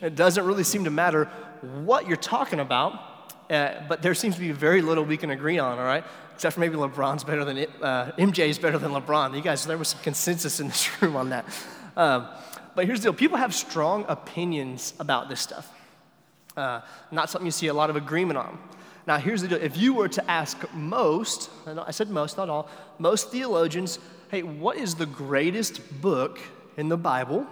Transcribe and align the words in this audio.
it 0.00 0.14
doesn't 0.14 0.44
really 0.44 0.64
seem 0.64 0.84
to 0.84 0.90
matter 0.90 1.26
what 1.84 2.06
you're 2.06 2.16
talking 2.16 2.60
about, 2.60 3.34
uh, 3.50 3.82
but 3.88 4.02
there 4.02 4.14
seems 4.14 4.34
to 4.36 4.40
be 4.40 4.52
very 4.52 4.80
little 4.80 5.04
we 5.04 5.16
can 5.16 5.30
agree 5.30 5.58
on, 5.58 5.78
all 5.78 5.84
right? 5.84 6.04
Except 6.34 6.54
for 6.54 6.60
maybe 6.60 6.76
LeBron's 6.76 7.24
better 7.24 7.44
than, 7.44 7.66
uh, 7.82 8.12
MJ's 8.18 8.58
better 8.58 8.78
than 8.78 8.92
LeBron. 8.92 9.34
You 9.34 9.42
guys, 9.42 9.66
there 9.66 9.76
was 9.76 9.88
some 9.88 10.00
consensus 10.02 10.60
in 10.60 10.68
this 10.68 11.02
room 11.02 11.16
on 11.16 11.30
that. 11.30 11.44
Um, 11.96 12.28
but 12.74 12.86
here's 12.86 13.00
the 13.00 13.04
deal 13.04 13.12
people 13.12 13.36
have 13.36 13.54
strong 13.54 14.04
opinions 14.08 14.94
about 15.00 15.28
this 15.28 15.40
stuff. 15.40 15.70
Uh, 16.56 16.80
not 17.10 17.28
something 17.28 17.46
you 17.46 17.52
see 17.52 17.66
a 17.66 17.74
lot 17.74 17.90
of 17.90 17.96
agreement 17.96 18.38
on. 18.38 18.58
Now, 19.06 19.18
here's 19.18 19.42
the 19.42 19.48
deal 19.48 19.58
if 19.60 19.76
you 19.76 19.94
were 19.94 20.08
to 20.08 20.30
ask 20.30 20.56
most, 20.72 21.50
I 21.66 21.90
said 21.90 22.10
most, 22.10 22.36
not 22.36 22.48
all, 22.48 22.68
most 22.98 23.30
theologians, 23.30 23.98
hey, 24.30 24.42
what 24.42 24.76
is 24.76 24.94
the 24.94 25.06
greatest 25.06 26.00
book 26.00 26.38
in 26.76 26.88
the 26.88 26.96
Bible? 26.96 27.46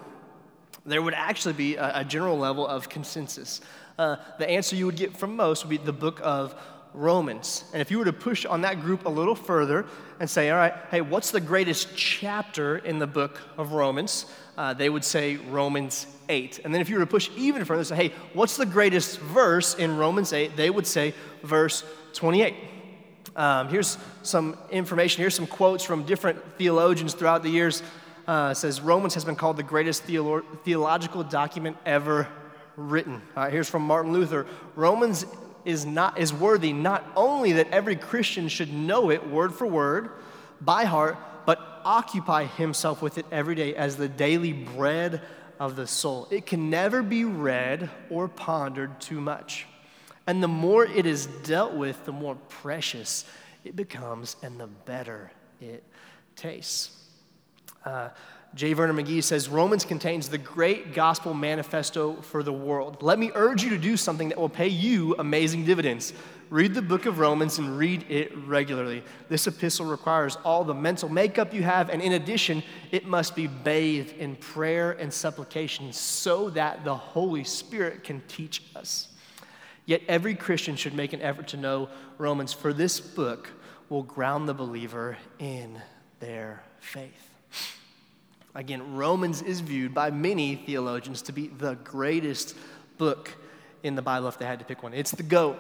There 0.89 1.03
would 1.03 1.15
actually 1.15 1.55
be 1.55 1.77
a, 1.77 2.01
a 2.01 2.05
general 2.05 2.39
level 2.39 2.67
of 2.67 2.89
consensus. 2.89 3.61
Uh, 3.99 4.17
the 4.39 4.49
answer 4.49 4.77
you 4.77 4.87
would 4.87 4.97
get 4.97 5.17
from 5.17 5.37
most 5.37 5.65
would 5.65 5.71
be 5.71 5.77
the 5.77 5.93
book 5.93 6.21
of 6.23 6.55
Romans. 6.95 7.65
And 7.73 7.81
if 7.81 7.91
you 7.91 7.99
were 7.99 8.05
to 8.07 8.13
push 8.13 8.45
on 8.45 8.63
that 8.63 8.81
group 8.81 9.07
a 9.07 9.09
little 9.09 9.35
further 9.35 9.87
and 10.21 10.29
say, 10.29 10.51
all 10.51 10.57
right, 10.57 10.75
hey, 10.91 11.01
what's 11.01 11.31
the 11.31 11.41
greatest 11.41 11.97
chapter 11.97 12.79
in 12.79 12.99
the 12.99 13.07
book 13.07 13.41
of 13.57 13.73
Romans? 13.73 14.27
Uh, 14.57 14.75
they 14.75 14.89
would 14.89 15.05
say 15.05 15.37
Romans 15.37 16.07
8. 16.29 16.61
And 16.65 16.75
then 16.75 16.81
if 16.81 16.89
you 16.89 16.97
were 16.97 17.05
to 17.05 17.11
push 17.11 17.31
even 17.37 17.65
further, 17.65 17.85
say, 17.85 17.97
hey, 17.97 18.13
what's 18.33 18.57
the 18.57 18.67
greatest 18.67 19.19
verse 19.21 19.75
in 19.75 19.97
Romans 19.97 20.33
8? 20.33 20.57
They 20.57 20.71
would 20.71 20.87
say 20.87 21.15
verse 21.43 21.85
28. 22.15 22.55
Um, 23.37 23.69
here's 23.69 23.99
some 24.23 24.59
information. 24.71 25.21
Here's 25.21 25.35
some 25.35 25.47
quotes 25.47 25.85
from 25.85 26.05
different 26.05 26.43
theologians 26.57 27.15
throughout 27.15 27.45
the 27.45 27.51
years. 27.51 27.83
Uh, 28.29 28.53
says 28.53 28.83
Romans 28.83 29.15
has 29.15 29.25
been 29.25 29.37
called 29.37 29.57
the 29.57 29.63
greatest 29.63 30.07
theolo- 30.07 30.45
theological 30.63 31.25
document 31.25 31.79
ever 31.87 32.29
written. 32.77 33.23
Uh, 33.35 33.49
here's 33.49 33.71
from 33.71 33.81
Martin 33.83 34.13
Luther. 34.13 34.47
Romans 34.77 35.25
is 35.65 35.87
not 35.87 36.19
is 36.19 36.31
worthy 36.31 36.75
not 36.75 37.11
only 37.17 37.53
that 37.53 37.71
every 37.71 37.97
Christian 37.97 38.49
should 38.49 38.71
know 38.71 39.11
it 39.11 39.27
word 39.27 39.55
for 39.55 39.67
word 39.67 40.11
by 40.61 40.85
heart, 40.85 41.17
but 41.47 41.59
occupy 41.87 42.45
himself 42.45 43.01
with 43.01 43.17
it 43.17 43.25
every 43.33 43.55
day 43.55 43.75
as 43.75 43.97
the 43.97 44.11
daily 44.11 44.53
bread 44.53 45.23
of 45.59 45.75
the 45.75 45.87
soul. 45.87 46.29
It 46.31 46.45
can 46.45 46.69
never 46.69 47.03
be 47.03 47.25
read 47.25 47.89
or 48.11 48.29
pondered 48.29 49.01
too 49.01 49.23
much. 49.23 49.67
And 50.27 50.43
the 50.43 50.49
more 50.49 50.85
it 50.85 51.07
is 51.07 51.25
dealt 51.45 51.73
with, 51.73 52.05
the 52.05 52.13
more 52.13 52.35
precious 52.51 53.25
it 53.65 53.75
becomes 53.75 54.37
and 54.43 54.61
the 54.61 54.67
better 54.67 55.31
it 55.63 55.83
tastes. 56.37 56.98
Uh, 57.85 58.09
J. 58.55 58.73
Vernon 58.73 58.97
McGee 58.97 59.23
says 59.23 59.49
Romans 59.49 59.85
contains 59.85 60.29
the 60.29 60.39
great 60.39 60.95
gospel 60.95 61.35
manifesto 61.35 62.21
for 62.23 62.43
the 62.43 62.53
world. 62.53 63.03
Let 63.03 63.19
me 63.19 63.31
urge 63.35 63.63
you 63.63 63.71
to 63.71 63.79
do 63.79 63.97
something 63.97 64.31
that 64.31 64.39
will 64.39 64.49
pay 64.49 64.69
you 64.69 65.15
amazing 65.19 65.65
dividends. 65.65 66.15
Read 66.49 66.73
the 66.73 66.81
book 66.81 67.05
of 67.05 67.19
Romans 67.19 67.59
and 67.59 67.77
read 67.77 68.11
it 68.11 68.35
regularly. 68.47 69.03
This 69.29 69.47
epistle 69.47 69.85
requires 69.85 70.39
all 70.45 70.65
the 70.65 70.75
mental 70.75 71.11
makeup 71.11 71.53
you 71.53 71.63
have, 71.63 71.91
and 71.91 72.01
in 72.01 72.13
addition, 72.15 72.63
it 72.91 73.05
must 73.05 73.37
be 73.37 73.47
bathed 73.47 74.17
in 74.17 74.35
prayer 74.35 74.93
and 74.93 75.13
supplication 75.13 75.93
so 75.93 76.49
that 76.51 76.85
the 76.85 76.97
Holy 76.97 77.45
Spirit 77.45 78.03
can 78.03 78.23
teach 78.29 78.63
us. 78.75 79.09
Yet 79.85 80.01
every 80.09 80.35
Christian 80.35 80.77
should 80.77 80.95
make 80.95 81.13
an 81.13 81.21
effort 81.21 81.49
to 81.49 81.59
know 81.59 81.91
Romans, 82.17 82.55
for 82.55 82.73
this 82.73 82.99
book 82.99 83.51
will 83.91 84.03
ground 84.03 84.49
the 84.49 84.55
believer 84.55 85.19
in 85.39 85.81
their 86.19 86.63
faith. 86.81 87.28
Again, 88.55 88.97
Romans 88.97 89.43
is 89.43 89.61
viewed 89.61 89.95
by 89.95 90.11
many 90.11 90.57
theologians 90.57 91.23
to 91.23 91.33
be 91.33 91.47
the 91.47 91.77
greatest 91.85 92.57
book 92.97 93.35
in 93.83 93.95
the 93.95 94.03
Bible 94.03 94.29
if 94.29 94.39
they 94.39 94.47
had 94.47 94.59
to 94.59 94.65
pick 94.65 94.83
one. 94.83 94.95
It's 94.95 95.13
the 95.13 95.23
GOAT. 95.23 95.57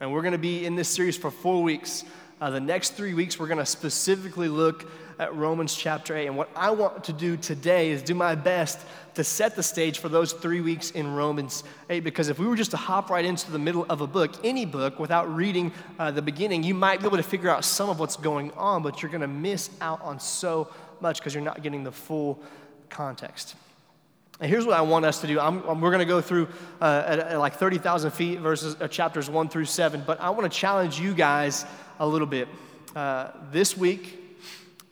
And 0.00 0.12
we're 0.12 0.22
going 0.22 0.32
to 0.32 0.38
be 0.38 0.64
in 0.64 0.76
this 0.76 0.88
series 0.88 1.16
for 1.16 1.30
four 1.30 1.62
weeks. 1.62 2.04
Uh, 2.40 2.50
the 2.50 2.60
next 2.60 2.90
three 2.90 3.14
weeks, 3.14 3.38
we're 3.38 3.48
going 3.48 3.58
to 3.58 3.66
specifically 3.66 4.48
look 4.48 4.90
at 5.18 5.34
Romans 5.34 5.74
chapter 5.74 6.16
8. 6.16 6.26
And 6.26 6.36
what 6.36 6.48
I 6.54 6.70
want 6.70 7.02
to 7.04 7.12
do 7.12 7.36
today 7.36 7.90
is 7.90 8.02
do 8.02 8.14
my 8.14 8.36
best 8.36 8.78
to 9.14 9.24
set 9.24 9.56
the 9.56 9.62
stage 9.62 9.98
for 9.98 10.08
those 10.08 10.32
three 10.32 10.60
weeks 10.60 10.92
in 10.92 11.14
Romans 11.14 11.64
8. 11.90 12.04
Because 12.04 12.28
if 12.28 12.38
we 12.38 12.46
were 12.46 12.54
just 12.54 12.70
to 12.70 12.76
hop 12.76 13.10
right 13.10 13.24
into 13.24 13.50
the 13.50 13.58
middle 13.58 13.84
of 13.88 14.00
a 14.00 14.06
book, 14.06 14.32
any 14.44 14.64
book, 14.64 15.00
without 15.00 15.34
reading 15.34 15.72
uh, 15.98 16.12
the 16.12 16.22
beginning, 16.22 16.62
you 16.62 16.74
might 16.74 17.00
be 17.00 17.06
able 17.06 17.16
to 17.16 17.22
figure 17.24 17.50
out 17.50 17.64
some 17.64 17.90
of 17.90 17.98
what's 17.98 18.16
going 18.16 18.52
on, 18.52 18.82
but 18.82 19.02
you're 19.02 19.10
going 19.10 19.20
to 19.20 19.26
miss 19.26 19.70
out 19.80 20.00
on 20.02 20.20
so 20.20 20.68
much 21.02 21.18
because 21.18 21.34
you're 21.34 21.44
not 21.44 21.62
getting 21.62 21.84
the 21.84 21.92
full 21.92 22.40
context. 22.88 23.54
And 24.40 24.48
here's 24.48 24.64
what 24.64 24.76
I 24.76 24.82
want 24.82 25.04
us 25.04 25.20
to 25.22 25.26
do. 25.26 25.40
I'm, 25.40 25.80
we're 25.80 25.90
going 25.90 25.98
to 25.98 26.04
go 26.04 26.20
through 26.20 26.48
uh, 26.80 27.02
at, 27.06 27.18
at, 27.18 27.38
like 27.38 27.54
30,000 27.54 28.12
feet 28.12 28.38
verses 28.38 28.76
uh, 28.80 28.86
chapters 28.86 29.28
1 29.28 29.48
through 29.48 29.64
7, 29.64 30.04
but 30.06 30.20
I 30.20 30.30
want 30.30 30.50
to 30.50 30.58
challenge 30.58 31.00
you 31.00 31.12
guys 31.12 31.64
a 31.98 32.06
little 32.06 32.26
bit. 32.26 32.48
Uh, 32.94 33.30
this 33.50 33.76
week, 33.76 34.18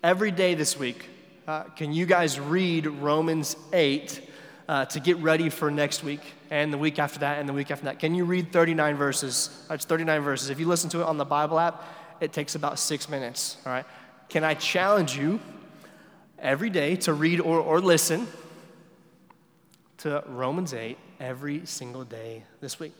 every 0.03 0.33
day 0.33 0.55
this 0.55 0.77
week, 0.77 1.09
uh, 1.47 1.63
can 1.77 1.93
you 1.93 2.07
guys 2.07 2.41
read 2.41 2.87
Romans 2.87 3.57
8 3.73 4.21
uh, 4.69 4.85
to 4.87 4.99
get 4.99 5.17
ready 5.19 5.49
for 5.49 5.71
next 5.71 6.03
week 6.03 6.21
and 6.51 6.73
the 6.73 6.79
week 6.79 6.99
after 6.99 7.21
that 7.21 7.39
and 7.39 7.49
the 7.49 7.53
week 7.53 7.71
after 7.71 7.85
that? 7.85 8.01
Can 8.01 8.17
you 8.17 8.25
read 8.25 8.51
39 8.53 8.97
verses? 8.97 9.65
It's 9.71 9.85
39 9.85 10.23
verses. 10.23 10.51
If 10.51 10.59
you 10.59 10.67
listen 10.67 10.91
to 10.91 11.03
it 11.03 11.05
on 11.05 11.19
the 11.19 11.25
Bible 11.25 11.61
app, 11.61 11.85
it 12.21 12.33
takes 12.33 12.57
about 12.57 12.81
six 12.81 13.09
minutes, 13.09 13.59
all 13.65 13.73
right? 13.73 13.85
Can 14.29 14.43
I 14.43 14.55
challenge 14.55 15.17
you 15.17 15.39
every 16.39 16.71
day 16.71 16.97
to 16.97 17.13
read 17.13 17.41
or, 17.41 17.61
or 17.61 17.81
listen 17.81 18.27
to 19.99 20.23
Romans 20.27 20.75
8 20.75 20.99
every 21.21 21.65
single 21.67 22.05
day 22.05 22.45
this 22.61 22.79
week? 22.79 22.93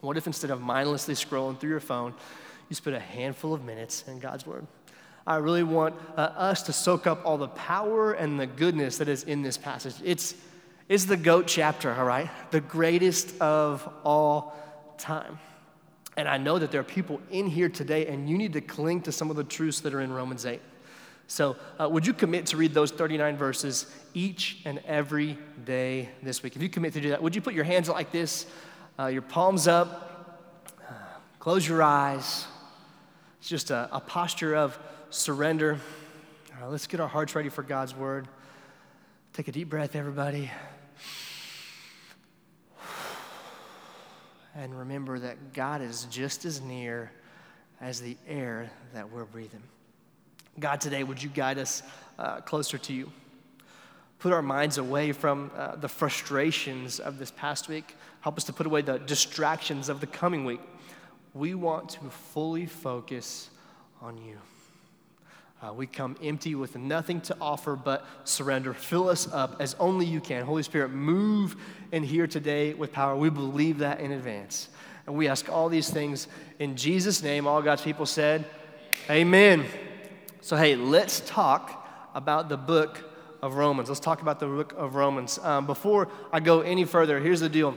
What 0.00 0.16
if 0.16 0.26
instead 0.26 0.50
of 0.50 0.60
mindlessly 0.60 1.14
scrolling 1.14 1.58
through 1.58 1.70
your 1.70 1.80
phone, 1.80 2.14
you 2.68 2.76
spend 2.76 2.96
a 2.96 3.00
handful 3.00 3.54
of 3.54 3.64
minutes 3.64 4.04
in 4.06 4.18
God's 4.18 4.46
Word? 4.46 4.66
I 5.26 5.36
really 5.36 5.62
want 5.62 5.94
uh, 6.16 6.20
us 6.20 6.62
to 6.64 6.72
soak 6.72 7.06
up 7.06 7.24
all 7.24 7.38
the 7.38 7.48
power 7.48 8.12
and 8.12 8.38
the 8.38 8.46
goodness 8.46 8.98
that 8.98 9.08
is 9.08 9.24
in 9.24 9.42
this 9.42 9.56
passage. 9.56 9.94
It's, 10.04 10.34
it's 10.88 11.06
the 11.06 11.16
GOAT 11.16 11.46
chapter, 11.46 11.92
all 11.94 12.04
right? 12.04 12.28
The 12.50 12.60
greatest 12.60 13.40
of 13.40 13.88
all 14.04 14.54
time. 14.98 15.38
And 16.16 16.28
I 16.28 16.36
know 16.36 16.58
that 16.58 16.70
there 16.70 16.80
are 16.80 16.84
people 16.84 17.20
in 17.30 17.46
here 17.46 17.70
today, 17.70 18.06
and 18.06 18.28
you 18.28 18.36
need 18.36 18.52
to 18.52 18.60
cling 18.60 19.00
to 19.02 19.12
some 19.12 19.30
of 19.30 19.36
the 19.36 19.44
truths 19.44 19.80
that 19.80 19.94
are 19.94 20.00
in 20.00 20.12
Romans 20.12 20.44
8. 20.44 20.60
So, 21.26 21.56
uh, 21.80 21.88
would 21.88 22.06
you 22.06 22.12
commit 22.12 22.46
to 22.46 22.56
read 22.56 22.74
those 22.74 22.90
39 22.90 23.36
verses 23.36 23.86
each 24.12 24.60
and 24.64 24.80
every 24.86 25.38
day 25.64 26.10
this 26.22 26.42
week? 26.42 26.54
If 26.54 26.62
you 26.62 26.68
commit 26.68 26.92
to 26.94 27.00
do 27.00 27.10
that, 27.10 27.22
would 27.22 27.34
you 27.34 27.40
put 27.40 27.54
your 27.54 27.64
hands 27.64 27.88
like 27.88 28.12
this, 28.12 28.46
uh, 28.98 29.06
your 29.06 29.22
palms 29.22 29.66
up, 29.66 30.42
uh, 30.80 30.92
close 31.38 31.66
your 31.66 31.82
eyes? 31.82 32.46
It's 33.40 33.48
just 33.48 33.70
a, 33.70 33.88
a 33.90 34.00
posture 34.00 34.54
of 34.54 34.78
surrender. 35.10 35.78
All 36.54 36.62
right, 36.62 36.70
let's 36.70 36.86
get 36.86 37.00
our 37.00 37.08
hearts 37.08 37.34
ready 37.34 37.48
for 37.48 37.62
God's 37.62 37.94
word. 37.94 38.28
Take 39.32 39.48
a 39.48 39.52
deep 39.52 39.68
breath, 39.68 39.96
everybody. 39.96 40.50
And 44.56 44.78
remember 44.78 45.18
that 45.18 45.52
God 45.52 45.82
is 45.82 46.04
just 46.04 46.44
as 46.44 46.60
near 46.60 47.10
as 47.80 48.00
the 48.00 48.16
air 48.28 48.70
that 48.92 49.10
we're 49.10 49.24
breathing. 49.24 49.64
God, 50.58 50.80
today, 50.80 51.02
would 51.02 51.22
you 51.22 51.28
guide 51.28 51.58
us 51.58 51.82
uh, 52.18 52.40
closer 52.40 52.78
to 52.78 52.92
you? 52.92 53.10
Put 54.20 54.32
our 54.32 54.42
minds 54.42 54.78
away 54.78 55.12
from 55.12 55.50
uh, 55.56 55.76
the 55.76 55.88
frustrations 55.88 57.00
of 57.00 57.18
this 57.18 57.32
past 57.32 57.68
week. 57.68 57.96
Help 58.20 58.38
us 58.38 58.44
to 58.44 58.52
put 58.52 58.66
away 58.66 58.80
the 58.80 58.98
distractions 58.98 59.88
of 59.88 60.00
the 60.00 60.06
coming 60.06 60.44
week. 60.44 60.60
We 61.34 61.54
want 61.54 61.90
to 61.90 62.10
fully 62.10 62.66
focus 62.66 63.50
on 64.00 64.16
you. 64.16 64.38
Uh, 65.60 65.72
we 65.72 65.86
come 65.86 66.16
empty 66.22 66.54
with 66.54 66.76
nothing 66.76 67.20
to 67.22 67.36
offer 67.40 67.74
but 67.74 68.06
surrender. 68.24 68.74
Fill 68.74 69.08
us 69.08 69.30
up 69.32 69.56
as 69.60 69.74
only 69.80 70.06
you 70.06 70.20
can. 70.20 70.44
Holy 70.44 70.62
Spirit, 70.62 70.90
move 70.90 71.56
in 71.90 72.02
here 72.02 72.26
today 72.26 72.74
with 72.74 72.92
power. 72.92 73.16
We 73.16 73.30
believe 73.30 73.78
that 73.78 74.00
in 74.00 74.12
advance. 74.12 74.68
And 75.06 75.16
we 75.16 75.26
ask 75.26 75.50
all 75.50 75.68
these 75.68 75.90
things 75.90 76.28
in 76.60 76.76
Jesus' 76.76 77.22
name. 77.22 77.46
All 77.46 77.60
God's 77.60 77.82
people 77.82 78.06
said, 78.06 78.44
Amen. 79.10 79.64
So, 80.44 80.56
hey, 80.56 80.76
let's 80.76 81.20
talk 81.20 81.88
about 82.14 82.50
the 82.50 82.58
book 82.58 83.02
of 83.40 83.54
Romans. 83.54 83.88
Let's 83.88 83.98
talk 83.98 84.20
about 84.20 84.40
the 84.40 84.46
book 84.46 84.74
of 84.76 84.94
Romans. 84.94 85.38
Um, 85.38 85.64
before 85.64 86.08
I 86.34 86.40
go 86.40 86.60
any 86.60 86.84
further, 86.84 87.18
here's 87.18 87.40
the 87.40 87.48
deal. 87.48 87.74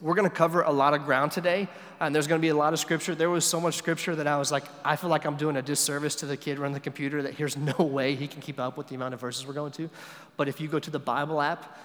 We're 0.00 0.14
going 0.14 0.26
to 0.26 0.34
cover 0.34 0.62
a 0.62 0.70
lot 0.70 0.94
of 0.94 1.04
ground 1.04 1.30
today, 1.30 1.68
and 2.00 2.14
there's 2.14 2.26
going 2.26 2.40
to 2.40 2.42
be 2.42 2.48
a 2.48 2.56
lot 2.56 2.72
of 2.72 2.78
scripture. 2.78 3.14
There 3.14 3.28
was 3.28 3.44
so 3.44 3.60
much 3.60 3.74
scripture 3.74 4.16
that 4.16 4.26
I 4.26 4.38
was 4.38 4.50
like, 4.50 4.64
I 4.82 4.96
feel 4.96 5.10
like 5.10 5.26
I'm 5.26 5.36
doing 5.36 5.58
a 5.58 5.62
disservice 5.62 6.14
to 6.14 6.26
the 6.26 6.38
kid 6.38 6.58
running 6.58 6.72
the 6.72 6.80
computer 6.80 7.20
that 7.20 7.34
here's 7.34 7.58
no 7.58 7.74
way 7.84 8.14
he 8.14 8.26
can 8.26 8.40
keep 8.40 8.58
up 8.58 8.78
with 8.78 8.86
the 8.86 8.94
amount 8.94 9.12
of 9.12 9.20
verses 9.20 9.46
we're 9.46 9.52
going 9.52 9.72
to. 9.72 9.90
But 10.38 10.48
if 10.48 10.58
you 10.58 10.68
go 10.68 10.78
to 10.78 10.90
the 10.90 10.98
Bible 10.98 11.38
app, 11.42 11.78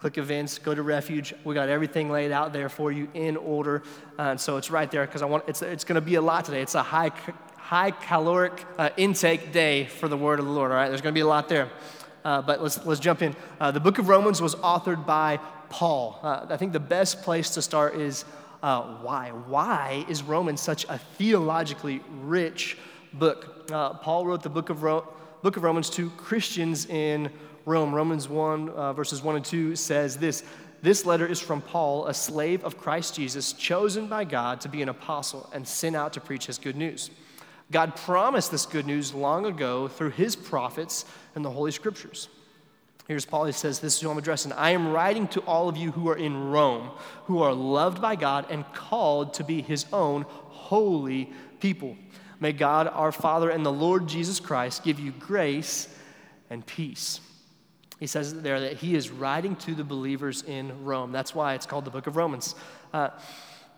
click 0.00 0.18
events, 0.18 0.58
go 0.58 0.74
to 0.74 0.82
refuge. 0.82 1.32
We 1.44 1.54
got 1.54 1.70
everything 1.70 2.10
laid 2.10 2.30
out 2.30 2.52
there 2.52 2.68
for 2.68 2.92
you 2.92 3.08
in 3.14 3.38
order. 3.38 3.84
And 4.18 4.38
so 4.38 4.58
it's 4.58 4.70
right 4.70 4.90
there 4.90 5.06
because 5.06 5.22
I 5.22 5.26
want 5.26 5.44
it's, 5.46 5.62
it's 5.62 5.84
going 5.84 5.94
to 5.94 6.02
be 6.02 6.16
a 6.16 6.20
lot 6.20 6.44
today. 6.44 6.60
It's 6.60 6.74
a 6.74 6.82
high 6.82 7.10
high 7.72 7.90
caloric 7.90 8.66
uh, 8.76 8.90
intake 8.98 9.50
day 9.50 9.86
for 9.86 10.06
the 10.06 10.16
word 10.16 10.38
of 10.38 10.44
the 10.44 10.52
Lord, 10.52 10.70
all 10.70 10.76
right? 10.76 10.90
There's 10.90 11.00
going 11.00 11.14
to 11.14 11.16
be 11.16 11.22
a 11.22 11.26
lot 11.26 11.48
there. 11.48 11.70
Uh, 12.22 12.42
but 12.42 12.62
let's, 12.62 12.84
let's 12.84 13.00
jump 13.00 13.22
in. 13.22 13.34
Uh, 13.58 13.70
the 13.70 13.80
book 13.80 13.96
of 13.96 14.10
Romans 14.10 14.42
was 14.42 14.54
authored 14.56 15.06
by 15.06 15.38
Paul. 15.70 16.20
Uh, 16.22 16.44
I 16.50 16.58
think 16.58 16.74
the 16.74 16.80
best 16.80 17.22
place 17.22 17.48
to 17.54 17.62
start 17.62 17.94
is 17.94 18.26
uh, 18.62 18.82
why. 19.00 19.30
Why 19.30 20.04
is 20.06 20.22
Romans 20.22 20.60
such 20.60 20.84
a 20.90 20.98
theologically 20.98 22.02
rich 22.20 22.76
book? 23.14 23.66
Paul 23.68 24.26
wrote 24.26 24.42
the 24.42 24.50
book 24.50 24.68
of, 24.68 24.82
Ro- 24.82 25.08
book 25.40 25.56
of 25.56 25.62
Romans 25.62 25.88
to 25.90 26.10
Christians 26.10 26.84
in 26.84 27.30
Rome. 27.64 27.94
Romans 27.94 28.28
1, 28.28 28.68
uh, 28.68 28.92
verses 28.92 29.22
1 29.22 29.36
and 29.36 29.44
2 29.46 29.76
says 29.76 30.18
this 30.18 30.44
This 30.82 31.06
letter 31.06 31.26
is 31.26 31.40
from 31.40 31.62
Paul, 31.62 32.06
a 32.06 32.12
slave 32.12 32.64
of 32.64 32.76
Christ 32.76 33.14
Jesus, 33.14 33.54
chosen 33.54 34.08
by 34.08 34.24
God 34.24 34.60
to 34.60 34.68
be 34.68 34.82
an 34.82 34.90
apostle 34.90 35.48
and 35.54 35.66
sent 35.66 35.96
out 35.96 36.12
to 36.12 36.20
preach 36.20 36.44
his 36.44 36.58
good 36.58 36.76
news. 36.76 37.08
God 37.72 37.96
promised 37.96 38.50
this 38.50 38.66
good 38.66 38.86
news 38.86 39.14
long 39.14 39.46
ago 39.46 39.88
through 39.88 40.10
his 40.10 40.36
prophets 40.36 41.04
and 41.34 41.44
the 41.44 41.50
Holy 41.50 41.72
Scriptures. 41.72 42.28
Here's 43.08 43.24
Paul. 43.24 43.46
He 43.46 43.52
says, 43.52 43.80
This 43.80 43.96
is 43.96 44.00
who 44.00 44.10
I'm 44.10 44.18
addressing. 44.18 44.52
I 44.52 44.70
am 44.70 44.92
writing 44.92 45.26
to 45.28 45.40
all 45.40 45.68
of 45.68 45.76
you 45.76 45.90
who 45.90 46.08
are 46.08 46.16
in 46.16 46.50
Rome, 46.50 46.90
who 47.24 47.42
are 47.42 47.52
loved 47.52 48.00
by 48.00 48.14
God 48.14 48.46
and 48.48 48.64
called 48.74 49.34
to 49.34 49.44
be 49.44 49.60
his 49.60 49.86
own 49.92 50.22
holy 50.28 51.32
people. 51.60 51.96
May 52.38 52.52
God, 52.52 52.88
our 52.88 53.12
Father, 53.12 53.50
and 53.50 53.64
the 53.64 53.72
Lord 53.72 54.06
Jesus 54.06 54.38
Christ 54.38 54.84
give 54.84 55.00
you 55.00 55.12
grace 55.12 55.88
and 56.50 56.64
peace. 56.66 57.20
He 57.98 58.06
says 58.06 58.42
there 58.42 58.60
that 58.60 58.78
he 58.78 58.96
is 58.96 59.10
writing 59.10 59.56
to 59.56 59.74
the 59.74 59.84
believers 59.84 60.42
in 60.42 60.84
Rome. 60.84 61.12
That's 61.12 61.34
why 61.34 61.54
it's 61.54 61.66
called 61.66 61.84
the 61.84 61.90
book 61.90 62.06
of 62.06 62.16
Romans. 62.16 62.54
Uh, 62.92 63.10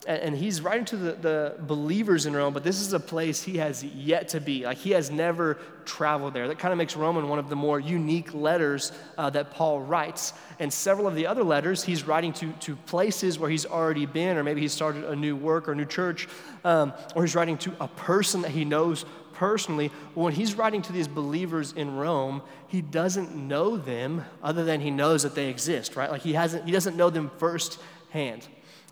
and 0.07 0.37
he's 0.37 0.61
writing 0.61 0.85
to 0.87 0.97
the, 0.97 1.13
the 1.13 1.55
believers 1.61 2.27
in 2.27 2.35
Rome, 2.35 2.53
but 2.53 2.65
this 2.65 2.81
is 2.81 2.93
a 2.93 3.01
place 3.01 3.43
he 3.43 3.57
has 3.59 3.83
yet 3.83 4.29
to 4.29 4.41
be. 4.41 4.65
Like 4.65 4.79
he 4.79 4.91
has 4.91 5.11
never 5.11 5.59
traveled 5.85 6.35
there. 6.35 6.49
That 6.49 6.59
kind 6.59 6.73
of 6.73 6.79
makes 6.79 6.97
Roman 6.97 7.29
one 7.29 7.39
of 7.39 7.49
the 7.49 7.57
more 7.57 7.81
unique 7.81 8.35
letters 8.35 8.93
uh, 9.17 9.31
that 9.31 9.51
Paul 9.51 9.81
writes. 9.81 10.33
And 10.59 10.73
several 10.73 11.07
of 11.07 11.15
the 11.15 11.27
other 11.27 11.43
letters, 11.43 11.83
he's 11.83 12.07
writing 12.07 12.33
to, 12.35 12.53
to 12.53 12.77
places 12.77 13.39
where 13.39 13.51
he's 13.51 13.67
already 13.67 14.07
been, 14.07 14.37
or 14.37 14.43
maybe 14.43 14.61
he 14.61 14.69
started 14.69 15.05
a 15.05 15.17
new 15.17 15.37
work 15.37 15.69
or 15.69 15.73
a 15.73 15.77
new 15.77 15.85
church, 15.85 16.29
um, 16.65 16.93
or 17.15 17.23
he's 17.23 17.35
writing 17.35 17.59
to 17.59 17.73
a 17.81 17.89
person 17.89 18.43
that 18.43 18.51
he 18.51 18.65
knows 18.65 19.05
personally. 19.33 19.91
When 20.15 20.33
he's 20.33 20.55
writing 20.55 20.83
to 20.83 20.93
these 20.93 21.09
believers 21.09 21.73
in 21.73 21.97
Rome, 21.97 22.43
he 22.69 22.81
doesn't 22.81 23.35
know 23.35 23.77
them 23.77 24.25
other 24.43 24.65
than 24.65 24.81
he 24.81 24.91
knows 24.91 25.23
that 25.23 25.35
they 25.35 25.49
exist, 25.49 25.97
right? 25.97 26.11
Like 26.11 26.23
he 26.23 26.35
hasn't, 26.35 26.65
he 26.65 26.73
doesn't 26.73 26.97
know 26.97 27.11
them 27.11 27.31
firsthand. 27.39 28.47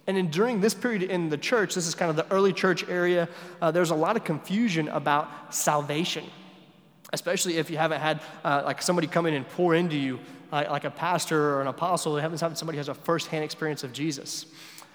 And 0.06 0.16
in, 0.16 0.30
during 0.30 0.60
this 0.60 0.74
period 0.74 1.04
in 1.04 1.28
the 1.28 1.38
church, 1.38 1.74
this 1.74 1.86
is 1.86 1.94
kind 1.94 2.10
of 2.10 2.16
the 2.16 2.30
early 2.32 2.52
church 2.52 2.88
area, 2.88 3.28
uh, 3.60 3.70
there's 3.70 3.90
a 3.90 3.94
lot 3.94 4.16
of 4.16 4.24
confusion 4.24 4.88
about 4.88 5.54
salvation, 5.54 6.24
especially 7.12 7.58
if 7.58 7.70
you 7.70 7.76
haven't 7.76 8.00
had 8.00 8.20
uh, 8.44 8.62
like 8.64 8.82
somebody 8.82 9.06
come 9.06 9.26
in 9.26 9.34
and 9.34 9.48
pour 9.50 9.74
into 9.74 9.96
you, 9.96 10.18
uh, 10.52 10.64
like 10.70 10.84
a 10.84 10.90
pastor 10.90 11.54
or 11.54 11.60
an 11.60 11.68
apostle, 11.68 12.16
haven't 12.16 12.40
had 12.40 12.58
somebody 12.58 12.76
who 12.76 12.80
has 12.80 12.88
a 12.88 12.94
firsthand 12.94 13.44
experience 13.44 13.84
of 13.84 13.92
Jesus. 13.92 14.46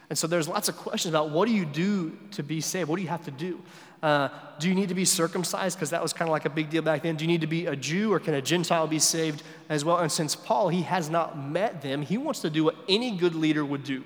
And 0.09 0.17
so 0.17 0.27
there's 0.27 0.47
lots 0.47 0.69
of 0.69 0.77
questions 0.77 1.13
about 1.13 1.31
what 1.31 1.47
do 1.47 1.53
you 1.53 1.65
do 1.65 2.17
to 2.31 2.43
be 2.43 2.61
saved? 2.61 2.89
What 2.89 2.97
do 2.97 3.01
you 3.01 3.09
have 3.09 3.25
to 3.25 3.31
do? 3.31 3.61
Uh, 4.01 4.29
do 4.59 4.69
you 4.69 4.75
need 4.75 4.89
to 4.89 4.95
be 4.95 5.05
circumcised? 5.05 5.77
Because 5.77 5.89
that 5.89 6.01
was 6.01 6.13
kind 6.13 6.29
of 6.29 6.31
like 6.31 6.45
a 6.45 6.49
big 6.49 6.69
deal 6.69 6.81
back 6.81 7.01
then. 7.01 7.15
Do 7.15 7.23
you 7.23 7.27
need 7.27 7.41
to 7.41 7.47
be 7.47 7.65
a 7.65 7.75
Jew 7.75 8.13
or 8.13 8.19
can 8.19 8.33
a 8.35 8.41
Gentile 8.41 8.87
be 8.87 8.99
saved 8.99 9.43
as 9.69 9.83
well? 9.83 9.97
And 9.97 10.11
since 10.11 10.35
Paul, 10.35 10.69
he 10.69 10.83
has 10.83 11.09
not 11.09 11.37
met 11.37 11.81
them, 11.81 12.01
he 12.01 12.17
wants 12.17 12.41
to 12.41 12.49
do 12.49 12.63
what 12.63 12.75
any 12.87 13.17
good 13.17 13.35
leader 13.35 13.65
would 13.65 13.83
do 13.83 14.03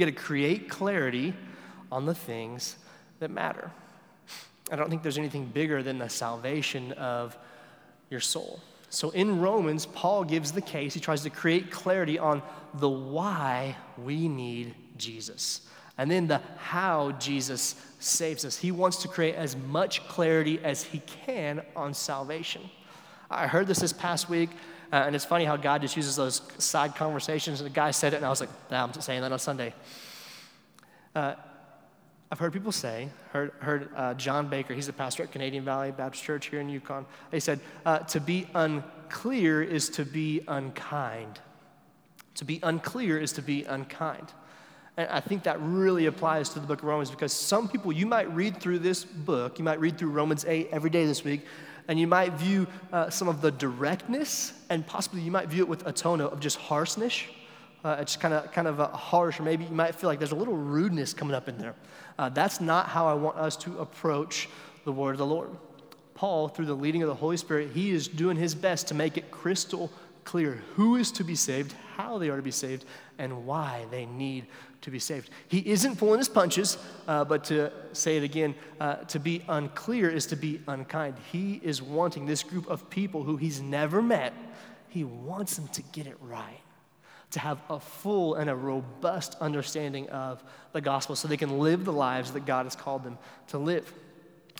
got 0.00 0.06
to 0.06 0.12
create 0.12 0.68
clarity 0.68 1.34
on 1.92 2.06
the 2.06 2.14
things 2.14 2.76
that 3.20 3.30
matter. 3.30 3.70
I 4.72 4.76
don't 4.76 4.90
think 4.90 5.02
there's 5.02 5.18
anything 5.18 5.46
bigger 5.46 5.82
than 5.82 5.98
the 5.98 6.08
salvation 6.08 6.92
of 6.92 7.36
your 8.08 8.20
soul. 8.20 8.60
So 8.88 9.10
in 9.10 9.40
Romans, 9.40 9.86
Paul 9.86 10.24
gives 10.24 10.52
the 10.52 10.60
case. 10.60 10.94
He 10.94 11.00
tries 11.00 11.22
to 11.22 11.30
create 11.30 11.70
clarity 11.70 12.18
on 12.18 12.42
the 12.74 12.88
why 12.88 13.76
we 13.98 14.28
need 14.28 14.74
Jesus 14.96 15.62
and 16.00 16.10
then 16.10 16.26
the 16.28 16.40
how 16.56 17.12
Jesus 17.12 17.74
saves 17.98 18.46
us. 18.46 18.56
He 18.56 18.72
wants 18.72 19.02
to 19.02 19.08
create 19.08 19.34
as 19.34 19.54
much 19.54 20.06
clarity 20.08 20.58
as 20.64 20.82
he 20.82 21.00
can 21.00 21.60
on 21.76 21.92
salvation. 21.92 22.62
I 23.30 23.46
heard 23.46 23.66
this 23.66 23.80
this 23.80 23.92
past 23.92 24.28
week. 24.30 24.48
Uh, 24.92 24.96
and 24.96 25.14
it's 25.14 25.24
funny 25.24 25.44
how 25.44 25.56
God 25.56 25.82
just 25.82 25.96
uses 25.96 26.16
those 26.16 26.42
side 26.58 26.96
conversations. 26.96 27.60
And 27.60 27.70
the 27.70 27.74
guy 27.74 27.92
said 27.92 28.12
it, 28.12 28.16
and 28.16 28.26
I 28.26 28.30
was 28.30 28.40
like, 28.40 28.50
nah, 28.70 28.84
I'm 28.84 28.92
saying 28.92 29.22
that 29.22 29.30
on 29.30 29.38
Sunday. 29.38 29.72
Uh, 31.14 31.34
I've 32.32 32.38
heard 32.38 32.52
people 32.52 32.70
say, 32.70 33.08
heard, 33.32 33.52
heard 33.58 33.90
uh, 33.96 34.14
John 34.14 34.48
Baker, 34.48 34.72
he's 34.72 34.88
a 34.88 34.92
pastor 34.92 35.24
at 35.24 35.32
Canadian 35.32 35.64
Valley 35.64 35.90
Baptist 35.90 36.22
Church 36.22 36.46
here 36.46 36.60
in 36.60 36.68
Yukon. 36.68 37.04
He 37.32 37.40
said, 37.40 37.58
uh, 37.84 37.98
to 38.00 38.20
be 38.20 38.46
unclear 38.54 39.62
is 39.62 39.88
to 39.90 40.04
be 40.04 40.42
unkind. 40.46 41.40
To 42.36 42.44
be 42.44 42.60
unclear 42.62 43.18
is 43.18 43.32
to 43.32 43.42
be 43.42 43.64
unkind. 43.64 44.32
And 44.96 45.08
I 45.08 45.18
think 45.20 45.42
that 45.44 45.60
really 45.60 46.06
applies 46.06 46.50
to 46.50 46.60
the 46.60 46.66
book 46.66 46.80
of 46.80 46.84
Romans 46.84 47.10
because 47.10 47.32
some 47.32 47.68
people, 47.68 47.90
you 47.90 48.06
might 48.06 48.32
read 48.32 48.58
through 48.58 48.78
this 48.78 49.04
book, 49.04 49.58
you 49.58 49.64
might 49.64 49.80
read 49.80 49.98
through 49.98 50.10
Romans 50.10 50.44
8 50.46 50.68
every 50.70 50.90
day 50.90 51.06
this 51.06 51.24
week, 51.24 51.46
and 51.88 51.98
you 51.98 52.06
might 52.06 52.32
view 52.34 52.66
uh, 52.92 53.10
some 53.10 53.28
of 53.28 53.40
the 53.40 53.50
directness, 53.50 54.52
and 54.68 54.86
possibly 54.86 55.20
you 55.20 55.30
might 55.30 55.48
view 55.48 55.62
it 55.62 55.68
with 55.68 55.86
a 55.86 55.92
tone 55.92 56.20
of 56.20 56.40
just 56.40 56.58
harshness. 56.58 57.22
Uh, 57.82 57.96
it's 57.98 58.16
kind 58.16 58.34
of 58.34 58.52
kind 58.52 58.68
of 58.68 58.78
harsh, 58.92 59.40
or 59.40 59.42
maybe 59.42 59.64
you 59.64 59.70
might 59.74 59.94
feel 59.94 60.08
like 60.08 60.18
there's 60.18 60.32
a 60.32 60.36
little 60.36 60.56
rudeness 60.56 61.14
coming 61.14 61.34
up 61.34 61.48
in 61.48 61.56
there. 61.58 61.74
Uh, 62.18 62.28
that's 62.28 62.60
not 62.60 62.88
how 62.88 63.06
I 63.06 63.14
want 63.14 63.38
us 63.38 63.56
to 63.58 63.78
approach 63.78 64.48
the 64.84 64.92
word 64.92 65.12
of 65.12 65.18
the 65.18 65.26
Lord. 65.26 65.50
Paul, 66.14 66.48
through 66.48 66.66
the 66.66 66.74
leading 66.74 67.02
of 67.02 67.08
the 67.08 67.14
Holy 67.14 67.38
Spirit, 67.38 67.70
he 67.72 67.90
is 67.90 68.06
doing 68.06 68.36
his 68.36 68.54
best 68.54 68.88
to 68.88 68.94
make 68.94 69.16
it 69.16 69.30
crystal 69.30 69.90
clear 70.24 70.62
who 70.74 70.96
is 70.96 71.10
to 71.12 71.24
be 71.24 71.34
saved, 71.34 71.74
how 71.96 72.18
they 72.18 72.28
are 72.28 72.36
to 72.36 72.42
be 72.42 72.50
saved, 72.50 72.84
and 73.18 73.46
why 73.46 73.86
they 73.90 74.04
need 74.04 74.46
to 74.82 74.90
be 74.90 74.98
saved. 74.98 75.30
He 75.48 75.58
isn't 75.70 75.96
pulling 75.96 76.18
his 76.18 76.28
punches, 76.28 76.78
uh, 77.06 77.24
but 77.24 77.44
to 77.44 77.70
say 77.92 78.16
it 78.16 78.22
again, 78.22 78.54
uh, 78.80 78.96
to 78.96 79.18
be 79.18 79.42
unclear 79.48 80.08
is 80.08 80.26
to 80.26 80.36
be 80.36 80.60
unkind. 80.66 81.16
He 81.30 81.60
is 81.62 81.82
wanting 81.82 82.26
this 82.26 82.42
group 82.42 82.68
of 82.68 82.88
people 82.90 83.22
who 83.22 83.36
he's 83.36 83.60
never 83.60 84.00
met, 84.00 84.32
he 84.88 85.04
wants 85.04 85.56
them 85.56 85.68
to 85.68 85.82
get 85.92 86.06
it 86.06 86.16
right, 86.20 86.60
to 87.32 87.40
have 87.40 87.60
a 87.68 87.78
full 87.78 88.34
and 88.34 88.50
a 88.50 88.54
robust 88.54 89.36
understanding 89.40 90.08
of 90.10 90.42
the 90.72 90.80
gospel 90.80 91.14
so 91.14 91.28
they 91.28 91.36
can 91.36 91.58
live 91.58 91.84
the 91.84 91.92
lives 91.92 92.32
that 92.32 92.46
God 92.46 92.64
has 92.66 92.74
called 92.74 93.04
them 93.04 93.18
to 93.48 93.58
live 93.58 93.92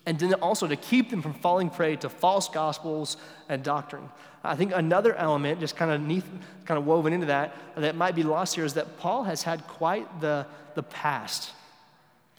and 0.07 0.19
then 0.19 0.35
also 0.35 0.67
to 0.67 0.77
keep 0.77 1.11
them 1.11 1.23
from 1.23 1.35
falling 1.35 1.71
prey 1.71 1.97
to 1.97 2.09
false 2.09 2.49
gospels 2.49 3.17
and 3.49 3.63
doctrine. 3.63 4.09
I 4.43 4.57
think 4.57 4.73
another 4.75 5.15
element, 5.15 5.61
just 5.61 5.77
kind 5.77 5.91
of 5.91 6.01
neath, 6.01 6.25
kind 6.65 6.79
of 6.79 6.87
woven 6.87 7.13
into 7.13 7.27
that, 7.27 7.55
that 7.77 7.95
might 7.95 8.15
be 8.15 8.23
lost 8.23 8.55
here 8.55 8.65
is 8.65 8.75
that 8.75 8.99
Paul 8.99 9.25
has 9.25 9.43
had 9.43 9.67
quite 9.67 10.21
the, 10.21 10.47
the 10.75 10.83
past. 10.83 11.53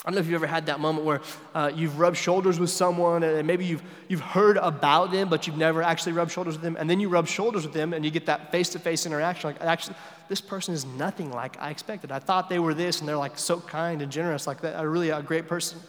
I 0.03 0.09
don't 0.09 0.15
know 0.15 0.21
if 0.21 0.25
you've 0.25 0.35
ever 0.41 0.47
had 0.47 0.65
that 0.65 0.79
moment 0.79 1.05
where 1.05 1.21
uh, 1.53 1.71
you've 1.75 1.99
rubbed 1.99 2.17
shoulders 2.17 2.59
with 2.59 2.71
someone 2.71 3.21
and 3.21 3.45
maybe 3.45 3.65
you've, 3.65 3.83
you've 4.07 4.21
heard 4.21 4.57
about 4.57 5.11
them, 5.11 5.29
but 5.29 5.45
you've 5.45 5.57
never 5.57 5.83
actually 5.83 6.13
rubbed 6.13 6.31
shoulders 6.31 6.55
with 6.55 6.63
them. 6.63 6.75
And 6.79 6.89
then 6.89 6.99
you 6.99 7.07
rub 7.07 7.27
shoulders 7.27 7.65
with 7.65 7.73
them 7.73 7.93
and 7.93 8.03
you 8.03 8.09
get 8.09 8.25
that 8.25 8.51
face 8.51 8.69
to 8.69 8.79
face 8.79 9.05
interaction. 9.05 9.51
Like, 9.51 9.61
actually, 9.61 9.95
this 10.27 10.41
person 10.41 10.73
is 10.73 10.85
nothing 10.85 11.29
like 11.31 11.61
I 11.61 11.69
expected. 11.69 12.11
I 12.11 12.17
thought 12.17 12.49
they 12.49 12.57
were 12.57 12.73
this 12.73 12.99
and 12.99 13.07
they're 13.07 13.15
like 13.15 13.37
so 13.37 13.59
kind 13.59 14.01
and 14.01 14.11
generous, 14.11 14.47
like 14.47 14.61
that, 14.61 14.83
really 14.87 15.11
a 15.11 15.21
great 15.21 15.47
person. 15.47 15.79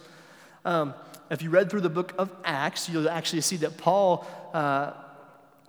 Um, 0.63 0.93
if 1.33 1.41
you 1.41 1.49
read 1.49 1.69
through 1.69 1.81
the 1.81 1.89
book 1.89 2.13
of 2.17 2.29
Acts, 2.45 2.87
you'll 2.87 3.09
actually 3.09 3.41
see 3.41 3.57
that 3.57 3.77
Paul 3.77 4.27
uh, 4.53 4.93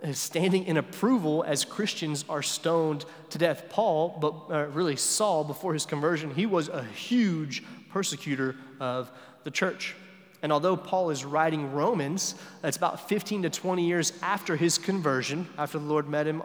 is 0.01 0.19
standing 0.19 0.65
in 0.65 0.77
approval 0.77 1.43
as 1.43 1.65
Christians 1.65 2.23
are 2.29 2.43
stoned 2.43 3.05
to 3.31 3.37
death. 3.37 3.67
Paul, 3.69 4.17
but 4.21 4.53
uh, 4.53 4.65
really 4.67 4.95
Saul, 4.95 5.43
before 5.43 5.73
his 5.73 5.85
conversion, 5.85 6.33
he 6.33 6.45
was 6.45 6.69
a 6.69 6.83
huge 6.83 7.63
persecutor 7.89 8.55
of 8.79 9.09
the 9.43 9.51
church. 9.51 9.95
And 10.43 10.51
although 10.51 10.77
Paul 10.77 11.09
is 11.09 11.25
writing 11.25 11.71
Romans, 11.71 12.35
that's 12.61 12.77
about 12.77 13.09
15 13.09 13.43
to 13.43 13.49
20 13.49 13.87
years 13.87 14.13
after 14.21 14.55
his 14.55 14.77
conversion, 14.77 15.47
after 15.57 15.79
the 15.79 15.85
Lord 15.85 16.07
met 16.07 16.27
him 16.27 16.43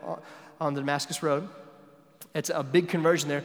on 0.58 0.72
the 0.72 0.80
Damascus 0.80 1.22
Road. 1.22 1.46
It's 2.34 2.50
a 2.50 2.62
big 2.62 2.88
conversion 2.88 3.28
there. 3.28 3.44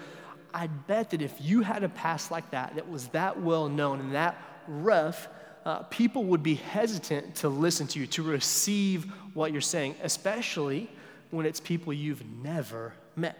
I 0.53 0.67
bet 0.67 1.09
that 1.09 1.21
if 1.21 1.33
you 1.41 1.63
had 1.63 1.83
a 1.83 1.89
past 1.89 2.31
like 2.31 2.51
that, 2.51 2.75
that 2.75 2.89
was 2.89 3.07
that 3.09 3.41
well 3.41 3.67
known 3.67 3.99
and 3.99 4.15
that 4.15 4.41
rough, 4.67 5.27
uh, 5.65 5.79
people 5.83 6.23
would 6.25 6.43
be 6.43 6.55
hesitant 6.55 7.35
to 7.35 7.49
listen 7.49 7.87
to 7.87 7.99
you, 7.99 8.05
to 8.07 8.21
receive 8.21 9.05
what 9.33 9.51
you're 9.51 9.61
saying, 9.61 9.95
especially 10.03 10.89
when 11.31 11.45
it's 11.45 11.59
people 11.59 11.91
you've 11.91 12.23
never 12.43 12.93
met. 13.15 13.37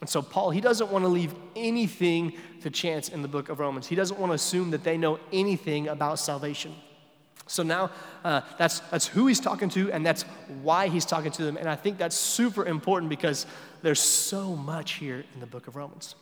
And 0.00 0.08
so, 0.08 0.22
Paul, 0.22 0.50
he 0.50 0.60
doesn't 0.60 0.90
want 0.90 1.04
to 1.04 1.08
leave 1.08 1.34
anything 1.56 2.32
to 2.62 2.70
chance 2.70 3.08
in 3.08 3.20
the 3.20 3.28
book 3.28 3.48
of 3.48 3.58
Romans. 3.58 3.86
He 3.86 3.96
doesn't 3.96 4.18
want 4.18 4.30
to 4.30 4.34
assume 4.34 4.70
that 4.70 4.84
they 4.84 4.96
know 4.96 5.18
anything 5.32 5.88
about 5.88 6.18
salvation. 6.18 6.74
So 7.46 7.62
now 7.62 7.90
uh, 8.24 8.42
that's, 8.58 8.80
that's 8.80 9.06
who 9.06 9.26
he's 9.26 9.40
talking 9.40 9.68
to, 9.70 9.90
and 9.92 10.06
that's 10.06 10.22
why 10.62 10.88
he's 10.88 11.04
talking 11.04 11.32
to 11.32 11.44
them. 11.44 11.56
And 11.56 11.68
I 11.68 11.76
think 11.76 11.98
that's 11.98 12.16
super 12.16 12.64
important 12.66 13.10
because 13.10 13.46
there's 13.82 14.00
so 14.00 14.54
much 14.54 14.92
here 14.92 15.24
in 15.34 15.40
the 15.40 15.46
book 15.46 15.66
of 15.66 15.74
Romans. 15.76 16.14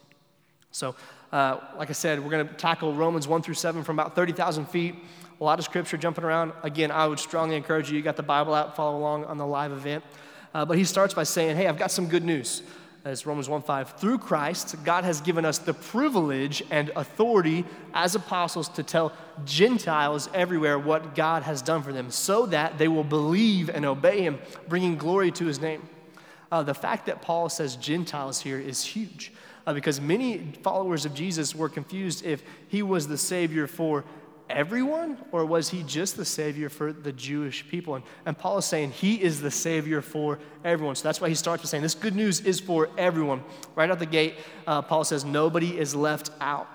So, 0.71 0.95
uh, 1.33 1.59
like 1.76 1.91
I 1.91 1.95
said, 1.95 2.23
we're 2.23 2.31
going 2.31 2.47
to 2.47 2.55
tackle 2.55 2.95
Romans 2.95 3.26
1 3.26 3.43
through 3.43 3.55
7 3.55 3.83
from 3.83 3.99
about 3.99 4.15
30,000 4.15 4.67
feet 4.67 4.95
a 5.40 5.45
lot 5.45 5.59
of 5.59 5.64
scripture 5.64 5.97
jumping 5.97 6.25
around. 6.25 6.52
Again, 6.62 6.90
I 6.90 7.07
would 7.07 7.19
strongly 7.19 7.57
encourage 7.57 7.90
you, 7.90 7.97
you 7.97 8.02
got 8.02 8.16
the 8.16 8.23
Bible 8.23 8.55
out, 8.55 8.75
follow 8.75 8.97
along 8.97 9.25
on 9.26 9.37
the 9.37 9.47
live 9.47 9.73
event. 9.73 10.02
Uh, 10.55 10.64
but 10.64 10.78
he 10.78 10.85
starts 10.85 11.12
by 11.12 11.25
saying, 11.25 11.57
Hey, 11.57 11.66
I've 11.66 11.78
got 11.78 11.90
some 11.90 12.09
good 12.09 12.25
news. 12.25 12.62
as 13.05 13.26
Romans 13.26 13.49
1 13.49 13.62
5, 13.62 14.00
through 14.00 14.19
Christ, 14.19 14.76
God 14.85 15.05
has 15.05 15.21
given 15.21 15.45
us 15.45 15.59
the 15.59 15.75
privilege 15.75 16.62
and 16.71 16.90
authority 16.97 17.64
as 17.93 18.14
apostles 18.14 18.69
to 18.71 18.83
tell 18.83 19.12
Gentiles 19.45 20.31
everywhere 20.33 20.78
what 20.78 21.14
God 21.14 21.43
has 21.43 21.61
done 21.61 21.83
for 21.83 21.93
them 21.93 22.11
so 22.11 22.47
that 22.47 22.78
they 22.78 22.88
will 22.88 23.05
believe 23.05 23.69
and 23.69 23.85
obey 23.85 24.23
Him, 24.23 24.38
bringing 24.69 24.97
glory 24.97 25.31
to 25.33 25.45
His 25.45 25.61
name. 25.61 25.87
Uh, 26.50 26.62
the 26.62 26.75
fact 26.75 27.07
that 27.07 27.21
Paul 27.21 27.49
says 27.50 27.76
Gentiles 27.76 28.40
here 28.40 28.59
is 28.59 28.83
huge 28.83 29.33
uh, 29.66 29.75
because 29.75 30.00
many 30.00 30.52
followers 30.62 31.05
of 31.05 31.12
Jesus 31.12 31.55
were 31.55 31.69
confused 31.69 32.25
if 32.25 32.43
He 32.69 32.83
was 32.83 33.09
the 33.09 33.19
Savior 33.19 33.66
for 33.66 34.05
everyone, 34.49 35.19
or 35.33 35.45
was 35.45 35.69
he 35.69 35.83
just 35.83 36.17
the 36.17 36.25
Savior 36.25 36.69
for 36.69 36.93
the 36.93 37.12
Jewish 37.12 37.69
people? 37.69 37.95
And, 37.95 38.05
and 38.25 38.37
Paul 38.38 38.59
is 38.59 38.65
saying 38.65 38.93
he 38.93 39.21
is 39.21 39.41
the 39.41 39.50
Savior 39.50 40.00
for 40.03 40.38
everyone. 40.65 40.95
So 40.97 41.05
that's 41.05 41.21
why 41.21 41.29
he 41.29 41.35
starts 41.35 41.62
by 41.62 41.69
saying 41.69 41.83
this 41.83 41.95
good 41.95 42.15
news 42.15 42.41
is 42.41 42.61
for 42.61 42.88
everyone. 42.97 43.43
Right 43.75 43.91
out 43.91 43.99
the 43.99 44.07
gate, 44.07 44.35
uh, 44.67 44.83
Paul 44.83 45.05
says, 45.05 45.25
Nobody 45.25 45.79
is 45.79 45.95
left 45.95 46.31
out. 46.41 46.69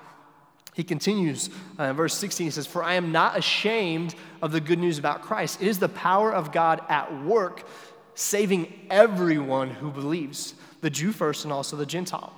He 0.73 0.83
continues 0.83 1.49
uh, 1.79 1.83
in 1.83 1.95
verse 1.95 2.15
16, 2.15 2.47
he 2.47 2.51
says, 2.51 2.65
For 2.65 2.83
I 2.83 2.93
am 2.93 3.11
not 3.11 3.37
ashamed 3.37 4.15
of 4.41 4.51
the 4.51 4.61
good 4.61 4.79
news 4.79 4.97
about 4.97 5.21
Christ. 5.21 5.61
It 5.61 5.67
is 5.67 5.79
the 5.79 5.89
power 5.89 6.33
of 6.33 6.51
God 6.51 6.81
at 6.87 7.23
work, 7.23 7.67
saving 8.15 8.87
everyone 8.89 9.69
who 9.69 9.91
believes, 9.91 10.55
the 10.79 10.89
Jew 10.89 11.11
first 11.11 11.43
and 11.43 11.53
also 11.53 11.75
the 11.75 11.85
Gentile. 11.85 12.33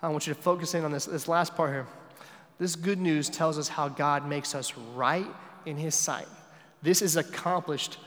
I 0.00 0.08
want 0.08 0.26
you 0.26 0.34
to 0.34 0.40
focus 0.40 0.74
in 0.74 0.84
on 0.84 0.92
this, 0.92 1.04
this 1.04 1.28
last 1.28 1.54
part 1.54 1.70
here. 1.70 1.86
This 2.58 2.76
good 2.76 3.00
news 3.00 3.28
tells 3.28 3.58
us 3.58 3.68
how 3.68 3.88
God 3.88 4.28
makes 4.28 4.54
us 4.54 4.76
right 4.94 5.26
in 5.66 5.76
His 5.76 5.94
sight. 5.94 6.28
This 6.82 7.02
is 7.02 7.16
accomplished 7.16 7.98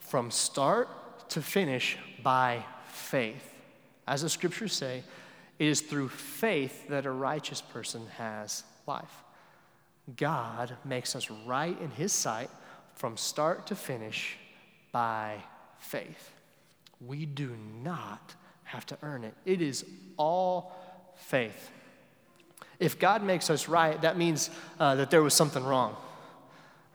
from 0.00 0.30
start 0.30 0.88
to 1.30 1.42
finish 1.42 1.96
by 2.22 2.64
faith. 2.88 3.54
As 4.06 4.22
the 4.22 4.28
scriptures 4.28 4.72
say, 4.72 5.02
it 5.58 5.66
is 5.66 5.80
through 5.80 6.08
faith 6.08 6.88
that 6.88 7.06
a 7.06 7.10
righteous 7.10 7.60
person 7.60 8.06
has 8.18 8.64
life. 8.86 9.22
God 10.16 10.76
makes 10.84 11.14
us 11.14 11.30
right 11.46 11.80
in 11.80 11.90
His 11.90 12.12
sight 12.12 12.50
from 12.94 13.16
start 13.16 13.66
to 13.68 13.74
finish 13.74 14.36
by 14.90 15.36
faith. 15.78 16.30
We 17.00 17.26
do 17.26 17.56
not 17.82 18.34
have 18.64 18.86
to 18.86 18.98
earn 19.02 19.24
it, 19.24 19.34
it 19.44 19.60
is 19.60 19.84
all 20.16 20.76
faith. 21.16 21.70
If 22.82 22.98
God 22.98 23.22
makes 23.22 23.48
us 23.48 23.68
right, 23.68 24.00
that 24.02 24.18
means 24.18 24.50
uh, 24.80 24.96
that 24.96 25.10
there 25.10 25.22
was 25.22 25.34
something 25.34 25.62
wrong. 25.62 25.96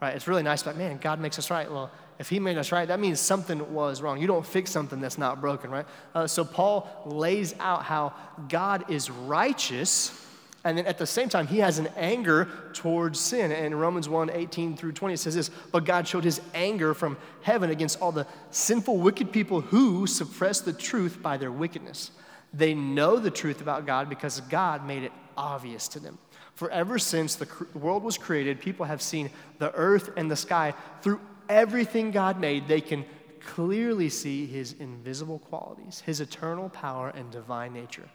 Right? 0.02 0.14
It's 0.14 0.28
really 0.28 0.42
nice, 0.42 0.62
but 0.62 0.76
man, 0.76 0.98
God 0.98 1.18
makes 1.18 1.38
us 1.38 1.50
right. 1.50 1.70
Well, 1.70 1.90
if 2.18 2.28
He 2.28 2.38
made 2.38 2.58
us 2.58 2.70
right, 2.72 2.86
that 2.86 3.00
means 3.00 3.20
something 3.20 3.72
was 3.72 4.02
wrong. 4.02 4.20
You 4.20 4.26
don't 4.26 4.46
fix 4.46 4.70
something 4.70 5.00
that's 5.00 5.18
not 5.18 5.40
broken, 5.40 5.70
right? 5.70 5.86
Uh, 6.14 6.26
so 6.26 6.44
Paul 6.44 6.88
lays 7.06 7.54
out 7.58 7.84
how 7.84 8.12
God 8.48 8.90
is 8.90 9.10
righteous. 9.10 10.26
And 10.64 10.76
then 10.76 10.86
at 10.86 10.98
the 10.98 11.06
same 11.06 11.30
time, 11.30 11.46
he 11.46 11.58
has 11.58 11.78
an 11.78 11.88
anger 11.96 12.48
towards 12.74 13.18
sin. 13.18 13.50
And 13.50 13.64
in 13.64 13.74
Romans 13.74 14.08
1 14.08 14.28
18 14.30 14.76
through 14.76 14.92
20, 14.92 15.14
it 15.14 15.18
says 15.18 15.34
this 15.34 15.48
But 15.72 15.86
God 15.86 16.06
showed 16.06 16.24
his 16.24 16.40
anger 16.52 16.92
from 16.92 17.16
heaven 17.42 17.70
against 17.70 18.00
all 18.02 18.12
the 18.12 18.26
sinful, 18.50 18.98
wicked 18.98 19.32
people 19.32 19.62
who 19.62 20.06
suppress 20.06 20.60
the 20.60 20.74
truth 20.74 21.22
by 21.22 21.38
their 21.38 21.52
wickedness. 21.52 22.10
They 22.52 22.74
know 22.74 23.18
the 23.18 23.30
truth 23.30 23.60
about 23.60 23.86
God 23.86 24.08
because 24.08 24.40
God 24.42 24.86
made 24.86 25.02
it 25.02 25.12
obvious 25.36 25.88
to 25.88 26.00
them. 26.00 26.18
For 26.54 26.70
ever 26.70 26.98
since 26.98 27.36
the 27.36 27.48
world 27.74 28.02
was 28.02 28.18
created, 28.18 28.60
people 28.60 28.86
have 28.86 29.00
seen 29.00 29.30
the 29.58 29.72
earth 29.74 30.10
and 30.16 30.30
the 30.30 30.36
sky. 30.36 30.74
Through 31.02 31.20
everything 31.48 32.10
God 32.10 32.40
made, 32.40 32.66
they 32.66 32.80
can 32.80 33.04
clearly 33.40 34.08
see 34.08 34.46
his 34.46 34.72
invisible 34.74 35.38
qualities, 35.38 36.02
his 36.04 36.20
eternal 36.20 36.68
power 36.68 37.10
and 37.10 37.30
divine 37.30 37.72
nature. 37.72 38.08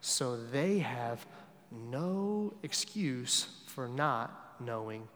So 0.00 0.36
they 0.36 0.78
have 0.78 1.26
no 1.70 2.54
excuse 2.62 3.48
for 3.66 3.88
not 3.88 4.56
knowing 4.60 5.08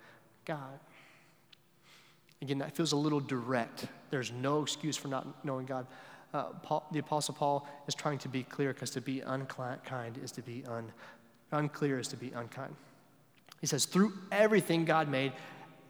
God. 0.44 0.80
Again, 2.40 2.58
that 2.58 2.74
feels 2.74 2.92
a 2.92 2.96
little 2.96 3.20
direct. 3.20 3.86
There's 4.10 4.32
no 4.32 4.62
excuse 4.62 4.96
for 4.96 5.08
not 5.08 5.44
knowing 5.44 5.66
God. 5.66 5.86
Uh, 6.32 6.44
Paul, 6.62 6.86
the 6.92 6.98
Apostle 6.98 7.34
Paul 7.34 7.68
is 7.86 7.94
trying 7.94 8.18
to 8.18 8.28
be 8.28 8.42
clear 8.42 8.72
because 8.72 8.90
to 8.90 9.00
be 9.00 9.20
unkind 9.20 10.18
is 10.22 10.32
to 10.32 10.42
be 10.42 10.64
un, 10.66 10.90
unclear 11.50 11.98
is 11.98 12.08
to 12.08 12.16
be 12.16 12.32
unkind. 12.34 12.74
He 13.60 13.66
says, 13.66 13.84
through 13.84 14.12
everything 14.32 14.84
God 14.84 15.08
made, 15.08 15.32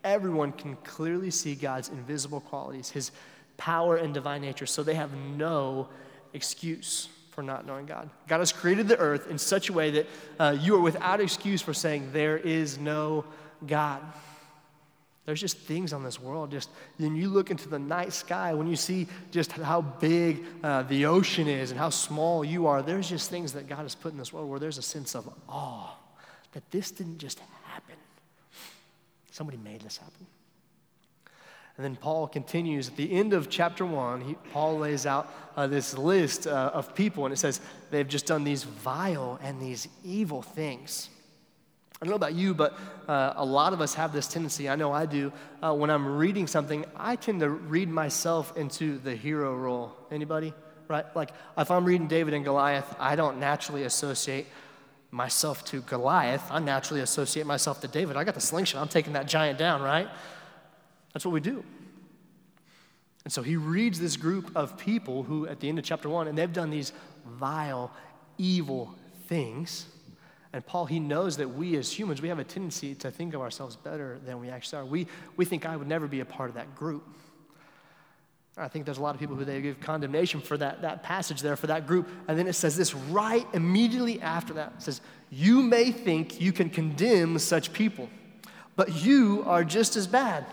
everyone 0.05 0.53
can 0.53 0.77
clearly 0.77 1.31
see 1.31 1.55
God's 1.55 1.89
invisible 1.89 2.41
qualities, 2.41 2.91
his 2.91 3.13
power 3.57 3.97
and 3.97 4.13
divine 4.13 4.43
nature, 4.43 4.67
so 4.67 4.83
they 4.83 4.95
have 4.95 5.15
no 5.15 5.89
excuse 6.33 7.09
for 7.31 7.43
not 7.43 7.67
knowing 7.67 7.87
God. 7.87 8.11
God 8.29 8.39
has 8.41 8.53
created 8.53 8.89
the 8.89 8.99
earth 8.99 9.31
in 9.31 9.39
such 9.39 9.71
a 9.71 9.73
way 9.73 9.91
that 9.93 10.07
uh, 10.39 10.57
you 10.61 10.77
are 10.77 10.81
without 10.81 11.21
excuse 11.21 11.63
for 11.63 11.73
saying, 11.73 12.11
There 12.13 12.37
is 12.37 12.79
no 12.79 13.25
God. 13.67 14.03
There's 15.25 15.41
just 15.41 15.57
things 15.57 15.93
on 15.93 16.03
this 16.03 16.21
world. 16.21 16.51
Just 16.51 16.69
when 16.99 17.15
you 17.15 17.29
look 17.29 17.51
into 17.51 17.69
the 17.69 17.79
night 17.79 18.13
sky, 18.13 18.55
when 18.55 18.67
you 18.67 18.75
see 18.75 19.07
just 19.31 19.53
how 19.53 19.81
big 19.81 20.45
uh, 20.65 20.83
the 20.83 21.07
ocean 21.07 21.47
is 21.47 21.71
and 21.71 21.79
how 21.79 21.91
small 21.91 22.45
you 22.45 22.67
are, 22.67 22.83
there's 22.83 23.09
just 23.09 23.31
things 23.31 23.53
that 23.53 23.69
God 23.69 23.83
has 23.83 23.95
put 23.95 24.13
in 24.13 24.19
this 24.19 24.33
world 24.33 24.51
where 24.51 24.59
there's 24.59 24.79
a 24.79 24.83
sense 24.83 25.15
of 25.15 25.33
awe 25.49 25.95
that 26.53 26.69
this 26.71 26.91
didn't 26.91 27.19
just 27.19 27.39
happen. 27.65 27.95
Somebody 29.31 29.59
made 29.59 29.81
this 29.81 29.97
happen. 29.97 30.27
And 31.77 31.85
then 31.85 31.97
Paul 31.97 32.29
continues 32.29 32.89
at 32.89 32.97
the 32.97 33.11
end 33.11 33.33
of 33.33 33.49
chapter 33.49 33.87
one. 33.87 34.21
He, 34.21 34.35
Paul 34.53 34.79
lays 34.79 35.07
out 35.07 35.33
uh, 35.57 35.67
this 35.67 35.97
list 35.97 36.47
uh, 36.47 36.71
of 36.75 36.95
people, 36.95 37.25
and 37.25 37.33
it 37.33 37.39
says 37.39 37.61
they've 37.91 38.07
just 38.07 38.27
done 38.27 38.45
these 38.45 38.65
vile 38.65 39.39
and 39.43 39.61
these 39.61 39.89
evil 40.05 40.43
things. 40.43 41.09
I 42.03 42.05
don't 42.05 42.11
know 42.11 42.17
about 42.17 42.35
you, 42.35 42.53
but 42.53 42.77
uh, 43.07 43.35
a 43.37 43.45
lot 43.45 43.73
of 43.73 43.81
us 43.81 43.95
have 43.95 44.13
this 44.13 44.27
tendency. 44.27 44.69
I 44.69 44.75
know 44.75 44.91
I 44.91 45.07
do. 45.07 45.33
Uh, 45.63 45.73
when 45.73 45.89
I'm 45.89 46.17
reading 46.17 46.49
something, 46.49 46.85
I 46.97 47.15
tend 47.15 47.39
to 47.41 47.49
read 47.49 47.89
myself 47.89 48.57
into 48.57 48.99
the 48.99 49.15
hero 49.15 49.55
role. 49.55 49.95
Anybody? 50.11 50.53
Right? 50.89 51.05
Like 51.15 51.31
if 51.57 51.71
I'm 51.71 51.85
reading 51.85 52.09
David 52.09 52.35
and 52.35 52.45
Goliath, 52.45 52.93
I 52.99 53.15
don't 53.15 53.39
naturally 53.39 53.85
associate 53.85 54.49
myself 55.13 55.65
to 55.67 55.81
Goliath. 55.83 56.43
I 56.51 56.59
naturally 56.59 57.03
associate 57.03 57.47
myself 57.47 57.81
to 57.83 57.89
David. 57.89 58.17
I 58.17 58.25
got 58.25 58.35
the 58.35 58.41
slingshot. 58.41 58.83
I'm 58.83 58.89
taking 58.89 59.13
that 59.13 59.29
giant 59.29 59.57
down, 59.61 59.81
right? 59.81 60.09
That's 61.13 61.25
what 61.25 61.31
we 61.31 61.41
do. 61.41 61.63
And 63.23 63.33
so 63.33 63.43
he 63.43 63.55
reads 63.55 64.01
this 64.01 64.17
group 64.17 64.51
of 64.57 64.77
people 64.77 65.23
who, 65.23 65.47
at 65.47 65.61
the 65.61 65.69
end 65.69 65.79
of 65.79 65.85
chapter 65.85 66.09
one, 66.09 66.27
and 66.27 66.37
they've 66.37 66.53
done 66.53 66.71
these 66.71 66.93
vile, 67.25 67.93
evil 68.39 68.93
things. 69.29 69.87
And 70.53 70.65
Paul, 70.67 70.87
he 70.87 71.01
knows 71.01 71.39
that 71.39 71.49
we 71.49 71.77
as 71.77 71.91
humans, 71.91 72.21
we 72.21 72.29
have 72.29 72.39
a 72.39 72.45
tendency 72.45 72.95
to 72.97 73.11
think 73.11 73.35
of 73.35 73.41
ourselves 73.41 73.77
better 73.77 74.19
than 74.27 74.39
we 74.39 74.51
actually 74.51 74.81
are. 74.81 74.85
We, 74.85 75.07
we 75.37 75.45
think 75.45 75.65
I 75.65 75.77
would 75.77 75.89
never 75.89 76.07
be 76.07 76.21
a 76.21 76.25
part 76.25 76.51
of 76.51 76.57
that 76.57 76.75
group. 76.75 77.05
I 78.57 78.69
think 78.69 78.85
there's 78.85 78.99
a 78.99 79.03
lot 79.03 79.15
of 79.15 79.21
people 79.21 79.35
who 79.35 79.47
they 79.47 79.63
give 79.63 79.81
condemnation 79.81 80.43
for 80.43 80.59
that, 80.59 80.83
that 80.83 81.03
passage 81.03 81.41
there, 81.41 81.57
for 81.57 81.69
that 81.69 81.87
group. 81.87 82.07
And 82.29 82.39
then 82.39 82.47
it 82.47 82.53
says 82.53 82.77
this 82.77 82.95
right 82.95 83.47
immediately 83.55 84.21
after 84.21 84.53
that. 84.55 84.75
It 84.77 84.83
says, 84.83 85.01
You 85.31 85.63
may 85.63 85.91
think 85.91 86.39
you 86.39 86.53
can 86.53 86.69
condemn 86.69 87.39
such 87.39 87.73
people, 87.73 88.11
but 88.77 89.03
you 89.03 89.43
are 89.47 89.65
just 89.65 89.97
as 89.97 90.07
bad. 90.07 90.45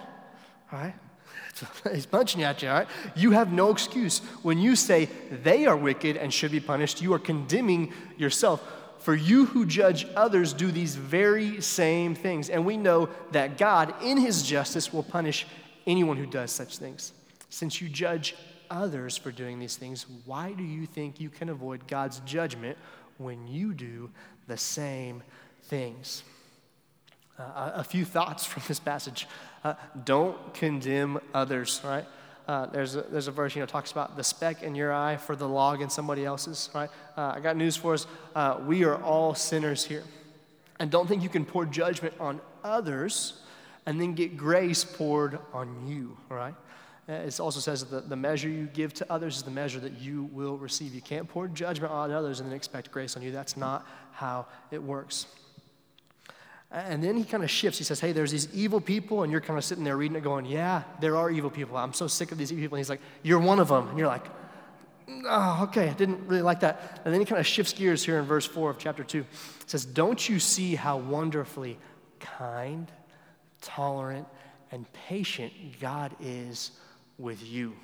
All 0.72 0.80
right? 0.80 0.96
He's 1.94 2.06
punching 2.06 2.42
at 2.42 2.62
you, 2.62 2.70
all 2.70 2.76
right? 2.76 2.88
You 3.16 3.32
have 3.32 3.52
no 3.52 3.70
excuse. 3.70 4.20
When 4.44 4.60
you 4.60 4.78
say 4.78 5.10
they 5.44 5.66
are 5.66 5.76
wicked 5.76 6.16
and 6.16 6.34
should 6.34 6.52
be 6.52 6.62
punished, 6.62 7.02
you 7.02 7.14
are 7.14 7.20
condemning 7.20 7.92
yourself. 8.18 8.66
For 9.00 9.16
you 9.16 9.46
who 9.46 9.66
judge 9.66 10.06
others 10.16 10.54
do 10.54 10.72
these 10.72 10.96
very 10.96 11.62
same 11.62 12.16
things. 12.16 12.50
And 12.50 12.66
we 12.66 12.78
know 12.78 13.10
that 13.32 13.58
God, 13.58 13.94
in 14.04 14.18
his 14.18 14.44
justice, 14.44 14.94
will 14.94 15.04
punish 15.04 15.48
anyone 15.88 16.18
who 16.18 16.26
does 16.26 16.52
such 16.52 16.78
things. 16.78 17.14
Since 17.50 17.82
you 17.82 17.90
judge 17.90 18.36
others 18.70 19.18
for 19.18 19.32
doing 19.32 19.58
these 19.60 19.78
things, 19.78 20.06
why 20.26 20.54
do 20.54 20.64
you 20.64 20.86
think 20.86 21.20
you 21.20 21.30
can 21.30 21.50
avoid 21.50 21.88
God's 21.88 22.20
judgment 22.22 22.78
when 23.18 23.48
you 23.48 23.74
do 23.74 24.10
the 24.48 24.58
same 24.58 25.24
things? 25.64 26.24
Uh, 27.40 27.72
a 27.76 27.84
few 27.84 28.04
thoughts 28.04 28.46
from 28.46 28.64
this 28.68 28.80
passage. 28.80 29.28
Uh, 29.64 29.76
don't 30.04 30.54
condemn 30.54 31.20
others, 31.34 31.82
right? 31.84 32.06
Uh, 32.50 32.66
there's, 32.66 32.96
a, 32.96 33.04
there's 33.04 33.28
a 33.28 33.32
verse, 33.32 33.56
you 33.56 33.60
know, 33.60 33.68
talks 33.68 33.92
about 33.92 34.18
the 34.18 34.24
speck 34.24 34.64
in 34.64 34.74
your 34.74 34.92
eye 34.92 35.18
for 35.18 35.36
the 35.36 35.48
log 35.48 35.84
in 35.84 35.90
somebody 35.90 36.26
else's, 36.26 36.72
right? 36.74 36.90
Uh, 37.16 37.34
I 37.36 37.42
got 37.42 37.56
news 37.56 37.76
for 37.76 37.94
us. 37.94 38.08
Uh, 38.34 38.58
we 38.66 38.84
are 38.84 39.00
all 39.04 39.36
sinners 39.36 39.86
here. 39.86 40.04
And 40.80 40.90
don't 40.90 41.08
think 41.08 41.22
you 41.22 41.30
can 41.30 41.46
pour 41.46 41.64
judgment 41.64 42.16
on 42.20 42.42
others 42.64 43.40
and 43.86 44.02
then 44.02 44.16
get 44.16 44.36
grace 44.36 44.84
poured 44.84 45.38
on 45.54 45.88
you, 45.88 46.18
right? 46.28 46.56
Uh, 47.08 47.14
it 47.14 47.40
also 47.40 47.60
says 47.60 47.86
that 47.86 48.10
the 48.10 48.16
measure 48.16 48.50
you 48.50 48.66
give 48.74 48.96
to 48.96 49.14
others 49.14 49.38
is 49.38 49.44
the 49.44 49.52
measure 49.52 49.80
that 49.82 50.02
you 50.02 50.24
will 50.34 50.58
receive. 50.58 50.96
You 50.96 51.02
can't 51.02 51.30
pour 51.30 51.48
judgment 51.48 51.94
on 51.94 52.10
others 52.10 52.40
and 52.40 52.50
then 52.50 52.56
expect 52.56 52.90
grace 52.90 53.16
on 53.16 53.22
you. 53.22 53.32
That's 53.32 53.58
not 53.58 53.86
how 54.12 54.48
it 54.72 54.82
works. 54.82 55.28
And 56.72 57.04
then 57.04 57.18
he 57.18 57.24
kind 57.24 57.44
of 57.44 57.50
shifts. 57.50 57.80
He 57.80 57.84
says, 57.84 58.00
Hey, 58.00 58.12
there's 58.12 58.32
these 58.32 58.54
evil 58.54 58.80
people, 58.80 59.24
and 59.24 59.32
you're 59.32 59.42
kind 59.42 59.58
of 59.58 59.66
sitting 59.66 59.84
there 59.84 59.98
reading 59.98 60.18
it, 60.18 60.24
going, 60.24 60.46
Yeah, 60.46 60.84
there 61.00 61.16
are 61.16 61.32
evil 61.32 61.50
people. 61.50 61.78
I'm 61.78 61.94
so 61.94 62.08
sick 62.08 62.32
of 62.32 62.38
these 62.38 62.52
evil 62.52 62.64
people. 62.64 62.76
And 62.76 62.80
he's 62.82 62.90
like, 62.90 63.02
You're 63.24 63.40
one 63.40 63.60
of 63.60 63.70
them. 63.70 63.88
And 63.88 63.98
you're 63.98 64.08
like, 64.08 64.26
oh, 65.26 65.64
okay, 65.64 65.90
I 65.90 65.94
didn't 65.94 66.28
really 66.28 66.42
like 66.42 66.62
that. 66.62 67.02
And 67.04 67.14
then 67.14 67.22
he 67.22 67.26
kind 67.26 67.40
of 67.40 67.48
shifts 67.48 67.74
gears 67.74 68.04
here 68.04 68.20
in 68.20 68.26
verse 68.26 68.46
4 68.46 68.70
of 68.70 68.78
chapter 68.78 69.04
2. 69.04 69.20
It 69.20 69.70
says, 69.70 69.86
Don't 69.86 70.28
you 70.28 70.40
see 70.40 70.76
how 70.76 70.98
wonderfully 70.98 71.78
kind, 72.20 72.92
tolerant, 73.62 74.28
and 74.72 74.92
patient 74.94 75.54
God 75.80 76.16
is 76.20 76.72
with 77.18 77.46
you? 77.46 77.76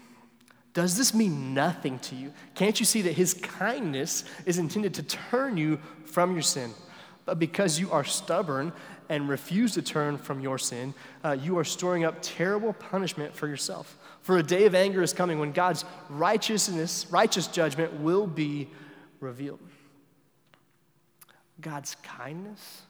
Does 0.73 0.97
this 0.97 1.13
mean 1.13 1.53
nothing 1.53 1.99
to 1.99 2.15
you? 2.15 2.33
Can't 2.53 2.79
you 2.79 2.85
see 2.85 3.03
that 3.03 3.13
his 3.13 3.33
kindness 3.33 4.25
is 4.45 4.57
intended 4.57 4.93
to 4.95 5.03
turn 5.03 5.55
you 5.55 5.79
from 6.05 6.33
your 6.33 6.41
sin? 6.41 6.71
But 7.25 7.39
because 7.39 7.79
you 7.79 7.91
are 7.91 8.03
stubborn 8.03 8.71
and 9.09 9.27
refuse 9.27 9.73
to 9.73 9.81
turn 9.81 10.17
from 10.17 10.39
your 10.39 10.57
sin, 10.57 10.93
uh, 11.23 11.31
you 11.31 11.57
are 11.57 11.63
storing 11.63 12.05
up 12.05 12.17
terrible 12.21 12.73
punishment 12.73 13.35
for 13.35 13.47
yourself. 13.47 13.97
For 14.21 14.37
a 14.37 14.43
day 14.43 14.65
of 14.65 14.75
anger 14.75 15.01
is 15.01 15.13
coming 15.13 15.39
when 15.39 15.51
God's 15.51 15.85
righteousness, 16.09 17.07
righteous 17.09 17.47
judgment 17.47 17.93
will 17.99 18.27
be 18.27 18.69
revealed. 19.19 19.59
God's 21.61 21.95
kindness, 22.03 22.83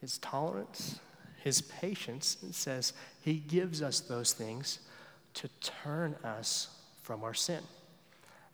his 0.00 0.18
tolerance, 0.18 1.00
his 1.42 1.60
patience, 1.60 2.36
it 2.46 2.54
says 2.54 2.92
he 3.22 3.34
gives 3.34 3.82
us 3.82 4.00
those 4.00 4.32
things 4.32 4.80
to 5.34 5.48
turn 5.60 6.14
us 6.24 6.68
from 7.02 7.24
our 7.24 7.34
sin. 7.34 7.62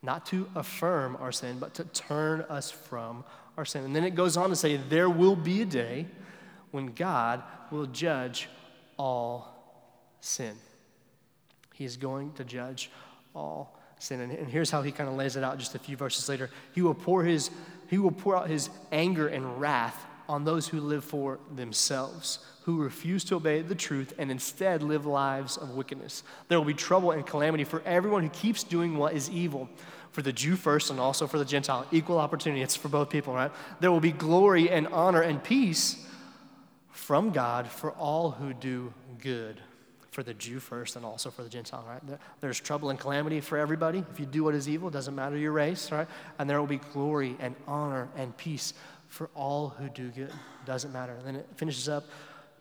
Not 0.03 0.27
to 0.27 0.49
affirm 0.55 1.17
our 1.17 1.33
sin, 1.33 1.59
but 1.59 1.75
to 1.75 1.85
turn 1.85 2.43
us 2.43 2.71
from 2.71 3.25
our 3.57 3.65
sin. 3.65 3.85
And 3.85 3.95
then 3.95 4.05
it 4.05 4.15
goes 4.15 4.37
on 4.37 4.51
to 4.51 4.57
say, 4.57 4.77
there 4.77 5.09
will 5.09 5.37
be 5.37 5.63
a 5.63 5.67
day 5.67 6.07
when 6.71 6.87
God 6.87 7.43
will 7.71 7.87
judge 7.87 8.49
all 8.99 9.55
sin. 10.21 10.57
He 11.75 11.85
is 11.85 11.97
going 11.97 12.33
to 12.35 12.45
judge 12.45 12.91
all 13.35 13.79
sin. 13.99 14.21
And, 14.21 14.33
and 14.33 14.49
here's 14.49 14.71
how 14.71 14.83
he 14.83 14.93
kind 14.93 15.09
of 15.09 15.17
lays 15.17 15.37
it 15.37 15.45
out 15.45 15.59
just 15.59 15.75
a 15.75 15.79
few 15.79 15.97
verses 15.97 16.29
later. 16.29 16.51
He 16.73 16.83
will 16.83 16.95
pour 16.95 17.25
his 17.25 17.51
he 17.89 17.99
will 17.99 18.11
pour 18.11 18.37
out 18.37 18.49
his 18.49 18.71
anger 18.91 19.29
and 19.29 19.61
wrath 19.61 20.07
on 20.29 20.45
those 20.45 20.67
who 20.67 20.81
live 20.81 21.05
for 21.05 21.39
themselves, 21.55 22.39
who 22.63 22.83
refuse 22.83 23.25
to 23.25 23.37
obey 23.37 23.61
the 23.61 23.75
truth 23.75 24.15
and 24.19 24.31
instead 24.31 24.83
live 24.83 25.05
lives 25.05 25.59
of 25.59 25.71
wickedness. 25.71 26.23
There 26.49 26.59
will 26.59 26.65
be 26.65 26.75
trouble 26.75 27.11
and 27.11 27.27
calamity 27.27 27.65
for 27.65 27.83
everyone 27.85 28.23
who 28.23 28.31
keeps 28.31 28.65
doing 28.65 28.97
what 28.97 29.13
is 29.13 29.29
evil. 29.31 29.69
For 30.15 30.23
the 30.23 30.33
Jew 30.33 30.55
first 30.55 30.91
and 30.91 31.01
also 31.01 31.27
for 31.27 31.39
the 31.39 31.45
Gentile. 31.45 31.87
Equal 31.91 32.19
opportunity. 32.19 32.63
It's 32.63 32.77
for 32.77 32.89
both 32.89 33.11
people, 33.11 33.35
right? 33.35 33.51
There 33.81 33.91
will 33.91 33.99
be 33.99 34.13
glory 34.13 34.71
and 34.71 34.87
honor 34.89 35.23
and 35.23 35.43
peace 35.43 36.07
from 36.93 37.33
God 37.33 37.67
for 37.67 37.91
all 37.91 38.31
who 38.31 38.55
do 38.55 38.95
good 39.21 39.61
for 40.13 40.23
the 40.23 40.35
Jew 40.35 40.61
first 40.61 40.95
and 40.95 41.05
also 41.05 41.33
for 41.33 41.43
the 41.43 41.49
Gentile, 41.49 41.85
right? 41.89 42.01
There's 42.41 42.61
trouble 42.61 42.91
and 42.91 42.99
calamity 42.99 43.41
for 43.41 43.59
everybody. 43.59 44.05
If 44.13 44.21
you 44.21 44.27
do 44.27 44.45
what 44.45 44.55
is 44.55 44.69
evil, 44.69 44.87
it 44.87 44.93
doesn't 44.93 45.17
matter 45.17 45.37
your 45.37 45.51
race, 45.51 45.91
right? 45.91 46.07
And 46.39 46.49
there 46.49 46.61
will 46.61 46.69
be 46.69 46.79
glory 46.79 47.37
and 47.41 47.57
honor 47.67 48.09
and 48.17 48.37
peace 48.37 48.73
for 49.09 49.29
all 49.35 49.71
who 49.71 49.89
do 49.89 50.11
good. 50.11 50.33
Doesn't 50.65 50.93
matter. 50.93 51.15
And 51.15 51.27
then 51.27 51.37
it 51.37 51.49
finishes 51.57 51.89
up, 51.89 52.05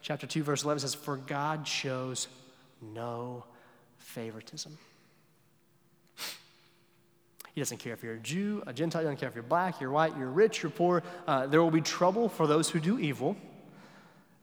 chapter 0.02 0.26
2, 0.26 0.42
verse 0.42 0.64
11 0.64 0.80
says, 0.80 0.96
For 0.96 1.18
God 1.18 1.68
shows 1.68 2.28
no 2.82 3.46
favoritism. 4.00 4.76
He 7.54 7.62
doesn't 7.62 7.78
care 7.78 7.94
if 7.94 8.04
you're 8.04 8.16
a 8.16 8.20
Jew, 8.20 8.64
a 8.66 8.74
Gentile, 8.74 9.02
he 9.02 9.06
doesn't 9.06 9.18
care 9.18 9.30
if 9.30 9.36
you're 9.36 9.44
black, 9.44 9.80
you're 9.80 9.92
white, 9.92 10.18
you're 10.18 10.30
rich, 10.30 10.64
you're 10.64 10.72
poor. 10.72 11.04
Uh, 11.28 11.46
there 11.46 11.62
will 11.62 11.72
be 11.72 11.82
trouble 11.82 12.28
for 12.28 12.48
those 12.48 12.70
who 12.70 12.80
do 12.80 12.98
evil. 12.98 13.38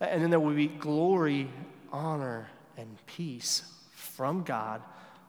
And 0.01 0.23
then 0.23 0.31
there 0.31 0.41
will 0.41 0.55
be 0.55 0.69
glory, 0.69 1.49
honor, 1.93 2.49
and 2.77 2.89
peace 3.07 3.63
from 3.93 4.45
God 4.45 4.81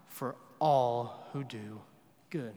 for 0.07 0.35
all 0.59 1.27
who 1.33 1.43
do 1.43 1.81
good. 2.29 2.53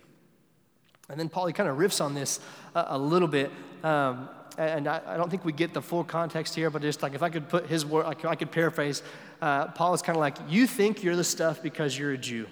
And 1.08 1.18
then 1.18 1.28
Paul, 1.28 1.46
he 1.46 1.52
kind 1.52 1.68
of 1.68 1.78
riffs 1.78 2.02
on 2.04 2.14
this 2.14 2.40
a, 2.74 2.84
a 2.88 2.98
little 2.98 3.28
bit. 3.28 3.50
Um, 3.82 4.28
and 4.56 4.86
I, 4.86 5.00
I, 5.06 5.16
don't 5.16 5.30
think 5.30 5.44
we 5.44 5.52
get 5.52 5.74
the 5.74 5.82
full 5.82 6.04
context 6.04 6.54
here, 6.54 6.70
but 6.70 6.80
just 6.80 7.02
like 7.02 7.14
if 7.14 7.22
I 7.22 7.28
could 7.28 7.48
put 7.48 7.66
his 7.66 7.84
word, 7.84 8.06
like 8.06 8.24
I 8.24 8.36
could 8.36 8.52
paraphrase, 8.52 9.02
uh, 9.42 9.66
Paul 9.68 9.94
is 9.94 10.02
kind 10.02 10.16
of 10.16 10.20
like, 10.20 10.36
You 10.48 10.66
think 10.66 11.02
you're 11.02 11.16
the 11.16 11.24
stuff 11.24 11.62
because 11.62 11.98
you're 11.98 12.12
a 12.12 12.18
Jew. 12.18 12.46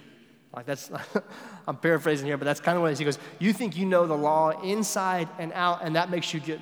Like 0.55 0.65
that's, 0.65 0.91
I'm 1.67 1.77
paraphrasing 1.77 2.27
here, 2.27 2.37
but 2.37 2.45
that's 2.45 2.59
kind 2.59 2.75
of 2.75 2.81
what 2.81 2.89
it 2.89 2.93
is. 2.93 2.99
He 2.99 3.05
goes, 3.05 3.19
You 3.39 3.53
think 3.53 3.75
you 3.75 3.85
know 3.85 4.05
the 4.05 4.17
law 4.17 4.49
inside 4.61 5.27
and 5.39 5.51
out, 5.53 5.83
and 5.83 5.95
that 5.95 6.09
makes 6.09 6.33
you 6.33 6.39
good. 6.39 6.61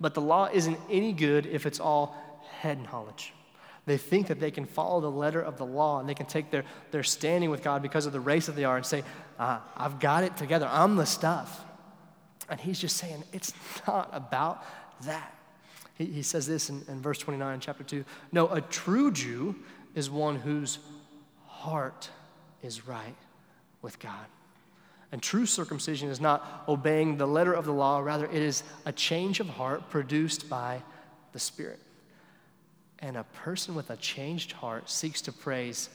But 0.00 0.14
the 0.14 0.20
law 0.20 0.48
isn't 0.52 0.78
any 0.90 1.12
good 1.12 1.46
if 1.46 1.66
it's 1.66 1.80
all 1.80 2.16
head 2.60 2.82
knowledge. 2.92 3.32
They 3.86 3.96
think 3.96 4.26
that 4.26 4.40
they 4.40 4.50
can 4.50 4.66
follow 4.66 5.00
the 5.00 5.10
letter 5.10 5.40
of 5.40 5.58
the 5.58 5.64
law 5.64 6.00
and 6.00 6.08
they 6.08 6.14
can 6.14 6.26
take 6.26 6.50
their, 6.50 6.64
their 6.90 7.04
standing 7.04 7.50
with 7.50 7.62
God 7.62 7.82
because 7.82 8.04
of 8.04 8.12
the 8.12 8.20
race 8.20 8.46
that 8.46 8.56
they 8.56 8.64
are 8.64 8.76
and 8.76 8.84
say, 8.84 9.04
uh, 9.38 9.60
I've 9.76 10.00
got 10.00 10.24
it 10.24 10.36
together. 10.36 10.68
I'm 10.70 10.96
the 10.96 11.06
stuff. 11.06 11.64
And 12.48 12.60
he's 12.60 12.80
just 12.80 12.96
saying, 12.96 13.22
it's 13.32 13.52
not 13.86 14.10
about 14.12 14.64
that. 15.04 15.32
He, 15.94 16.06
he 16.06 16.22
says 16.22 16.46
this 16.46 16.68
in, 16.68 16.82
in 16.88 17.00
verse 17.00 17.18
29, 17.18 17.60
chapter 17.60 17.84
2. 17.84 18.04
No, 18.32 18.48
a 18.48 18.60
true 18.60 19.12
Jew 19.12 19.54
is 19.94 20.10
one 20.10 20.36
whose 20.36 20.78
heart 21.46 22.10
is 22.62 22.86
right 22.86 23.14
with 23.82 23.98
God. 23.98 24.26
And 25.12 25.22
true 25.22 25.46
circumcision 25.46 26.08
is 26.08 26.20
not 26.20 26.64
obeying 26.68 27.16
the 27.16 27.26
letter 27.26 27.52
of 27.52 27.64
the 27.64 27.72
law, 27.72 28.00
rather, 28.00 28.26
it 28.26 28.42
is 28.42 28.64
a 28.84 28.92
change 28.92 29.40
of 29.40 29.48
heart 29.48 29.88
produced 29.88 30.48
by 30.48 30.82
the 31.32 31.38
Spirit. 31.38 31.78
And 32.98 33.16
a 33.16 33.24
person 33.24 33.74
with 33.74 33.90
a 33.90 33.96
changed 33.96 34.52
heart 34.52 34.90
seeks 34.90 35.20
to 35.22 35.32
praise 35.32 35.90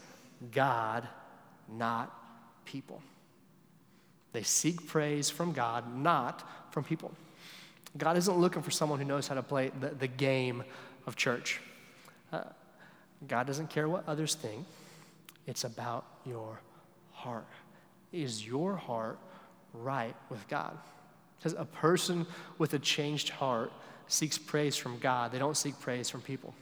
God, 0.52 1.08
not 1.68 2.16
people. 2.66 3.02
They 4.34 4.44
seek 4.44 4.88
praise 4.88 5.30
from 5.30 5.52
God, 5.52 5.96
not 5.96 6.48
from 6.72 6.84
people. 6.84 7.12
God 7.98 8.16
isn't 8.18 8.38
looking 8.38 8.62
for 8.62 8.72
someone 8.72 9.00
who 9.00 9.06
knows 9.06 9.28
how 9.28 9.36
to 9.36 9.44
play 9.44 9.72
the, 9.80 9.90
the 9.90 10.08
game 10.08 10.64
of 11.06 11.16
church. 11.16 11.60
Uh, 12.32 12.44
God 13.28 13.46
doesn't 13.46 13.70
care 13.70 13.90
what 13.90 14.08
others 14.08 14.36
think, 14.36 14.66
it's 15.46 15.64
about 15.64 16.06
your 16.26 16.60
heart. 17.12 17.48
Is 18.12 18.46
your 18.46 18.76
heart 18.76 19.20
right 19.74 20.16
with 20.30 20.48
God? 20.48 20.78
Because 21.38 21.54
a 21.54 21.66
person 21.66 22.28
with 22.58 22.74
a 22.74 22.80
changed 22.80 23.30
heart 23.30 23.72
seeks 24.08 24.38
praise 24.38 24.76
from 24.76 25.00
God, 25.00 25.32
they 25.32 25.40
don't 25.40 25.58
seek 25.58 25.80
praise 25.80 26.10
from 26.10 26.22
people. 26.22 26.54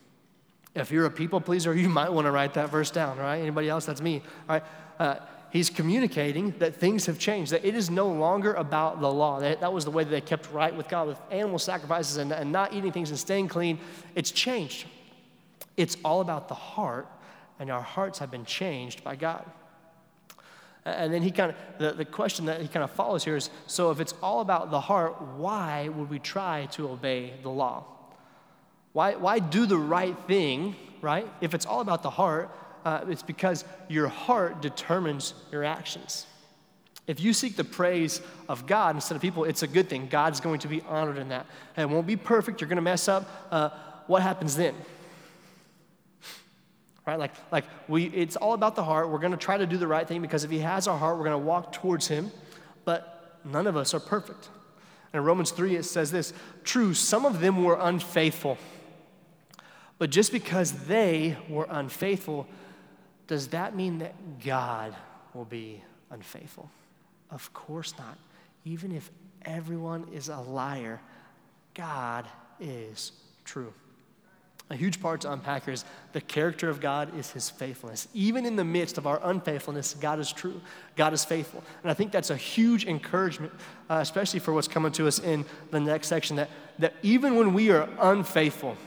If 0.75 0.91
you're 0.91 1.05
a 1.05 1.11
people 1.11 1.41
pleaser, 1.41 1.73
you 1.73 1.89
might 1.89 2.09
want 2.09 2.25
to 2.25 2.31
write 2.31 2.53
that 2.53 2.69
verse 2.69 2.91
down, 2.91 3.17
right? 3.17 3.37
Anybody 3.37 3.69
else? 3.69 3.85
That's 3.85 4.01
me. 4.01 4.21
All 4.47 4.55
right. 4.55 4.63
Uh, 4.99 5.15
he's 5.49 5.69
communicating 5.69 6.53
that 6.59 6.75
things 6.75 7.07
have 7.07 7.17
changed, 7.17 7.51
that 7.51 7.65
it 7.65 7.75
is 7.75 7.89
no 7.89 8.07
longer 8.07 8.53
about 8.53 9.01
the 9.01 9.11
law. 9.11 9.39
That, 9.39 9.61
that 9.61 9.73
was 9.73 9.83
the 9.83 9.91
way 9.91 10.03
that 10.03 10.11
they 10.11 10.21
kept 10.21 10.51
right 10.51 10.75
with 10.75 10.87
God, 10.87 11.07
with 11.07 11.19
animal 11.31 11.57
sacrifices 11.57 12.17
and, 12.17 12.31
and 12.31 12.51
not 12.51 12.73
eating 12.73 12.91
things 12.91 13.09
and 13.09 13.17
staying 13.17 13.47
clean. 13.47 13.79
It's 14.15 14.31
changed. 14.31 14.85
It's 15.75 15.97
all 16.05 16.21
about 16.21 16.47
the 16.47 16.55
heart, 16.55 17.07
and 17.59 17.69
our 17.69 17.81
hearts 17.81 18.19
have 18.19 18.31
been 18.31 18.45
changed 18.45 19.03
by 19.03 19.15
God. 19.15 19.45
And 20.85 21.13
then 21.13 21.21
he 21.21 21.31
kind 21.31 21.51
of, 21.51 21.57
the, 21.77 21.91
the 21.91 22.05
question 22.05 22.45
that 22.45 22.61
he 22.61 22.67
kind 22.67 22.83
of 22.83 22.91
follows 22.91 23.23
here 23.23 23.35
is 23.35 23.49
so 23.67 23.91
if 23.91 23.99
it's 23.99 24.13
all 24.23 24.39
about 24.39 24.71
the 24.71 24.79
heart, 24.79 25.21
why 25.37 25.89
would 25.89 26.09
we 26.09 26.19
try 26.19 26.67
to 26.71 26.89
obey 26.89 27.33
the 27.43 27.49
law? 27.49 27.85
Why, 28.93 29.15
why 29.15 29.39
do 29.39 29.65
the 29.65 29.77
right 29.77 30.17
thing, 30.25 30.75
right? 31.01 31.27
If 31.41 31.53
it's 31.53 31.65
all 31.65 31.81
about 31.81 32.01
the 32.01 32.09
heart, 32.09 32.49
uh, 32.85 33.05
it's 33.09 33.23
because 33.23 33.65
your 33.87 34.07
heart 34.07 34.61
determines 34.61 35.33
your 35.51 35.63
actions. 35.63 36.25
If 37.07 37.19
you 37.19 37.33
seek 37.33 37.55
the 37.55 37.63
praise 37.63 38.21
of 38.47 38.65
God 38.67 38.95
instead 38.95 39.15
of 39.15 39.21
people, 39.21 39.43
it's 39.43 39.63
a 39.63 39.67
good 39.67 39.89
thing. 39.89 40.07
God's 40.07 40.39
going 40.39 40.59
to 40.59 40.67
be 40.67 40.81
honored 40.87 41.17
in 41.17 41.29
that. 41.29 41.45
And 41.75 41.89
it 41.89 41.93
won't 41.93 42.07
be 42.07 42.15
perfect. 42.15 42.61
You're 42.61 42.67
going 42.69 42.77
to 42.77 42.81
mess 42.81 43.07
up. 43.07 43.27
Uh, 43.51 43.69
what 44.07 44.21
happens 44.21 44.55
then? 44.55 44.75
Right? 47.09 47.17
Like, 47.17 47.31
like 47.51 47.65
we, 47.87 48.05
it's 48.05 48.35
all 48.35 48.53
about 48.53 48.75
the 48.75 48.83
heart. 48.83 49.09
We're 49.09 49.17
going 49.17 49.31
to 49.31 49.37
try 49.37 49.57
to 49.57 49.65
do 49.65 49.77
the 49.77 49.87
right 49.87 50.07
thing 50.07 50.21
because 50.21 50.43
if 50.43 50.51
He 50.51 50.59
has 50.59 50.87
our 50.87 50.97
heart, 50.97 51.17
we're 51.17 51.23
going 51.23 51.41
to 51.41 51.45
walk 51.45 51.71
towards 51.71 52.07
Him. 52.07 52.31
But 52.85 53.39
none 53.43 53.65
of 53.65 53.75
us 53.75 53.95
are 53.95 53.99
perfect. 53.99 54.49
And 55.11 55.21
in 55.21 55.25
Romans 55.25 55.49
3, 55.49 55.75
it 55.75 55.83
says 55.83 56.11
this 56.11 56.33
True, 56.63 56.93
some 56.93 57.25
of 57.25 57.39
them 57.39 57.63
were 57.63 57.79
unfaithful. 57.81 58.59
But 59.97 60.11
just 60.11 60.31
because 60.31 60.71
they 60.85 61.35
were 61.49 61.65
unfaithful, 61.67 62.47
does 63.25 63.47
that 63.47 63.75
mean 63.75 63.97
that 63.99 64.13
God 64.45 64.95
will 65.33 65.45
be 65.45 65.81
unfaithful? 66.11 66.69
Of 67.31 67.51
course 67.53 67.95
not. 67.97 68.19
Even 68.65 68.91
if 68.91 69.09
everyone 69.45 70.07
is 70.13 70.29
a 70.29 70.37
liar, 70.37 71.01
God 71.73 72.27
is 72.59 73.13
true. 73.45 73.73
A 74.71 74.75
huge 74.75 75.01
part 75.01 75.21
to 75.21 75.31
unpack 75.31 75.65
here 75.65 75.73
is 75.73 75.83
the 76.13 76.21
character 76.21 76.69
of 76.69 76.79
God 76.79 77.17
is 77.17 77.31
his 77.31 77.49
faithfulness. 77.49 78.07
Even 78.13 78.45
in 78.45 78.55
the 78.55 78.63
midst 78.63 78.99
of 78.99 79.07
our 79.07 79.19
unfaithfulness, 79.23 79.95
God 79.95 80.19
is 80.19 80.31
true. 80.31 80.61
God 80.95 81.11
is 81.11 81.25
faithful. 81.25 81.63
And 81.81 81.89
I 81.89 81.95
think 81.95 82.11
that's 82.11 82.29
a 82.29 82.37
huge 82.37 82.85
encouragement, 82.85 83.51
uh, 83.89 83.95
especially 83.95 84.39
for 84.39 84.53
what's 84.53 84.67
coming 84.67 84.91
to 84.91 85.07
us 85.07 85.17
in 85.17 85.43
the 85.71 85.79
next 85.79 86.07
section, 86.07 86.35
that, 86.35 86.51
that 86.77 86.93
even 87.01 87.35
when 87.35 87.55
we 87.55 87.71
are 87.71 87.89
unfaithful, 87.99 88.77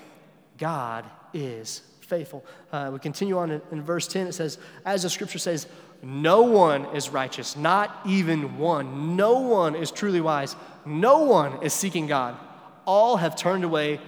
God 0.56 1.04
is 1.34 1.82
faithful. 2.00 2.44
Uh, 2.70 2.90
we 2.92 3.00
continue 3.00 3.36
on 3.38 3.50
in, 3.50 3.62
in 3.72 3.82
verse 3.82 4.06
10. 4.06 4.28
It 4.28 4.34
says, 4.34 4.58
As 4.84 5.02
the 5.02 5.10
scripture 5.10 5.40
says, 5.40 5.66
No 6.02 6.42
one 6.42 6.84
is 6.94 7.08
righteous, 7.08 7.56
not 7.56 7.98
even 8.06 8.56
one. 8.56 9.16
No 9.16 9.40
one 9.40 9.74
is 9.74 9.90
truly 9.90 10.20
wise. 10.20 10.54
No 10.86 11.20
one 11.24 11.60
is 11.62 11.72
seeking 11.72 12.06
God. 12.06 12.36
All 12.84 13.16
have 13.16 13.34
turned 13.34 13.64
away, 13.64 13.98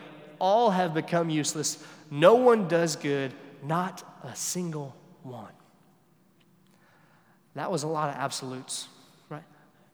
all 0.44 0.72
have 0.72 0.92
become 0.92 1.30
useless. 1.30 1.82
No 2.10 2.34
one 2.34 2.68
does 2.68 2.96
good, 2.96 3.32
not 3.62 4.02
a 4.22 4.36
single 4.36 4.94
one. 5.22 5.54
That 7.54 7.72
was 7.72 7.82
a 7.82 7.88
lot 7.88 8.10
of 8.10 8.16
absolutes, 8.16 8.88
right? 9.30 9.42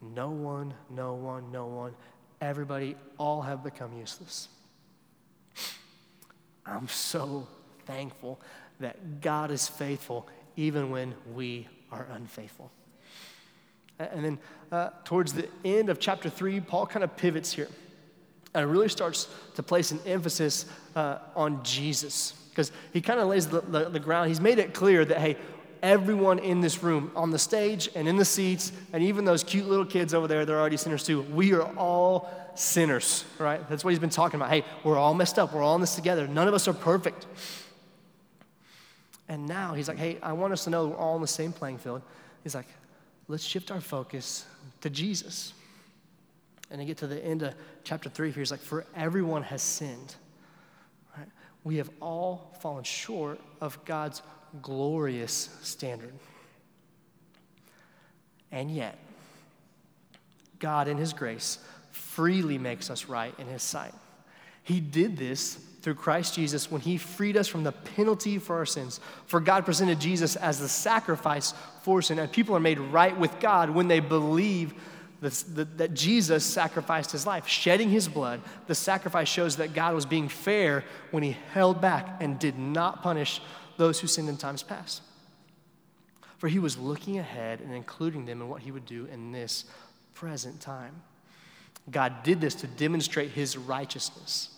No 0.02 0.30
one, 0.30 0.74
no 0.90 1.14
one, 1.14 1.52
no 1.52 1.66
one. 1.66 1.94
Everybody, 2.40 2.96
all 3.16 3.42
have 3.42 3.62
become 3.62 3.96
useless. 3.96 4.48
I'm 6.66 6.88
so 6.88 7.46
thankful 7.86 8.40
that 8.80 9.20
God 9.20 9.52
is 9.52 9.68
faithful 9.68 10.26
even 10.56 10.90
when 10.90 11.14
we 11.32 11.68
are 11.92 12.08
unfaithful. 12.12 12.72
And 14.00 14.24
then 14.24 14.38
uh, 14.72 14.90
towards 15.04 15.32
the 15.32 15.46
end 15.64 15.90
of 15.90 16.00
chapter 16.00 16.28
three, 16.28 16.58
Paul 16.58 16.88
kind 16.88 17.04
of 17.04 17.16
pivots 17.16 17.52
here 17.52 17.68
and 18.54 18.64
it 18.64 18.66
really 18.66 18.88
starts 18.88 19.28
to 19.54 19.62
place 19.62 19.90
an 19.90 20.00
emphasis 20.06 20.66
uh, 20.96 21.18
on 21.36 21.62
Jesus 21.62 22.32
because 22.50 22.72
he 22.92 23.00
kind 23.00 23.20
of 23.20 23.28
lays 23.28 23.46
the, 23.46 23.60
the, 23.60 23.88
the 23.88 24.00
ground. 24.00 24.28
He's 24.28 24.40
made 24.40 24.58
it 24.58 24.74
clear 24.74 25.04
that, 25.04 25.18
hey, 25.18 25.36
everyone 25.82 26.38
in 26.38 26.60
this 26.60 26.82
room, 26.82 27.10
on 27.14 27.30
the 27.30 27.38
stage 27.38 27.88
and 27.94 28.08
in 28.08 28.16
the 28.16 28.24
seats, 28.24 28.72
and 28.92 29.02
even 29.02 29.24
those 29.24 29.44
cute 29.44 29.66
little 29.66 29.84
kids 29.84 30.12
over 30.14 30.26
there, 30.26 30.44
they're 30.44 30.58
already 30.60 30.76
sinners 30.76 31.04
too. 31.04 31.22
We 31.22 31.54
are 31.54 31.62
all 31.76 32.30
sinners, 32.54 33.24
right? 33.38 33.66
That's 33.68 33.84
what 33.84 33.90
he's 33.90 33.98
been 33.98 34.10
talking 34.10 34.38
about. 34.38 34.50
Hey, 34.50 34.64
we're 34.84 34.98
all 34.98 35.14
messed 35.14 35.38
up. 35.38 35.52
We're 35.52 35.62
all 35.62 35.76
in 35.76 35.80
this 35.80 35.94
together. 35.94 36.26
None 36.26 36.48
of 36.48 36.54
us 36.54 36.68
are 36.68 36.74
perfect. 36.74 37.26
And 39.28 39.46
now 39.46 39.74
he's 39.74 39.86
like, 39.86 39.98
hey, 39.98 40.18
I 40.22 40.32
want 40.32 40.52
us 40.52 40.64
to 40.64 40.70
know 40.70 40.88
we're 40.88 40.96
all 40.96 41.14
on 41.14 41.20
the 41.20 41.26
same 41.28 41.52
playing 41.52 41.78
field. 41.78 42.02
He's 42.42 42.54
like, 42.54 42.66
let's 43.28 43.44
shift 43.44 43.70
our 43.70 43.80
focus 43.80 44.44
to 44.80 44.90
Jesus. 44.90 45.54
And 46.70 46.80
to 46.80 46.84
get 46.84 46.98
to 46.98 47.06
the 47.06 47.22
end 47.24 47.42
of 47.42 47.54
chapter 47.84 48.08
three 48.08 48.30
here, 48.30 48.40
he's 48.40 48.50
like, 48.50 48.60
for 48.60 48.84
everyone 48.94 49.42
has 49.42 49.60
sinned. 49.60 50.14
Right? 51.16 51.26
We 51.64 51.76
have 51.78 51.90
all 52.00 52.56
fallen 52.60 52.84
short 52.84 53.40
of 53.60 53.84
God's 53.84 54.22
glorious 54.62 55.48
standard. 55.62 56.12
And 58.52 58.70
yet, 58.70 58.98
God, 60.58 60.88
in 60.88 60.96
His 60.96 61.12
grace, 61.12 61.58
freely 61.90 62.58
makes 62.58 62.90
us 62.90 63.06
right 63.06 63.34
in 63.38 63.46
His 63.46 63.62
sight. 63.62 63.94
He 64.62 64.80
did 64.80 65.16
this 65.16 65.54
through 65.82 65.94
Christ 65.94 66.34
Jesus 66.34 66.70
when 66.70 66.80
He 66.80 66.98
freed 66.98 67.36
us 67.36 67.48
from 67.48 67.64
the 67.64 67.72
penalty 67.72 68.38
for 68.38 68.56
our 68.56 68.66
sins. 68.66 69.00
For 69.26 69.40
God 69.40 69.64
presented 69.64 70.00
Jesus 70.00 70.36
as 70.36 70.60
the 70.60 70.68
sacrifice 70.68 71.54
for 71.82 72.02
sin, 72.02 72.18
and 72.18 72.30
people 72.30 72.54
are 72.54 72.60
made 72.60 72.78
right 72.78 73.16
with 73.16 73.40
God 73.40 73.70
when 73.70 73.88
they 73.88 74.00
believe 74.00 74.74
that 75.20 75.94
Jesus 75.94 76.44
sacrificed 76.44 77.12
His 77.12 77.26
life, 77.26 77.46
shedding 77.46 77.90
His 77.90 78.08
blood. 78.08 78.40
The 78.66 78.74
sacrifice 78.74 79.28
shows 79.28 79.56
that 79.56 79.74
God 79.74 79.94
was 79.94 80.06
being 80.06 80.28
fair 80.28 80.84
when 81.10 81.22
He 81.22 81.36
held 81.52 81.80
back 81.80 82.16
and 82.20 82.38
did 82.38 82.58
not 82.58 83.02
punish 83.02 83.40
those 83.76 83.98
who 84.00 84.06
sinned 84.06 84.28
in 84.28 84.36
times 84.36 84.62
past. 84.62 85.02
For 86.40 86.48
he 86.48 86.58
was 86.58 86.78
looking 86.78 87.18
ahead 87.18 87.60
and 87.60 87.74
including 87.74 88.24
them 88.24 88.40
in 88.40 88.48
what 88.48 88.62
he 88.62 88.70
would 88.70 88.86
do 88.86 89.06
in 89.12 89.30
this 89.30 89.66
present 90.14 90.60
time. 90.60 91.02
God 91.90 92.22
did 92.22 92.40
this 92.40 92.54
to 92.56 92.66
demonstrate 92.66 93.30
his 93.30 93.58
righteousness, 93.58 94.50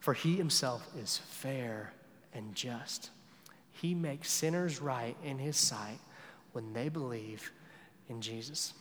for 0.00 0.14
he 0.14 0.36
himself 0.36 0.88
is 0.98 1.18
fair 1.18 1.92
and 2.34 2.54
just. 2.54 3.10
He 3.72 3.94
makes 3.94 4.32
sinners 4.32 4.80
right 4.80 5.16
in 5.24 5.38
his 5.38 5.56
sight 5.56 5.98
when 6.52 6.72
they 6.72 6.88
believe 6.88 7.52
in 8.08 8.20
Jesus. 8.20 8.74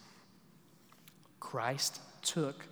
Christ 1.41 1.99
took 2.21 2.65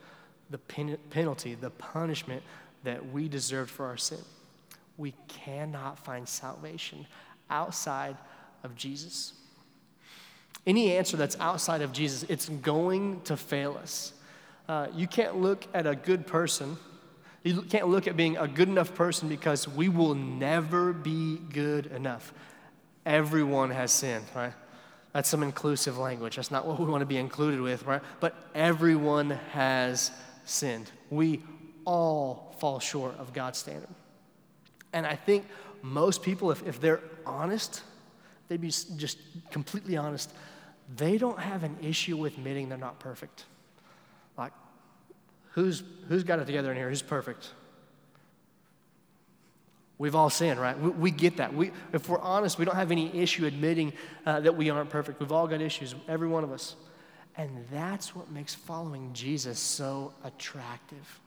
the 0.50 0.58
penalty, 0.58 1.56
the 1.56 1.70
punishment 1.72 2.44
that 2.86 3.12
we 3.12 3.28
deserved 3.28 3.70
for 3.70 3.86
our 3.88 3.98
sin 3.98 4.20
we 5.00 5.14
cannot 5.30 5.98
find 5.98 6.28
salvation 6.28 7.08
outside 7.50 8.18
of 8.64 8.76
Jesus. 8.76 9.34
Any 10.68 10.92
answer 10.98 11.18
that's 11.18 11.40
outside 11.40 11.82
of 11.82 11.94
Jesus, 11.94 12.24
it's 12.30 12.50
going 12.50 13.22
to 13.22 13.38
fail 13.38 13.80
us. 13.82 14.14
Uh, 14.68 14.88
you 14.94 15.08
can't 15.08 15.38
look 15.38 15.66
at 15.74 15.88
a 15.88 15.96
good 15.96 16.28
person. 16.28 16.78
You 17.44 17.62
can't 17.62 17.88
look 17.88 18.08
at 18.08 18.18
being 18.18 18.36
a 18.38 18.48
good 18.48 18.68
enough 18.68 18.94
person 18.94 19.30
because 19.30 19.68
we 19.68 19.88
will 19.88 20.14
never 20.14 20.92
be 20.92 21.38
good 21.38 21.88
enough. 21.88 22.34
Everyone 23.06 23.72
has 23.72 23.94
sinned, 23.94 24.26
right? 24.36 24.54
That's 25.14 25.28
some 25.28 25.42
inclusive 25.42 25.98
language. 25.98 26.36
That's 26.36 26.52
not 26.52 26.68
what 26.68 26.80
we 26.80 26.86
want 26.86 27.02
to 27.02 27.06
be 27.06 27.18
included 27.18 27.62
with, 27.62 27.84
right? 27.86 28.02
But 28.20 28.36
everyone 28.54 29.32
has 29.52 30.12
sinned. 30.46 30.92
We 31.10 31.44
all 31.86 32.56
fall 32.60 32.80
short 32.80 33.18
of 33.18 33.34
God's 33.34 33.58
standard. 33.58 33.90
And 34.94 35.06
I 35.06 35.16
think 35.16 35.46
most 35.82 36.22
people, 36.22 36.52
if, 36.52 36.66
if 36.68 36.80
they're 36.80 37.02
honest, 37.26 37.82
they'd 38.48 38.62
be 38.62 38.70
just 38.70 39.18
completely 39.50 39.98
honest, 39.98 40.32
they 40.96 41.18
don't 41.18 41.40
have 41.40 41.64
an 41.64 41.78
issue 41.82 42.18
with 42.18 42.38
admitting 42.38 42.70
they're 42.70 42.78
not 42.78 43.00
perfect. 43.00 43.46
Like, 44.38 44.54
who's, 45.52 45.84
who's 46.08 46.24
got 46.24 46.40
it 46.40 46.46
together 46.46 46.72
in 46.72 46.78
here? 46.78 46.90
Who's 46.90 47.02
perfect? 47.02 47.52
We've 50.00 50.16
all 50.16 50.30
sinned, 50.30 50.60
right? 50.60 50.80
We, 50.80 50.90
we 50.90 51.12
get 51.12 51.38
that. 51.38 51.54
We, 51.54 51.72
if 51.92 52.08
we're 52.08 52.22
honest, 52.22 52.58
we 52.58 52.66
don't 52.66 52.76
have 52.76 52.90
any 52.92 53.14
issue 53.16 53.46
admitting 53.46 53.94
uh, 54.26 54.40
that 54.40 54.56
we 54.56 54.70
aren't 54.70 54.90
perfect. 54.90 55.20
We've 55.20 55.32
all 55.32 55.46
got 55.46 55.62
issues, 55.62 55.94
every 56.08 56.30
one 56.30 56.46
of 56.46 56.52
us. 56.52 56.76
And 57.36 57.66
that's 57.72 58.16
what 58.16 58.32
makes 58.32 58.56
following 58.56 59.12
Jesus 59.14 59.60
so 59.60 60.14
attractive. 60.24 61.20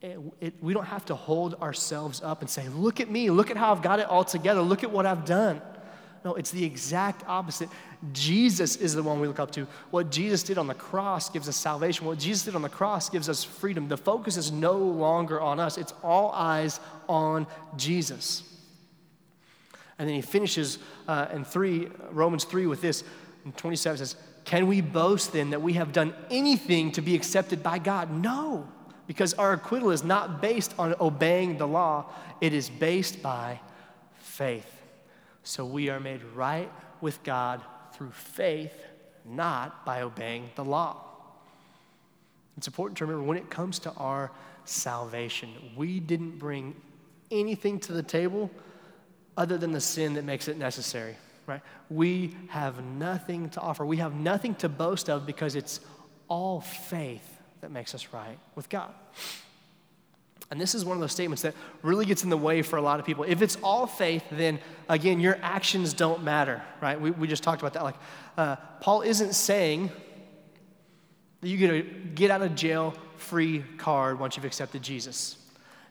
It, 0.00 0.18
it, 0.40 0.54
we 0.60 0.74
don't 0.74 0.84
have 0.84 1.06
to 1.06 1.14
hold 1.14 1.54
ourselves 1.54 2.22
up 2.22 2.42
and 2.42 2.48
say, 2.48 2.68
Look 2.68 3.00
at 3.00 3.10
me, 3.10 3.30
look 3.30 3.50
at 3.50 3.56
how 3.56 3.72
I've 3.72 3.82
got 3.82 3.98
it 3.98 4.06
all 4.06 4.22
together, 4.22 4.60
look 4.60 4.84
at 4.84 4.90
what 4.90 5.06
I've 5.06 5.24
done. 5.24 5.60
No, 6.24 6.34
it's 6.34 6.50
the 6.50 6.64
exact 6.64 7.24
opposite. 7.26 7.68
Jesus 8.12 8.76
is 8.76 8.94
the 8.94 9.02
one 9.02 9.20
we 9.20 9.26
look 9.26 9.40
up 9.40 9.50
to. 9.52 9.66
What 9.90 10.10
Jesus 10.10 10.42
did 10.42 10.58
on 10.58 10.66
the 10.66 10.74
cross 10.74 11.28
gives 11.28 11.48
us 11.48 11.56
salvation. 11.56 12.06
What 12.06 12.18
Jesus 12.18 12.44
did 12.44 12.54
on 12.54 12.62
the 12.62 12.68
cross 12.68 13.10
gives 13.10 13.28
us 13.28 13.42
freedom. 13.42 13.88
The 13.88 13.96
focus 13.96 14.36
is 14.36 14.52
no 14.52 14.76
longer 14.76 15.40
on 15.40 15.58
us, 15.58 15.78
it's 15.78 15.94
all 16.02 16.30
eyes 16.32 16.80
on 17.08 17.46
Jesus. 17.76 18.42
And 19.98 20.08
then 20.08 20.14
he 20.14 20.22
finishes 20.22 20.78
uh, 21.08 21.26
in 21.32 21.44
3, 21.44 21.88
Romans 22.12 22.44
3 22.44 22.66
with 22.66 22.80
this. 22.80 23.02
In 23.44 23.52
27 23.52 23.98
says, 23.98 24.16
Can 24.44 24.68
we 24.68 24.80
boast 24.80 25.32
then 25.32 25.50
that 25.50 25.60
we 25.60 25.72
have 25.72 25.92
done 25.92 26.14
anything 26.30 26.92
to 26.92 27.00
be 27.00 27.16
accepted 27.16 27.62
by 27.64 27.78
God? 27.78 28.12
No 28.12 28.68
because 29.08 29.32
our 29.34 29.54
acquittal 29.54 29.90
is 29.90 30.04
not 30.04 30.40
based 30.40 30.74
on 30.78 30.94
obeying 31.00 31.56
the 31.56 31.66
law, 31.66 32.04
it 32.42 32.52
is 32.52 32.68
based 32.68 33.22
by 33.22 33.58
faith. 34.18 34.70
So 35.42 35.64
we 35.64 35.88
are 35.88 35.98
made 35.98 36.22
right 36.34 36.70
with 37.00 37.22
God 37.22 37.62
through 37.98 38.12
faith, 38.12 38.72
not 39.24 39.84
by 39.84 40.02
obeying 40.02 40.50
the 40.54 40.64
law. 40.64 41.04
It's 42.56 42.68
important 42.68 42.96
to 42.98 43.04
remember 43.04 43.26
when 43.26 43.36
it 43.36 43.50
comes 43.50 43.80
to 43.80 43.92
our 43.94 44.30
salvation, 44.64 45.50
we 45.76 45.98
didn't 45.98 46.38
bring 46.38 46.74
anything 47.30 47.80
to 47.80 47.92
the 47.92 48.02
table 48.02 48.50
other 49.36 49.58
than 49.58 49.72
the 49.72 49.80
sin 49.80 50.14
that 50.14 50.24
makes 50.24 50.48
it 50.48 50.56
necessary, 50.56 51.16
right? 51.46 51.60
We 51.90 52.36
have 52.48 52.82
nothing 52.84 53.50
to 53.50 53.60
offer. 53.60 53.84
We 53.84 53.98
have 53.98 54.14
nothing 54.14 54.54
to 54.56 54.68
boast 54.68 55.10
of 55.10 55.26
because 55.26 55.56
it's 55.56 55.80
all 56.28 56.60
faith 56.60 57.38
that 57.60 57.70
makes 57.70 57.94
us 57.94 58.08
right 58.12 58.38
with 58.54 58.68
God. 58.68 58.92
And 60.50 60.60
this 60.60 60.74
is 60.74 60.84
one 60.84 60.96
of 60.96 61.00
those 61.00 61.12
statements 61.12 61.42
that 61.42 61.54
really 61.82 62.06
gets 62.06 62.24
in 62.24 62.30
the 62.30 62.36
way 62.36 62.62
for 62.62 62.76
a 62.76 62.82
lot 62.82 62.98
of 62.98 63.06
people. 63.06 63.24
If 63.24 63.42
it's 63.42 63.56
all 63.62 63.86
faith, 63.86 64.24
then 64.30 64.58
again, 64.88 65.20
your 65.20 65.38
actions 65.42 65.92
don't 65.92 66.22
matter, 66.22 66.62
right? 66.80 66.98
We, 66.98 67.10
we 67.10 67.28
just 67.28 67.42
talked 67.42 67.60
about 67.60 67.74
that. 67.74 67.82
Like, 67.82 67.96
uh, 68.36 68.56
Paul 68.80 69.02
isn't 69.02 69.34
saying 69.34 69.90
that 71.40 71.48
you 71.48 71.58
get 71.58 71.70
a 71.70 71.82
get 71.82 72.30
out 72.30 72.42
of 72.42 72.54
jail 72.54 72.94
free 73.16 73.62
card 73.76 74.18
once 74.18 74.36
you've 74.36 74.46
accepted 74.46 74.82
Jesus. 74.82 75.36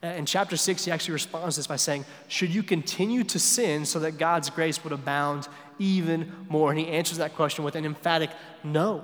In 0.03 0.25
chapter 0.25 0.57
6, 0.57 0.85
he 0.85 0.91
actually 0.91 1.13
responds 1.13 1.55
to 1.55 1.59
this 1.59 1.67
by 1.67 1.75
saying, 1.75 2.05
Should 2.27 2.53
you 2.53 2.61
continue 2.61 3.23
to 3.25 3.39
sin 3.39 3.85
so 3.85 3.99
that 3.99 4.17
God's 4.17 4.49
grace 4.49 4.83
would 4.83 4.93
abound 4.93 5.47
even 5.79 6.31
more? 6.49 6.69
And 6.69 6.79
he 6.79 6.87
answers 6.87 7.17
that 7.17 7.35
question 7.35 7.63
with 7.63 7.75
an 7.75 7.85
emphatic 7.85 8.29
no. 8.63 9.03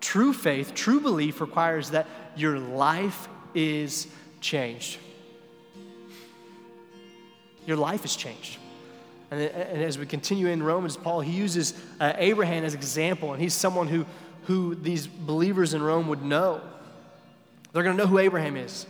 True 0.00 0.32
faith, 0.32 0.74
true 0.74 1.00
belief 1.00 1.40
requires 1.40 1.90
that 1.90 2.06
your 2.36 2.58
life 2.58 3.28
is 3.54 4.06
changed. 4.44 4.98
Your 7.66 7.78
life 7.78 8.04
is 8.04 8.14
changed. 8.14 8.58
And, 9.30 9.40
and 9.40 9.82
as 9.82 9.98
we 9.98 10.04
continue 10.06 10.48
in 10.48 10.62
Romans, 10.62 10.96
Paul, 10.96 11.20
he 11.20 11.32
uses 11.32 11.72
uh, 11.98 12.12
Abraham 12.16 12.62
as 12.62 12.74
an 12.74 12.78
example, 12.78 13.32
and 13.32 13.40
he's 13.40 13.54
someone 13.54 13.88
who, 13.88 14.04
who 14.44 14.74
these 14.74 15.06
believers 15.06 15.72
in 15.72 15.82
Rome 15.82 16.08
would 16.08 16.22
know. 16.22 16.60
They're 17.72 17.82
going 17.82 17.96
to 17.96 18.02
know 18.02 18.08
who 18.08 18.18
Abraham 18.18 18.56
is. 18.56 18.86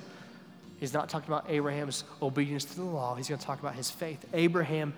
He's 0.81 0.93
not 0.93 1.09
talking 1.09 1.33
about 1.33 1.47
Abraham's 1.49 2.03
obedience 2.21 2.64
to 2.67 2.77
the 2.77 2.83
law. 2.83 3.14
He's 3.14 3.29
going 3.29 3.38
to 3.38 3.47
talk 3.47 3.61
about 3.61 3.77
his 3.77 3.90
faith. 3.90 4.27
Abraham 4.35 4.93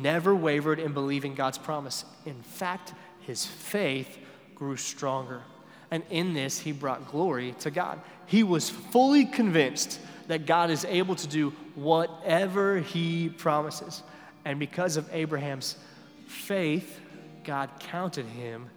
never 0.00 0.34
wavered 0.34 0.78
in 0.78 0.92
believing 0.92 1.34
God's 1.34 1.58
promise. 1.58 2.04
In 2.26 2.40
fact, 2.42 2.92
his 3.22 3.46
faith 3.46 4.18
grew 4.54 4.76
stronger. 4.76 5.42
And 5.92 6.02
in 6.08 6.32
this, 6.32 6.58
he 6.58 6.72
brought 6.72 7.06
glory 7.10 7.54
to 7.60 7.70
God. 7.70 8.00
He 8.24 8.42
was 8.42 8.70
fully 8.70 9.26
convinced 9.26 10.00
that 10.26 10.46
God 10.46 10.70
is 10.70 10.86
able 10.86 11.14
to 11.16 11.26
do 11.26 11.50
whatever 11.74 12.78
he 12.78 13.28
promises. 13.28 14.02
And 14.46 14.58
because 14.58 14.96
of 14.96 15.06
Abraham's 15.12 15.76
faith, 16.26 16.98
God 17.44 17.68
counted 17.78 18.24
him 18.24 18.70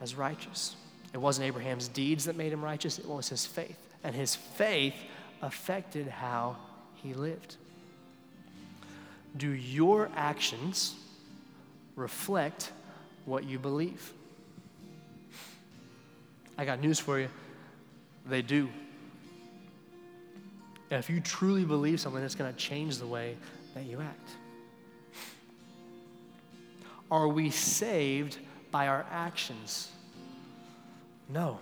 as 0.00 0.14
righteous. 0.14 0.76
It 1.12 1.18
wasn't 1.18 1.48
Abraham's 1.48 1.88
deeds 1.88 2.26
that 2.26 2.36
made 2.36 2.52
him 2.52 2.64
righteous, 2.64 3.00
it 3.00 3.06
was 3.06 3.28
his 3.28 3.44
faith. 3.44 3.76
And 4.04 4.14
his 4.14 4.36
faith 4.36 4.94
affected 5.42 6.06
how 6.06 6.58
he 6.94 7.12
lived. 7.12 7.56
Do 9.36 9.50
your 9.50 10.10
actions 10.14 10.94
reflect 11.96 12.70
what 13.24 13.42
you 13.42 13.58
believe? 13.58 14.12
I 16.58 16.64
got 16.64 16.80
news 16.80 16.98
for 16.98 17.18
you. 17.18 17.28
They 18.28 18.42
do. 18.42 18.68
if 20.90 21.10
you 21.10 21.20
truly 21.20 21.64
believe 21.64 22.00
something, 22.00 22.22
it's 22.22 22.34
going 22.34 22.52
to 22.52 22.58
change 22.58 22.98
the 22.98 23.06
way 23.06 23.36
that 23.74 23.84
you 23.84 24.00
act. 24.00 24.30
Are 27.10 27.28
we 27.28 27.50
saved 27.50 28.38
by 28.70 28.88
our 28.88 29.06
actions? 29.10 29.90
No. 31.28 31.58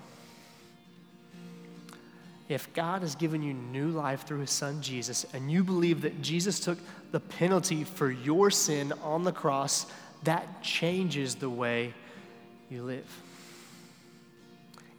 If 2.49 2.73
God 2.75 3.03
has 3.03 3.15
given 3.15 3.43
you 3.43 3.55
new 3.55 3.89
life 3.89 4.27
through 4.27 4.41
his 4.41 4.51
son 4.51 4.81
Jesus, 4.83 5.25
and 5.33 5.51
you 5.51 5.65
believe 5.65 6.03
that 6.03 6.23
Jesus 6.23 6.61
took 6.61 6.79
the 7.11 7.21
penalty 7.21 7.85
for 7.85 8.11
your 8.11 8.51
sin 8.51 8.93
on 9.03 9.25
the 9.25 9.33
cross, 9.33 9.87
that 10.25 10.63
changes 10.63 11.35
the 11.35 11.49
way 11.49 11.95
you 12.71 12.83
live. 12.83 13.07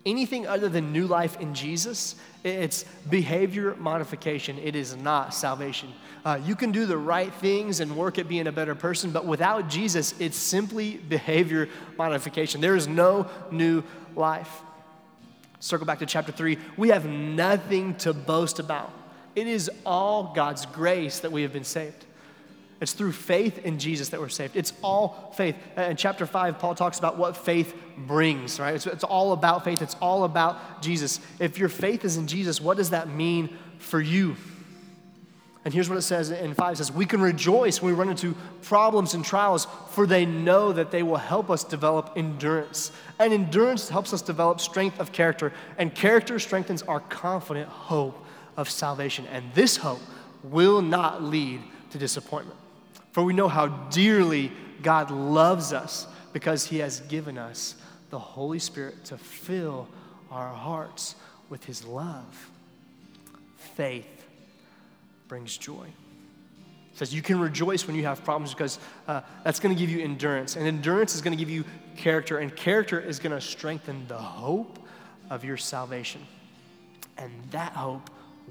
Anything 0.06 0.46
other 0.46 0.70
than 0.70 0.94
new 0.94 1.08
life 1.08 1.40
in 1.40 1.56
Jesus, 1.56 2.16
it's 2.44 2.86
behavior 3.10 3.76
modification. 3.76 4.60
It 4.60 4.76
is 4.76 4.96
not 4.96 5.34
salvation. 5.34 5.92
Uh, 6.24 6.40
you 6.46 6.56
can 6.56 6.72
do 6.72 6.86
the 6.86 6.98
right 6.98 7.34
things 7.34 7.80
and 7.80 7.98
work 7.98 8.20
at 8.20 8.28
being 8.28 8.46
a 8.46 8.52
better 8.52 8.76
person, 8.76 9.10
but 9.10 9.26
without 9.26 9.68
Jesus, 9.68 10.14
it's 10.20 10.38
simply 10.38 10.98
behavior 10.98 11.70
modification. 11.98 12.62
There 12.62 12.76
is 12.76 12.88
no 12.88 13.28
new 13.52 13.84
life. 14.16 14.62
Circle 15.60 15.88
back 15.88 16.00
to 16.00 16.06
chapter 16.06 16.32
3. 16.32 16.60
We 16.78 16.90
have 16.90 17.08
nothing 17.08 17.96
to 17.98 18.14
boast 18.14 18.60
about. 18.60 18.94
It 19.36 19.48
is 19.48 19.72
all 19.86 20.34
God's 20.36 20.68
grace 20.68 21.20
that 21.20 21.32
we 21.32 21.42
have 21.42 21.52
been 21.52 21.64
saved. 21.64 22.06
It's 22.82 22.92
through 22.92 23.14
faith 23.14 23.60
in 23.60 23.80
Jesus 23.80 24.10
that 24.10 24.20
we're 24.20 24.30
saved. 24.30 24.56
It's 24.56 24.74
all 24.82 25.34
faith. 25.38 25.56
Uh, 25.78 25.84
in 25.84 25.96
chapter 25.96 26.26
5, 26.26 26.60
Paul 26.60 26.76
talks 26.76 27.00
about 27.00 27.18
what 27.18 27.38
faith 27.38 27.74
brings, 27.98 28.60
right? 28.60 28.76
It's, 28.76 28.86
it's 28.86 29.04
all 29.04 29.32
about 29.32 29.64
faith, 29.64 29.82
it's 29.82 29.96
all 30.02 30.26
about 30.26 30.82
Jesus. 30.82 31.22
If 31.40 31.58
your 31.58 31.70
faith 31.70 32.04
is 32.04 32.18
in 32.18 32.28
Jesus, 32.28 32.60
what 32.60 32.76
does 32.76 32.90
that 32.90 33.08
mean 33.08 33.58
for 33.78 34.02
you? 34.02 34.36
And 35.64 35.74
here's 35.74 35.90
what 35.90 35.98
it 35.98 36.04
says 36.04 36.30
in 36.30 36.54
5 36.54 36.74
it 36.74 36.78
says, 36.78 36.92
We 36.92 37.06
can 37.08 37.22
rejoice 37.22 37.82
when 37.82 37.94
we 37.94 37.98
run 37.98 38.10
into 38.10 38.36
problems 38.62 39.16
and 39.16 39.26
trials, 39.26 39.68
for 39.90 40.06
they 40.06 40.26
know 40.26 40.74
that 40.74 40.92
they 40.92 41.02
will 41.02 41.16
help 41.16 41.50
us 41.50 41.64
develop 41.64 42.12
endurance. 42.16 42.92
And 43.18 43.34
endurance 43.34 43.90
helps 43.90 44.14
us 44.14 44.22
develop 44.22 44.60
strength 44.60 45.00
of 45.00 45.12
character, 45.12 45.54
and 45.78 45.96
character 45.96 46.40
strengthens 46.40 46.84
our 46.84 47.00
confident 47.00 47.70
hope 47.70 48.24
of 48.58 48.70
salvation. 48.70 49.26
And 49.32 49.52
this 49.54 49.78
hope 49.78 50.02
will 50.44 50.82
not 50.82 51.24
lead 51.24 51.62
to 51.90 51.98
disappointment. 51.98 52.60
For 53.16 53.24
we 53.24 53.32
know 53.32 53.48
how 53.48 53.68
dearly 53.68 54.52
God 54.84 55.10
loves 55.10 55.72
us 55.72 56.06
because 56.34 56.66
he 56.66 56.80
has 56.80 57.00
given 57.00 57.38
us 57.38 57.76
the 58.10 58.20
Holy 58.20 58.60
Spirit 58.60 59.06
to 59.06 59.18
fill 59.18 59.88
our 60.30 60.54
hearts 60.54 61.16
with 61.48 61.64
his 61.64 61.86
love. 61.86 62.52
Faith 63.78 64.28
brings 65.30 65.56
joy. 65.56 65.86
It 66.92 66.98
says 66.98 67.14
you 67.14 67.22
can 67.22 67.40
rejoice 67.40 67.88
when 67.88 67.96
you 67.96 68.04
have 68.04 68.22
problems 68.26 68.54
because 68.54 68.80
uh, 69.08 69.22
that's 69.46 69.62
going 69.62 69.74
to 69.74 69.80
give 69.80 69.90
you 69.90 70.04
endurance. 70.04 70.58
And 70.58 70.68
endurance 70.68 71.16
is 71.16 71.22
going 71.22 71.38
to 71.38 71.42
give 71.42 71.50
you 71.50 71.64
character, 71.96 72.40
and 72.40 72.54
character 72.54 73.00
is 73.00 73.20
going 73.20 73.32
to 73.32 73.40
strengthen 73.40 74.06
the 74.10 74.18
hope 74.18 74.78
of 75.30 75.46
your 75.46 75.56
salvation. 75.56 76.20
And 77.18 77.32
that 77.52 77.72
hope 77.72 78.10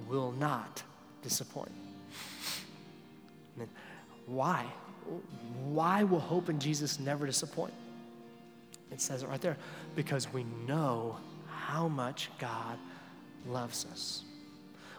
will 0.09 0.33
not 0.33 0.83
disappoint. 1.21 1.73
Why? 4.27 4.65
Why 5.65 6.05
will 6.05 6.21
hope 6.21 6.49
in 6.49 6.59
Jesus 6.59 6.99
never 6.99 7.27
disappoint? 7.27 7.75
It 8.91 9.01
says 9.01 9.23
it 9.23 9.29
right 9.29 9.41
there 9.41 9.57
because 9.97 10.33
we 10.33 10.45
know 10.67 11.17
how 11.47 11.89
much 11.89 12.31
God 12.39 12.79
loves 13.47 13.87
us. 13.91 14.23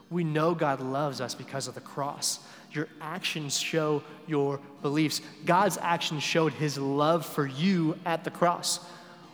We 0.10 0.24
know 0.24 0.54
God 0.54 0.82
loves 0.82 1.22
us 1.22 1.34
because 1.34 1.68
of 1.68 1.74
the 1.74 1.82
cross. 1.82 2.40
Your 2.72 2.88
actions 3.02 3.58
show 3.58 4.04
your 4.28 4.60
beliefs. 4.82 5.22
God's 5.46 5.78
actions 5.82 6.22
showed 6.22 6.54
his 6.54 6.78
love 6.78 7.26
for 7.26 7.48
you 7.48 7.98
at 8.06 8.24
the 8.24 8.30
cross, 8.30 8.86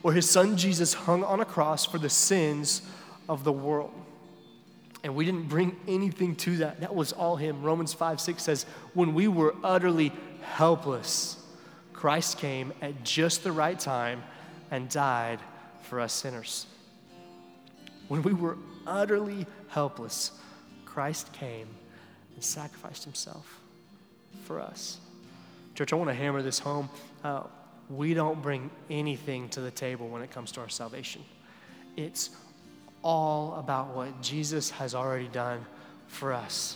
where 0.01 0.13
his 0.13 0.30
son 0.30 0.56
Jesus 0.56 0.93
hung 0.93 1.23
on 1.23 1.41
a 1.41 1.45
cross 1.45 1.86
for 1.86 1.97
the 1.97 2.10
sins 2.10 2.84
of 3.27 3.43
the 3.43 3.51
world. 3.51 3.91
And 5.04 5.16
we 5.16 5.26
didn't 5.26 5.48
bring 5.48 5.76
anything 5.88 6.36
to 6.38 6.58
that. 6.58 6.82
That 6.82 6.94
was 6.94 7.12
all 7.12 7.36
Him. 7.36 7.64
Romans 7.64 7.94
5 7.94 8.22
6 8.22 8.44
says, 8.44 8.66
When 8.94 9.14
we 9.14 9.28
were 9.28 9.56
utterly 9.64 10.12
helpless, 10.42 11.38
Christ 11.94 12.38
came 12.38 12.74
at 12.82 13.04
just 13.04 13.44
the 13.44 13.52
right 13.52 13.80
time 13.80 14.24
and 14.70 14.90
died 14.90 15.40
for 15.84 16.00
us 16.00 16.14
sinners. 16.14 16.68
When 18.08 18.22
we 18.22 18.34
were 18.34 18.58
utterly 18.86 19.48
helpless, 19.70 20.32
Christ 20.86 21.32
came 21.34 21.68
and 22.36 22.44
sacrificed 22.44 23.04
Himself 23.04 23.60
for 24.44 24.60
us. 24.60 24.98
Church, 25.76 25.94
I 25.94 25.96
want 25.96 26.10
to 26.10 26.14
hammer 26.14 26.42
this 26.42 26.60
home. 26.60 26.90
Uh, 27.24 27.44
we 27.90 28.14
don't 28.14 28.42
bring 28.42 28.70
anything 28.90 29.50
to 29.50 29.62
the 29.62 29.72
table 29.72 30.08
when 30.08 30.22
it 30.22 30.32
comes 30.32 30.52
to 30.54 30.62
our 30.62 30.70
salvation. 30.70 31.24
It's 31.98 32.30
all 33.04 33.56
about 33.56 33.96
what 33.96 34.22
Jesus 34.22 34.70
has 34.72 34.94
already 34.94 35.28
done 35.28 35.66
for 36.08 36.34
us. 36.34 36.76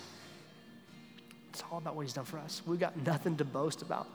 It's 1.52 1.64
all 1.72 1.78
about 1.78 1.96
what 1.96 2.04
he's 2.04 2.14
done 2.14 2.26
for 2.26 2.40
us. 2.40 2.62
We've 2.66 2.80
got 2.80 2.98
nothing 3.06 3.38
to 3.38 3.46
boast 3.46 3.82
about. 3.82 4.08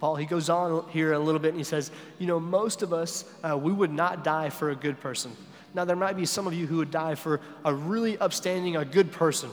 Paul, 0.00 0.16
he 0.16 0.26
goes 0.26 0.48
on 0.48 0.88
here 0.90 1.12
a 1.12 1.18
little 1.18 1.40
bit 1.40 1.50
and 1.50 1.58
he 1.58 1.64
says, 1.64 1.92
You 2.18 2.26
know, 2.26 2.40
most 2.40 2.82
of 2.82 2.92
us, 2.92 3.24
uh, 3.44 3.56
we 3.56 3.72
would 3.72 3.92
not 3.92 4.24
die 4.24 4.50
for 4.50 4.70
a 4.70 4.74
good 4.74 5.00
person. 5.00 5.36
Now, 5.74 5.84
there 5.84 5.96
might 5.96 6.16
be 6.16 6.26
some 6.26 6.46
of 6.46 6.54
you 6.54 6.66
who 6.66 6.78
would 6.78 6.90
die 6.90 7.14
for 7.14 7.40
a 7.64 7.72
really 7.72 8.18
upstanding, 8.18 8.76
a 8.76 8.84
good 8.84 9.12
person. 9.12 9.50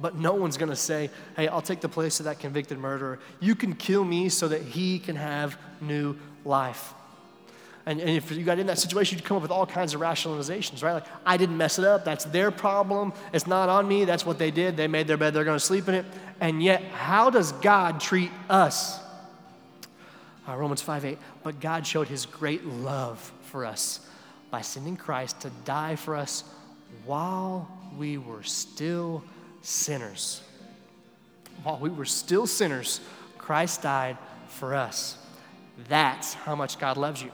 But 0.00 0.16
no 0.16 0.34
one's 0.34 0.56
going 0.56 0.70
to 0.70 0.76
say, 0.76 1.10
Hey, 1.36 1.46
I'll 1.46 1.62
take 1.62 1.80
the 1.80 1.88
place 1.88 2.18
of 2.18 2.24
that 2.24 2.40
convicted 2.40 2.78
murderer. 2.78 3.20
You 3.38 3.54
can 3.54 3.74
kill 3.74 4.04
me 4.04 4.28
so 4.28 4.48
that 4.48 4.62
he 4.62 4.98
can 4.98 5.14
have 5.14 5.56
new 5.80 6.16
life. 6.44 6.92
And, 7.86 8.00
and 8.00 8.10
if 8.10 8.32
you 8.32 8.42
got 8.42 8.58
in 8.58 8.66
that 8.66 8.78
situation, 8.78 9.16
you'd 9.16 9.24
come 9.24 9.36
up 9.36 9.42
with 9.42 9.52
all 9.52 9.64
kinds 9.64 9.94
of 9.94 10.00
rationalizations, 10.00 10.82
right? 10.82 10.94
Like, 10.94 11.06
I 11.24 11.36
didn't 11.36 11.56
mess 11.56 11.78
it 11.78 11.84
up. 11.84 12.04
That's 12.04 12.24
their 12.24 12.50
problem. 12.50 13.12
It's 13.32 13.46
not 13.46 13.68
on 13.68 13.86
me. 13.86 14.04
That's 14.04 14.26
what 14.26 14.38
they 14.38 14.50
did. 14.50 14.76
They 14.76 14.88
made 14.88 15.06
their 15.06 15.16
bed. 15.16 15.34
They're 15.34 15.44
going 15.44 15.58
to 15.58 15.64
sleep 15.64 15.88
in 15.88 15.94
it. 15.94 16.04
And 16.40 16.60
yet, 16.60 16.82
how 16.82 17.30
does 17.30 17.52
God 17.52 18.00
treat 18.00 18.32
us? 18.50 18.98
Uh, 20.48 20.56
Romans 20.56 20.82
5 20.82 21.04
8. 21.04 21.18
But 21.44 21.60
God 21.60 21.86
showed 21.86 22.08
his 22.08 22.26
great 22.26 22.64
love 22.64 23.32
for 23.44 23.64
us 23.64 24.00
by 24.50 24.62
sending 24.62 24.96
Christ 24.96 25.40
to 25.40 25.50
die 25.64 25.94
for 25.94 26.16
us 26.16 26.42
while 27.04 27.70
we 27.96 28.18
were 28.18 28.42
still 28.42 29.22
sinners. 29.62 30.40
While 31.62 31.78
we 31.78 31.90
were 31.90 32.04
still 32.04 32.48
sinners, 32.48 33.00
Christ 33.38 33.82
died 33.82 34.18
for 34.48 34.74
us. 34.74 35.16
That's 35.88 36.34
how 36.34 36.56
much 36.56 36.78
God 36.80 36.96
loves 36.96 37.22
you. 37.22 37.30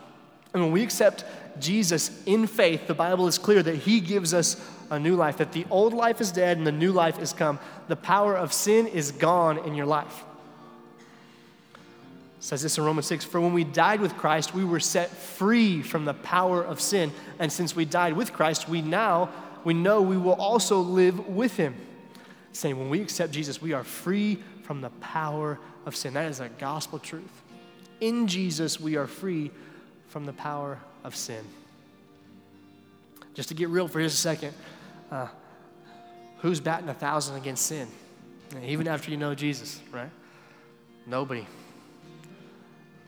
And 0.52 0.62
when 0.62 0.72
we 0.72 0.82
accept 0.82 1.24
Jesus 1.58 2.22
in 2.26 2.46
faith, 2.46 2.86
the 2.86 2.94
Bible 2.94 3.26
is 3.26 3.38
clear 3.38 3.62
that 3.62 3.76
He 3.76 4.00
gives 4.00 4.34
us 4.34 4.56
a 4.90 4.98
new 4.98 5.16
life, 5.16 5.38
that 5.38 5.52
the 5.52 5.64
old 5.70 5.94
life 5.94 6.20
is 6.20 6.30
dead 6.30 6.58
and 6.58 6.66
the 6.66 6.72
new 6.72 6.92
life 6.92 7.18
is 7.18 7.32
come. 7.32 7.58
The 7.88 7.96
power 7.96 8.36
of 8.36 8.52
sin 8.52 8.86
is 8.86 9.12
gone 9.12 9.58
in 9.58 9.74
your 9.74 9.86
life. 9.86 10.24
It 12.38 12.44
says 12.44 12.62
this 12.62 12.76
in 12.76 12.84
Romans 12.84 13.06
6 13.06 13.24
For 13.24 13.40
when 13.40 13.54
we 13.54 13.64
died 13.64 14.00
with 14.00 14.16
Christ, 14.16 14.54
we 14.54 14.64
were 14.64 14.80
set 14.80 15.10
free 15.10 15.80
from 15.82 16.04
the 16.04 16.14
power 16.14 16.62
of 16.62 16.80
sin. 16.80 17.12
And 17.38 17.50
since 17.50 17.74
we 17.74 17.84
died 17.84 18.14
with 18.14 18.32
Christ, 18.32 18.68
we 18.68 18.82
now 18.82 19.30
we 19.64 19.74
know 19.74 20.02
we 20.02 20.16
will 20.16 20.34
also 20.34 20.80
live 20.80 21.28
with 21.28 21.56
him. 21.56 21.76
Saying 22.52 22.78
when 22.78 22.90
we 22.90 23.00
accept 23.00 23.32
Jesus, 23.32 23.62
we 23.62 23.72
are 23.72 23.84
free 23.84 24.42
from 24.64 24.80
the 24.80 24.90
power 24.90 25.58
of 25.86 25.96
sin. 25.96 26.14
That 26.14 26.30
is 26.30 26.40
a 26.40 26.48
gospel 26.48 26.98
truth. 26.98 27.42
In 28.00 28.26
Jesus, 28.26 28.80
we 28.80 28.96
are 28.96 29.06
free 29.06 29.50
from 30.12 30.26
the 30.26 30.32
power 30.34 30.78
of 31.04 31.16
sin. 31.16 31.42
Just 33.32 33.48
to 33.48 33.54
get 33.54 33.70
real 33.70 33.88
for 33.88 34.02
just 34.02 34.16
a 34.16 34.20
second, 34.20 34.52
uh, 35.10 35.26
who's 36.40 36.60
batting 36.60 36.90
a 36.90 36.94
thousand 36.94 37.36
against 37.36 37.64
sin? 37.64 37.88
Even 38.62 38.86
after 38.86 39.10
you 39.10 39.16
know 39.16 39.34
Jesus, 39.34 39.80
right? 39.90 40.10
Nobody. 41.06 41.46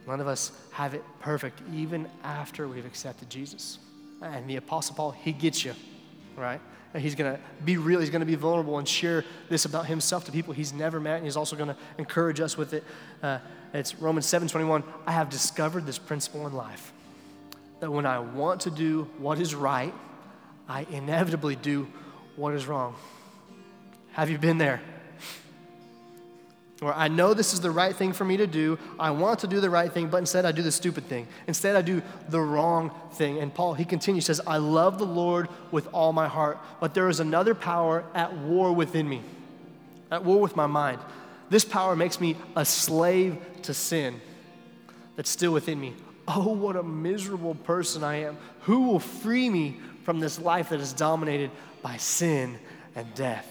None 0.07 0.19
of 0.19 0.27
us 0.27 0.51
have 0.73 0.95
it 0.95 1.05
perfect, 1.21 1.61
even 1.75 2.09
after 2.23 2.67
we've 2.67 2.87
accepted 2.87 3.29
Jesus. 3.29 3.79
And 4.23 4.49
the 4.49 4.57
Apostle 4.57 4.97
Paul, 4.97 5.11
he 5.11 5.33
gets 5.33 5.63
you, 5.63 5.75
right? 6.37 6.61
And 6.95 7.03
he's 7.03 7.15
going 7.15 7.35
to 7.35 7.41
be 7.67 7.77
real, 7.77 8.01
he's 8.01 8.09
going 8.09 8.21
to 8.21 8.27
be 8.27 8.35
vulnerable 8.35 8.79
and 8.79 8.89
share 8.89 9.27
this 9.51 9.67
about 9.67 9.85
himself 9.85 10.25
to 10.25 10.33
people 10.33 10.55
he's 10.55 10.73
never 10.73 10.99
met. 11.01 11.17
And 11.17 11.25
he's 11.25 11.37
also 11.37 11.55
going 11.55 11.69
to 11.69 11.77
encourage 11.99 12.41
us 12.41 12.57
with 12.57 12.73
it. 12.73 12.83
Uh, 13.23 13.41
it's 13.75 13.95
Romans 13.97 14.25
7 14.25 14.49
21. 14.49 14.83
I 15.07 15.13
have 15.13 15.29
discovered 15.29 15.85
this 15.85 15.99
principle 15.99 16.47
in 16.47 16.55
life 16.55 16.94
that 17.85 17.91
when 17.91 18.07
I 18.07 18.19
want 18.19 18.63
to 18.63 18.71
do 18.71 19.11
what 19.19 19.39
is 19.39 19.55
right, 19.55 19.93
I 20.67 20.87
inevitably 20.91 21.55
do 21.55 21.87
what 22.35 22.55
is 22.55 22.67
wrong. 22.67 22.95
Have 24.13 24.31
you 24.31 24.39
been 24.39 24.57
there? 24.57 24.81
Or 26.81 26.95
I 26.95 27.09
know 27.09 27.35
this 27.35 27.53
is 27.53 27.61
the 27.61 27.71
right 27.71 27.95
thing 27.95 28.15
for 28.15 28.25
me 28.25 28.39
to 28.39 28.47
do. 28.47 28.79
I 28.99 29.11
want 29.11 29.41
to 29.41 29.47
do 29.47 29.61
the 29.61 29.69
right 29.69 29.93
thing, 29.93 30.09
but 30.09 30.17
instead 30.17 30.47
I 30.47 30.53
do 30.53 30.63
the 30.63 30.73
stupid 30.73 31.05
thing. 31.09 31.29
Instead 31.47 31.77
I 31.77 31.83
do 31.83 32.01
the 32.31 32.41
wrong 32.41 32.91
thing. 33.13 33.37
And 33.39 33.53
Paul, 33.53 33.75
he 33.75 33.85
continues, 33.85 34.25
says, 34.25 34.41
I 34.47 34.57
love 34.57 34.97
the 34.97 35.05
Lord 35.05 35.51
with 35.71 35.87
all 35.93 36.15
my 36.15 36.27
heart, 36.27 36.59
but 36.81 36.95
there 36.95 37.11
is 37.11 37.21
another 37.21 37.55
power 37.55 38.03
at 38.15 38.33
war 38.33 38.73
within 38.73 39.07
me, 39.07 39.21
at 40.11 40.25
war 40.25 40.41
with 40.41 40.57
my 40.57 40.67
mind. 40.67 41.01
This 41.51 41.67
power 41.67 41.95
makes 41.95 42.19
me 42.19 42.39
a 42.57 42.65
slave 42.65 43.37
to 43.65 43.75
sin 43.75 44.23
that's 45.17 45.29
still 45.29 45.53
within 45.53 45.79
me. 45.79 45.93
Oh, 46.27 46.53
what 46.53 46.77
a 46.77 46.83
miserable 46.83 47.55
person 47.55 48.03
I 48.03 48.23
am. 48.23 48.37
Who 48.63 48.89
will 48.89 49.01
free 49.01 49.51
me 49.51 49.79
from 50.05 50.21
this 50.21 50.39
life 50.39 50.71
that 50.71 50.81
is 50.81 50.93
dominated 50.93 51.51
by 51.83 51.99
sin 51.99 52.59
and 52.95 53.13
death? 53.15 53.51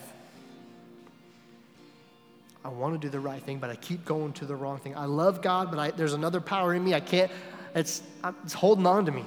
I 2.64 2.68
want 2.68 2.94
to 2.94 2.98
do 2.98 3.10
the 3.10 3.20
right 3.20 3.42
thing, 3.42 3.58
but 3.58 3.70
I 3.70 3.76
keep 3.76 4.04
going 4.04 4.32
to 4.34 4.46
the 4.46 4.56
wrong 4.56 4.78
thing. 4.78 4.96
I 4.96 5.04
love 5.04 5.42
God, 5.42 5.70
but 5.70 5.78
I, 5.78 5.90
there's 5.90 6.14
another 6.14 6.40
power 6.40 6.74
in 6.74 6.82
me. 6.82 6.94
I 6.94 7.00
can't, 7.00 7.30
it's, 7.74 8.02
it's 8.42 8.54
holding 8.54 8.86
on 8.86 9.04
to 9.06 9.12
me. 9.12 9.24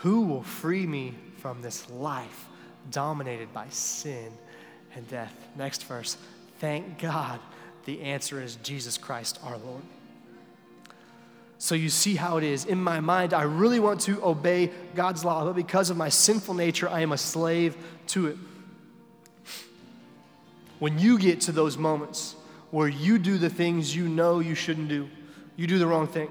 Who 0.00 0.22
will 0.22 0.42
free 0.42 0.86
me 0.86 1.14
from 1.38 1.60
this 1.62 1.88
life 1.90 2.46
dominated 2.90 3.52
by 3.52 3.66
sin 3.68 4.32
and 4.94 5.06
death? 5.08 5.34
Next 5.56 5.84
verse. 5.84 6.16
Thank 6.58 6.98
God 6.98 7.38
the 7.86 8.02
answer 8.02 8.40
is 8.40 8.56
Jesus 8.56 8.98
Christ 8.98 9.38
our 9.42 9.56
Lord. 9.56 9.82
So 11.58 11.74
you 11.74 11.88
see 11.88 12.16
how 12.16 12.36
it 12.36 12.44
is. 12.44 12.66
In 12.66 12.82
my 12.82 13.00
mind, 13.00 13.32
I 13.32 13.42
really 13.42 13.80
want 13.80 14.02
to 14.02 14.22
obey 14.22 14.70
God's 14.94 15.24
law, 15.24 15.44
but 15.46 15.56
because 15.56 15.88
of 15.88 15.96
my 15.96 16.10
sinful 16.10 16.52
nature, 16.52 16.88
I 16.88 17.00
am 17.00 17.12
a 17.12 17.18
slave 17.18 17.76
to 18.08 18.26
it 18.26 18.36
when 20.78 20.98
you 20.98 21.18
get 21.18 21.40
to 21.42 21.52
those 21.52 21.78
moments 21.78 22.36
where 22.70 22.88
you 22.88 23.18
do 23.18 23.38
the 23.38 23.48
things 23.48 23.94
you 23.94 24.08
know 24.08 24.40
you 24.40 24.54
shouldn't 24.54 24.88
do, 24.88 25.08
you 25.56 25.66
do 25.66 25.78
the 25.78 25.86
wrong 25.86 26.06
thing. 26.06 26.30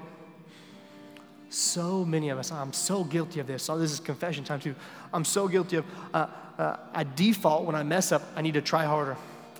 So 1.48 2.04
many 2.04 2.28
of 2.28 2.38
us, 2.38 2.52
I'm 2.52 2.72
so 2.72 3.02
guilty 3.02 3.40
of 3.40 3.46
this. 3.46 3.68
Oh, 3.70 3.78
this 3.78 3.90
is 3.90 4.00
confession 4.00 4.44
time 4.44 4.60
too. 4.60 4.74
I'm 5.12 5.24
so 5.24 5.48
guilty 5.48 5.76
of, 5.76 5.84
uh, 6.12 6.26
uh, 6.58 7.04
default 7.14 7.64
when 7.64 7.74
I 7.74 7.82
mess 7.82 8.12
up, 8.12 8.22
I 8.36 8.42
need 8.42 8.54
to 8.54 8.62
try 8.62 8.84
harder. 8.84 9.16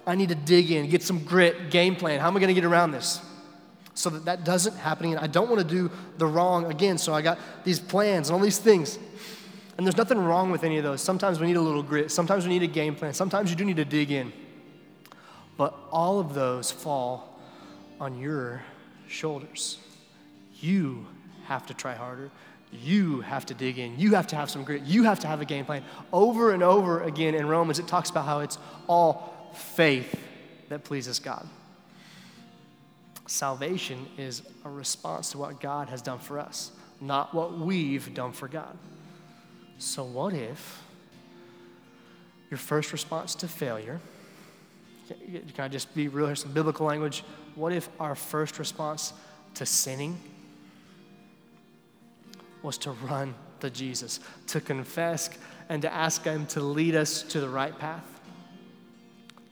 I 0.07 0.15
need 0.15 0.29
to 0.29 0.35
dig 0.35 0.71
in, 0.71 0.89
get 0.89 1.03
some 1.03 1.25
grit, 1.25 1.71
game 1.71 1.97
plan. 1.97 2.21
How 2.21 2.29
am 2.29 2.37
I 2.37 2.41
going 2.41 2.55
to 2.55 2.61
get 2.61 2.65
around 2.65 2.93
this? 2.93 3.21
So 3.95 4.11
that 4.11 4.25
that 4.27 4.45
doesn't 4.45 4.77
happen 4.77 5.07
again. 5.07 5.19
I 5.19 5.27
don't 5.27 5.49
want 5.49 5.61
to 5.61 5.67
do 5.67 5.91
the 6.19 6.27
wrong 6.27 6.71
again. 6.71 6.99
So 6.99 7.15
I 7.15 7.23
got 7.23 7.39
these 7.65 7.81
plans 7.81 8.29
and 8.29 8.37
all 8.37 8.43
these 8.43 8.59
things. 8.59 8.99
And 9.77 9.87
there's 9.87 9.97
nothing 9.97 10.19
wrong 10.19 10.51
with 10.51 10.65
any 10.65 10.79
of 10.79 10.85
those. 10.85 11.03
Sometimes 11.03 11.41
we 11.41 11.47
need 11.47 11.57
a 11.57 11.61
little 11.61 11.83
grit. 11.83 12.11
Sometimes 12.11 12.47
we 12.47 12.51
need 12.51 12.63
a 12.63 12.73
game 12.73 12.95
plan. 12.95 13.13
Sometimes 13.15 13.51
you 13.51 13.57
do 13.57 13.65
need 13.65 13.77
to 13.77 13.85
dig 13.85 14.11
in. 14.11 14.33
But 15.57 15.75
all 15.91 16.21
of 16.21 16.35
those 16.35 16.71
fall 16.71 17.39
on 18.01 18.19
your 18.19 18.63
shoulders. 19.09 19.79
You 20.61 21.07
have 21.45 21.67
to 21.67 21.75
try 21.75 21.95
harder. 21.95 22.31
You 22.73 23.21
have 23.21 23.47
to 23.47 23.55
dig 23.55 23.79
in. 23.79 23.99
You 23.99 24.15
have 24.15 24.27
to 24.29 24.37
have 24.37 24.51
some 24.51 24.65
grit. 24.65 24.83
You 24.83 25.05
have 25.05 25.21
to 25.21 25.27
have 25.27 25.41
a 25.41 25.45
game 25.45 25.65
plan. 25.65 25.83
Over 26.13 26.53
and 26.53 26.63
over 26.63 27.03
again 27.03 27.35
in 27.35 27.47
Romans, 27.47 27.79
it 27.79 27.87
talks 27.87 28.11
about 28.11 28.25
how 28.27 28.41
it's 28.41 28.59
all 28.89 29.36
faith 29.57 30.19
that 30.69 30.85
pleases 30.85 31.19
God. 31.19 31.47
Salvation 33.27 34.07
is 34.17 34.43
a 34.65 34.71
response 34.71 35.33
to 35.33 35.39
what 35.39 35.61
God 35.61 35.89
has 35.89 36.01
done 36.01 36.19
for 36.19 36.39
us, 36.39 36.71
not 37.01 37.35
what 37.35 37.59
we've 37.59 38.15
done 38.15 38.33
for 38.33 38.47
God. 38.47 38.77
So, 39.79 40.05
what 40.05 40.33
if 40.33 40.83
your 42.51 42.59
first 42.59 42.93
response 42.93 43.35
to 43.37 43.49
failure? 43.49 44.01
Can 45.09 45.45
I 45.59 45.69
just 45.69 45.95
be 45.95 46.09
real? 46.09 46.27
here? 46.27 46.37
some 46.37 46.53
biblical 46.53 46.87
language. 46.87 47.25
What 47.55 47.73
if 47.73 47.89
our 48.01 48.15
first 48.15 48.59
response 48.59 49.13
to 49.55 49.67
sinning 49.67 50.21
was 52.63 52.79
to 52.79 52.91
run 52.93 53.35
to 53.61 53.71
Jesus, 53.71 54.21
to 54.49 54.61
confess 54.61 55.31
and 55.69 55.83
to 55.83 55.93
ask 55.93 56.25
Him 56.25 56.47
to 56.47 56.61
lead 56.61 56.95
us 56.95 57.23
to 57.25 57.41
the 57.41 57.49
right 57.49 57.77
path? 57.79 58.16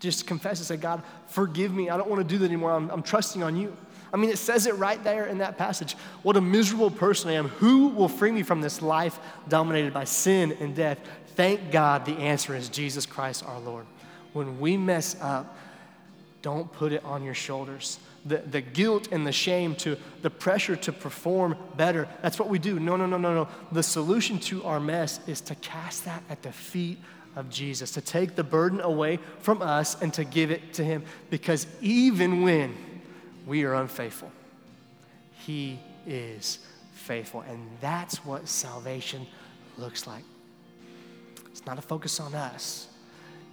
Just 0.05 0.27
confess 0.27 0.59
and 0.59 0.67
say, 0.67 0.77
God, 0.77 1.03
forgive 1.27 1.73
me. 1.73 1.91
I 1.91 1.97
don't 1.97 2.09
want 2.09 2.21
to 2.21 2.29
do 2.29 2.39
that 2.39 2.47
anymore. 2.47 2.73
I'm, 2.73 2.91
I'm 2.91 3.03
trusting 3.03 3.43
on 3.43 3.57
you. 3.57 3.77
I 4.13 4.17
mean, 4.17 4.31
it 4.31 4.39
says 4.39 4.67
it 4.67 4.77
right 4.77 5.03
there 5.03 5.27
in 5.27 5.39
that 5.39 5.59
passage. 5.59 5.97
What 6.23 6.37
a 6.37 6.41
miserable 6.41 6.91
person 6.91 7.31
I 7.31 7.35
am. 7.35 7.49
Who 7.49 7.89
will 7.89 8.09
free 8.09 8.31
me 8.31 8.43
from 8.43 8.61
this 8.61 8.81
life 8.81 9.19
dominated 9.49 9.93
by 9.93 10.05
sin 10.05 10.53
and 10.61 10.75
death? 10.75 11.01
Thank 11.35 11.73
God 11.73 12.07
the 12.07 12.17
answer 12.19 12.55
is 12.55 12.69
Jesus 12.69 13.07
Christ 13.07 13.45
our 13.45 13.59
Lord 13.59 13.87
when 14.35 14.61
we 14.61 14.77
mess 14.77 15.17
up, 15.21 15.57
don't 16.43 16.71
put 16.71 16.93
it 16.93 17.03
on 17.05 17.23
your 17.23 17.35
shoulders. 17.35 17.99
The, 18.27 18.39
the 18.39 18.61
guilt 18.61 19.09
and 19.11 19.27
the 19.27 19.33
shame 19.33 19.75
to 19.77 19.97
the 20.23 20.31
pressure 20.31 20.77
to 20.77 20.93
perform 20.93 21.57
better, 21.77 22.09
that's 22.21 22.39
what 22.39 22.49
we 22.49 22.59
do. 22.59 22.79
No, 22.79 22.97
no, 22.97 23.07
no, 23.07 23.17
no, 23.17 23.33
no. 23.33 23.49
The 23.73 23.83
solution 23.83 24.39
to 24.41 24.65
our 24.65 24.81
mess 24.81 25.21
is 25.27 25.41
to 25.43 25.55
cast 25.55 26.05
that 26.05 26.23
at 26.29 26.43
the 26.43 26.53
feet 26.53 26.99
of 27.37 27.51
Jesus, 27.51 27.93
to 27.93 28.01
take 28.01 28.37
the 28.37 28.45
burden 28.45 28.81
away 28.81 29.19
from 29.41 29.63
us 29.63 30.01
and 30.01 30.13
to 30.15 30.25
give 30.25 30.51
it 30.51 30.75
to 30.75 30.85
Him. 30.85 31.05
Because 31.31 31.67
even 31.81 32.43
when 32.43 32.75
we 33.47 33.65
are 33.65 33.75
unfaithful, 33.75 34.31
He 35.33 35.79
is 36.07 36.59
faithful. 36.95 37.43
And 37.43 37.69
that's 37.81 38.25
what 38.25 38.49
salvation 38.49 39.27
looks 39.77 40.07
like. 40.07 40.25
It's 41.51 41.67
not 41.67 41.79
a 41.79 41.83
focus 41.83 42.21
on 42.21 42.35
us, 42.35 42.89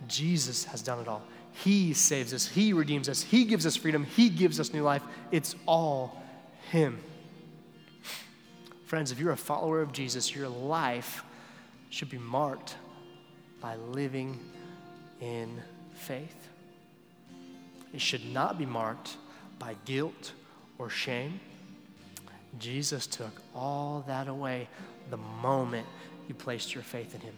Jesus 0.07 0.63
has 0.65 0.81
done 0.81 0.99
it 0.99 1.07
all. 1.07 1.23
He 1.53 1.93
saves 1.93 2.33
us, 2.33 2.47
He 2.47 2.73
redeems 2.73 3.09
us, 3.09 3.21
He 3.21 3.45
gives 3.45 3.65
us 3.65 3.75
freedom, 3.75 4.03
He 4.03 4.29
gives 4.29 4.59
us 4.59 4.73
new 4.73 4.83
life. 4.83 5.03
It's 5.31 5.55
all 5.67 6.23
Him. 6.71 6.99
Friends, 8.85 9.11
if 9.11 9.19
you're 9.19 9.31
a 9.31 9.37
follower 9.37 9.81
of 9.81 9.93
Jesus, 9.93 10.35
your 10.35 10.49
life 10.49 11.23
should 11.89 12.09
be 12.09 12.17
marked 12.17 12.75
by 13.61 13.75
living 13.75 14.39
in 15.19 15.61
faith. 15.93 16.47
It 17.93 18.01
should 18.01 18.25
not 18.25 18.57
be 18.57 18.65
marked 18.65 19.17
by 19.59 19.75
guilt 19.85 20.33
or 20.77 20.89
shame. 20.89 21.39
Jesus 22.59 23.07
took 23.07 23.41
all 23.55 24.03
that 24.07 24.27
away 24.27 24.67
the 25.09 25.17
moment 25.17 25.85
you 26.27 26.33
placed 26.33 26.73
your 26.73 26.83
faith 26.83 27.13
in 27.15 27.21
Him. 27.21 27.33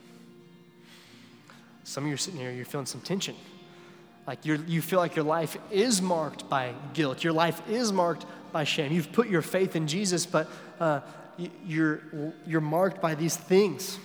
Some 1.84 2.06
of 2.06 2.08
you 2.08 2.14
are 2.14 2.18
sitting 2.18 2.40
here, 2.40 2.52
you're 2.52 2.66
feeling 2.66 2.86
some 2.86 3.02
tension. 3.02 3.36
Like 4.26 4.46
you 4.46 4.64
you 4.68 4.82
feel 4.82 5.00
like 5.00 5.16
your 5.18 5.26
life 5.26 5.58
is 5.70 6.02
marked 6.02 6.50
by 6.50 6.74
guilt. 6.94 7.24
Your 7.24 7.34
life 7.34 7.62
is 7.70 7.92
marked 7.92 8.26
by 8.54 8.64
shame. 8.64 8.94
You've 8.94 9.12
put 9.12 9.28
your 9.28 9.42
faith 9.42 9.76
in 9.76 9.86
Jesus, 9.86 10.26
but 10.26 10.48
uh, 10.80 11.02
you're, 11.66 12.02
you're 12.46 12.62
marked 12.62 13.02
by 13.02 13.16
these 13.16 13.36
things. 13.36 13.98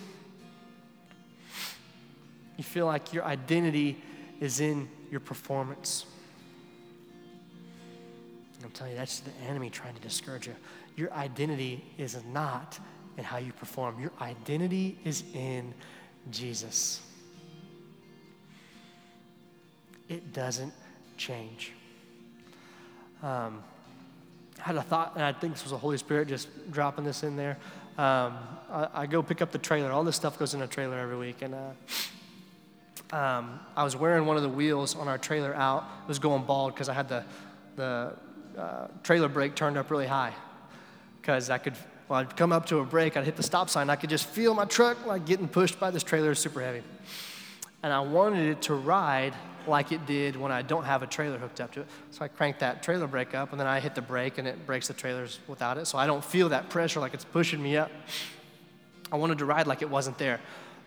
You 2.59 2.64
feel 2.64 2.85
like 2.85 3.14
your 3.14 3.25
identity 3.25 4.03
is 4.40 4.61
in 4.61 4.90
your 5.11 5.21
performance. 5.21 6.05
I'm 8.63 8.71
telling 8.73 8.92
you, 8.92 8.98
that's 8.98 9.21
the 9.21 9.31
enemy 9.48 9.71
trying 9.71 9.94
to 9.94 10.00
discourage 10.02 10.46
you. 10.46 10.54
Your 10.96 11.11
identity 11.15 11.83
is 11.96 12.19
not 12.31 12.79
in 13.17 13.25
how 13.25 13.38
you 13.38 13.52
perform, 13.52 13.98
your 13.98 14.13
identity 14.21 14.98
is 15.04 15.25
in 15.33 15.73
Jesus 16.31 17.00
it 20.09 20.33
doesn't 20.33 20.73
change. 21.17 21.73
Um, 23.23 23.63
I 24.59 24.63
had 24.63 24.77
a 24.77 24.83
thought, 24.83 25.13
and 25.15 25.25
I 25.25 25.33
think 25.33 25.54
this 25.54 25.63
was 25.63 25.73
the 25.73 25.79
Holy 25.79 25.98
Spirit 25.98 26.29
just 26.29 26.48
dropping 26.73 27.04
this 27.04 27.23
in 27.23 27.37
there. 27.37 27.59
Um, 27.96 28.38
I, 28.71 28.88
I, 28.94 29.06
go 29.06 29.23
pick 29.23 29.42
up 29.42 29.50
the 29.50 29.59
trailer. 29.59 29.90
All 29.90 30.04
this 30.04 30.15
stuff 30.15 30.38
goes 30.38 30.54
in 30.54 30.63
a 30.63 30.69
trailer 30.69 30.96
every 30.96 31.17
week, 31.17 31.42
and 31.42 31.54
uh, 31.54 31.71
um, 33.13 33.61
I 33.77 33.85
was 33.85 33.96
wearing 33.96 34.27
one 34.27 34.37
of 34.37 34.42
the 34.42 34.48
wheels 34.48 34.94
on 34.94 35.09
our 35.09 35.19
trailer 35.19 35.54
out. 35.54 35.85
It 36.02 36.09
was 36.09 36.19
going 36.19 36.44
bald 36.44 36.75
because 36.75 36.88
I 36.88 36.94
had 36.94 37.09
the 37.09 37.25
the 37.77 38.13
uh, 38.56 38.88
trailer 39.02 39.29
brake 39.29 39.54
turned 39.54 39.79
up 39.79 39.90
really 39.90 40.06
high 40.06 40.35
because 41.21 41.48
I 41.48 41.59
could 41.59 41.75
when 42.09 42.21
I'd 42.21 42.37
come 42.37 42.52
up 42.52 42.67
to 42.67 42.79
a 42.79 42.85
break, 42.85 43.17
I'd 43.17 43.25
hit 43.25 43.37
the 43.37 43.42
stop 43.42 43.69
sign. 43.69 43.90
I 43.90 43.96
could 43.96 44.11
just 44.11 44.27
feel 44.27 44.54
my 44.54 44.65
truck 44.65 45.04
like 45.06 45.27
getting 45.27 45.46
pushed 45.46 45.79
by 45.79 45.90
this 45.90 46.02
trailer, 46.02 46.35
super 46.35 46.61
heavy. 46.61 46.83
And 47.83 47.92
I 47.92 48.00
wanted 48.00 48.48
it 48.48 48.63
to 48.63 48.75
ride 48.75 49.35
like 49.67 49.92
it 49.92 50.06
did 50.06 50.35
when 50.35 50.50
I 50.50 50.63
don't 50.63 50.85
have 50.85 51.02
a 51.02 51.06
trailer 51.06 51.37
hooked 51.37 51.61
up 51.61 51.73
to 51.73 51.83
it. 51.83 51.87
So 52.11 52.25
I 52.25 52.29
crank 52.29 52.61
that 52.61 52.83
trailer 52.83 53.06
brake 53.06 53.35
up, 53.35 53.50
and 53.52 53.61
then 53.61 53.67
I 53.67 53.81
hit 53.81 53.94
the 53.94 54.02
brake, 54.02 54.38
and 54.38 54.48
it 54.48 54.67
brakes 54.67 54.88
the 54.88 54.94
trailers 54.94 55.38
without 55.46 55.77
it. 55.77 55.87
So 55.87 55.98
I 55.98 56.06
don't 56.06 56.25
feel 56.25 56.48
that 56.48 56.71
pressure 56.71 56.98
like 56.98 57.13
it's 57.13 57.27
pushing 57.27 57.63
me 57.63 57.77
up. 57.77 57.90
I 59.13 59.17
wanted 59.17 59.38
to 59.38 59.44
ride 59.44 59.67
like 59.67 59.83
it 59.83 59.90
wasn't 59.90 60.17
there, 60.17 60.40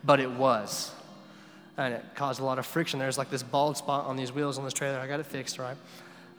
but 0.03 0.19
it 0.19 0.31
was. 0.31 0.91
And 1.77 1.93
it 1.93 2.05
caused 2.15 2.39
a 2.39 2.43
lot 2.43 2.59
of 2.59 2.65
friction. 2.65 2.99
There's 2.99 3.17
like 3.17 3.29
this 3.29 3.43
bald 3.43 3.77
spot 3.77 4.05
on 4.05 4.17
these 4.17 4.31
wheels 4.31 4.57
on 4.57 4.63
this 4.63 4.73
trailer. 4.73 4.99
I 4.99 5.07
got 5.07 5.19
it 5.19 5.25
fixed, 5.25 5.57
right? 5.57 5.77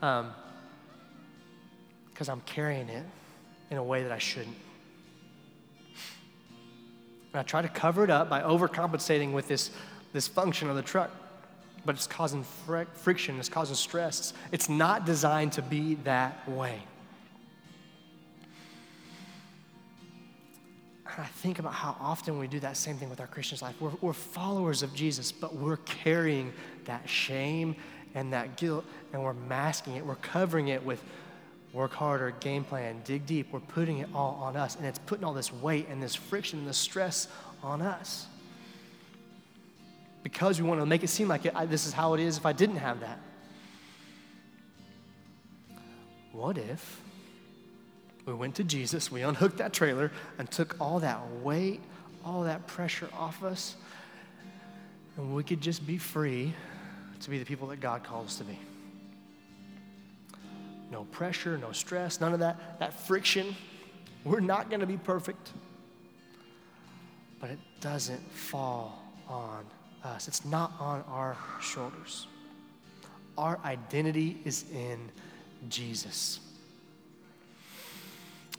Because 0.00 0.28
um, 2.28 2.30
I'm 2.30 2.40
carrying 2.42 2.88
it 2.88 3.04
in 3.70 3.78
a 3.78 3.84
way 3.84 4.02
that 4.02 4.12
I 4.12 4.18
shouldn't. 4.18 4.56
And 7.32 7.40
I 7.40 7.42
try 7.42 7.62
to 7.62 7.68
cover 7.68 8.04
it 8.04 8.10
up 8.10 8.28
by 8.28 8.42
overcompensating 8.42 9.32
with 9.32 9.48
this, 9.48 9.70
this 10.12 10.28
function 10.28 10.68
of 10.68 10.76
the 10.76 10.82
truck 10.82 11.10
but 11.84 11.94
it's 11.94 12.06
causing 12.06 12.44
fr- 12.44 12.82
friction, 12.94 13.38
it's 13.38 13.48
causing 13.48 13.74
stress. 13.74 14.32
It's 14.52 14.68
not 14.68 15.04
designed 15.04 15.52
to 15.52 15.62
be 15.62 15.94
that 16.04 16.48
way. 16.48 16.82
And 21.14 21.24
I 21.24 21.28
think 21.28 21.58
about 21.58 21.74
how 21.74 21.96
often 22.00 22.38
we 22.38 22.46
do 22.46 22.60
that 22.60 22.76
same 22.76 22.96
thing 22.96 23.10
with 23.10 23.20
our 23.20 23.26
Christian's 23.26 23.62
life. 23.62 23.74
We're, 23.80 23.92
we're 24.00 24.12
followers 24.12 24.82
of 24.82 24.94
Jesus, 24.94 25.30
but 25.30 25.54
we're 25.54 25.76
carrying 25.78 26.52
that 26.84 27.08
shame 27.08 27.76
and 28.14 28.32
that 28.32 28.56
guilt, 28.56 28.84
and 29.12 29.22
we're 29.22 29.32
masking 29.34 29.96
it. 29.96 30.04
We're 30.04 30.14
covering 30.16 30.68
it 30.68 30.84
with 30.84 31.02
work 31.72 31.92
harder, 31.92 32.32
game 32.40 32.64
plan, 32.64 33.00
dig 33.04 33.26
deep. 33.26 33.48
We're 33.52 33.60
putting 33.60 33.98
it 33.98 34.08
all 34.14 34.38
on 34.42 34.56
us, 34.56 34.76
and 34.76 34.86
it's 34.86 34.98
putting 35.00 35.24
all 35.24 35.34
this 35.34 35.52
weight 35.52 35.88
and 35.88 36.02
this 36.02 36.14
friction 36.14 36.60
and 36.60 36.68
this 36.68 36.76
stress 36.76 37.28
on 37.62 37.82
us 37.82 38.26
because 40.22 40.60
we 40.60 40.66
want 40.66 40.80
to 40.80 40.86
make 40.86 41.02
it 41.02 41.08
seem 41.08 41.28
like 41.28 41.46
it, 41.46 41.54
I, 41.54 41.66
this 41.66 41.86
is 41.86 41.92
how 41.92 42.14
it 42.14 42.20
is 42.20 42.36
if 42.36 42.46
I 42.46 42.52
didn't 42.52 42.76
have 42.76 43.00
that. 43.00 43.18
What 46.32 46.56
if 46.58 47.00
we 48.26 48.34
went 48.34 48.54
to 48.56 48.64
Jesus, 48.64 49.10
we 49.10 49.22
unhooked 49.22 49.58
that 49.58 49.72
trailer, 49.72 50.12
and 50.38 50.50
took 50.50 50.76
all 50.80 51.00
that 51.00 51.20
weight, 51.42 51.80
all 52.24 52.44
that 52.44 52.66
pressure 52.66 53.08
off 53.18 53.42
us, 53.42 53.76
and 55.16 55.34
we 55.34 55.42
could 55.42 55.60
just 55.60 55.86
be 55.86 55.98
free 55.98 56.54
to 57.22 57.30
be 57.30 57.38
the 57.38 57.44
people 57.44 57.68
that 57.68 57.80
God 57.80 58.02
calls 58.02 58.26
us 58.26 58.38
to 58.38 58.44
be? 58.44 58.58
No 60.90 61.04
pressure, 61.04 61.56
no 61.56 61.72
stress, 61.72 62.20
none 62.20 62.32
of 62.32 62.40
that, 62.40 62.78
that 62.78 63.06
friction. 63.06 63.56
We're 64.24 64.40
not 64.40 64.68
going 64.68 64.80
to 64.80 64.86
be 64.86 64.98
perfect, 64.98 65.52
but 67.40 67.50
it 67.50 67.58
doesn't 67.80 68.20
fall 68.32 69.02
on 69.28 69.64
us, 70.04 70.28
it's 70.28 70.44
not 70.44 70.72
on 70.80 71.02
our 71.08 71.36
shoulders. 71.60 72.26
Our 73.38 73.58
identity 73.64 74.40
is 74.44 74.64
in 74.74 75.10
Jesus. 75.68 76.40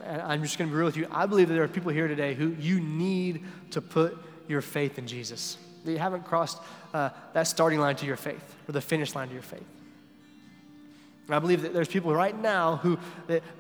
And 0.02 0.22
I'm 0.22 0.42
just 0.42 0.58
going 0.58 0.70
to 0.70 0.74
be 0.74 0.78
real 0.78 0.88
with 0.88 0.98
you. 0.98 1.08
I 1.12 1.26
believe 1.26 1.50
that 1.50 1.54
there 1.54 1.64
are 1.64 1.68
people 1.68 1.92
here 1.92 2.08
today 2.08 2.34
who 2.34 2.56
you 2.60 2.80
need 2.80 3.44
to 3.72 3.82
put 3.82 4.18
your 4.48 4.62
faith 4.62 4.98
in 4.98 5.08
Jesus. 5.08 5.58
That 5.86 5.92
you 5.92 5.98
haven't 5.98 6.26
crossed 6.26 6.60
uh, 6.94 7.10
that 7.34 7.44
starting 7.44 7.80
line 7.80 7.96
to 7.98 8.06
your 8.06 8.18
faith 8.18 8.56
or 8.68 8.72
the 8.72 8.82
finish 8.82 9.16
line 9.16 9.28
to 9.28 9.34
your 9.34 9.44
faith. 9.44 9.66
And 11.28 11.36
I 11.36 11.40
believe 11.40 11.62
that 11.62 11.74
there's 11.74 11.88
people 11.88 12.14
right 12.14 12.38
now 12.38 12.78
who, 12.78 12.98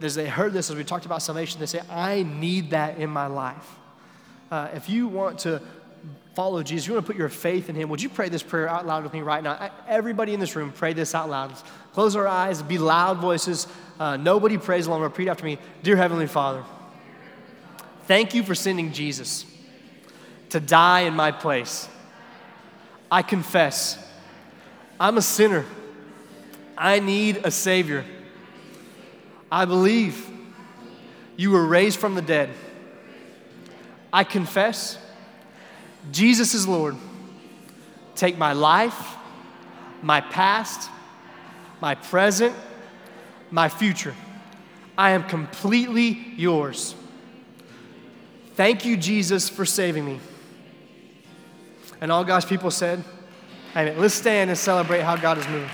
as 0.02 0.16
they 0.16 0.28
heard 0.28 0.54
this, 0.54 0.70
as 0.70 0.76
we 0.76 0.84
talked 0.84 1.06
about 1.06 1.22
salvation, 1.22 1.60
they 1.60 1.66
say, 1.66 1.82
I 1.90 2.24
need 2.24 2.72
that 2.72 2.98
in 2.98 3.10
my 3.10 3.28
life. 3.28 3.78
Uh, 4.52 4.70
if 4.74 4.90
you 4.90 5.08
want 5.08 5.40
to 5.40 5.62
follow 6.36 6.62
Jesus, 6.62 6.88
you 6.88 6.94
want 6.94 7.06
to 7.06 7.12
put 7.12 7.18
your 7.18 7.30
faith 7.30 7.70
in 7.70 7.76
Him, 7.76 7.90
would 7.90 8.02
you 8.02 8.10
pray 8.10 8.28
this 8.28 8.44
prayer 8.44 8.68
out 8.68 8.86
loud 8.86 9.04
with 9.04 9.14
me 9.14 9.22
right 9.22 9.42
now? 9.42 9.72
Everybody 9.88 10.34
in 10.34 10.40
this 10.40 10.56
room, 10.56 10.72
pray 10.72 10.94
this 10.94 11.16
out 11.16 11.30
loud. 11.30 11.54
Close 11.94 12.16
our 12.16 12.28
eyes, 12.28 12.62
be 12.62 12.78
loud 12.78 13.20
voices. 13.20 13.68
Uh, 14.00 14.18
nobody 14.18 14.58
prays 14.58 14.88
along. 14.88 15.02
Repeat 15.02 15.28
after 15.28 15.46
me 15.46 15.58
Dear 15.84 15.96
Heavenly 15.96 16.28
Father, 16.28 16.64
thank 18.08 18.34
you 18.34 18.44
for 18.44 18.56
sending 18.56 18.92
Jesus 18.92 19.46
to 20.50 20.60
die 20.60 21.02
in 21.02 21.14
my 21.16 21.32
place. 21.32 21.88
I 23.12 23.22
confess, 23.22 23.98
I'm 25.00 25.18
a 25.18 25.22
sinner. 25.22 25.66
I 26.78 27.00
need 27.00 27.42
a 27.44 27.52
Savior. 27.52 28.04
I 29.52 29.66
believe 29.66 30.28
you 31.38 31.52
were 31.52 31.66
raised 31.66 32.00
from 32.00 32.16
the 32.16 32.22
dead. 32.22 32.50
I 34.12 34.24
confess 34.24 34.98
Jesus 36.12 36.54
is 36.54 36.68
Lord. 36.68 36.96
Take 38.16 38.38
my 38.38 38.54
life, 38.54 39.16
my 40.02 40.22
past, 40.22 40.90
my 41.82 41.96
present, 41.96 42.56
my 43.54 43.70
future. 43.70 44.16
I 44.98 45.12
am 45.12 45.24
completely 45.24 46.34
yours. 46.36 46.96
Thank 48.56 48.84
you, 48.84 48.98
Jesus, 48.98 49.48
for 49.48 49.64
saving 49.64 50.06
me. 50.06 50.20
And 52.02 52.12
all 52.12 52.24
God's 52.24 52.46
people 52.46 52.72
said, 52.72 53.04
Amen. 53.76 54.00
Let's 54.00 54.16
stand 54.16 54.50
and 54.50 54.58
celebrate 54.58 55.02
how 55.02 55.16
God 55.16 55.38
is 55.38 55.48
moving. 55.48 55.70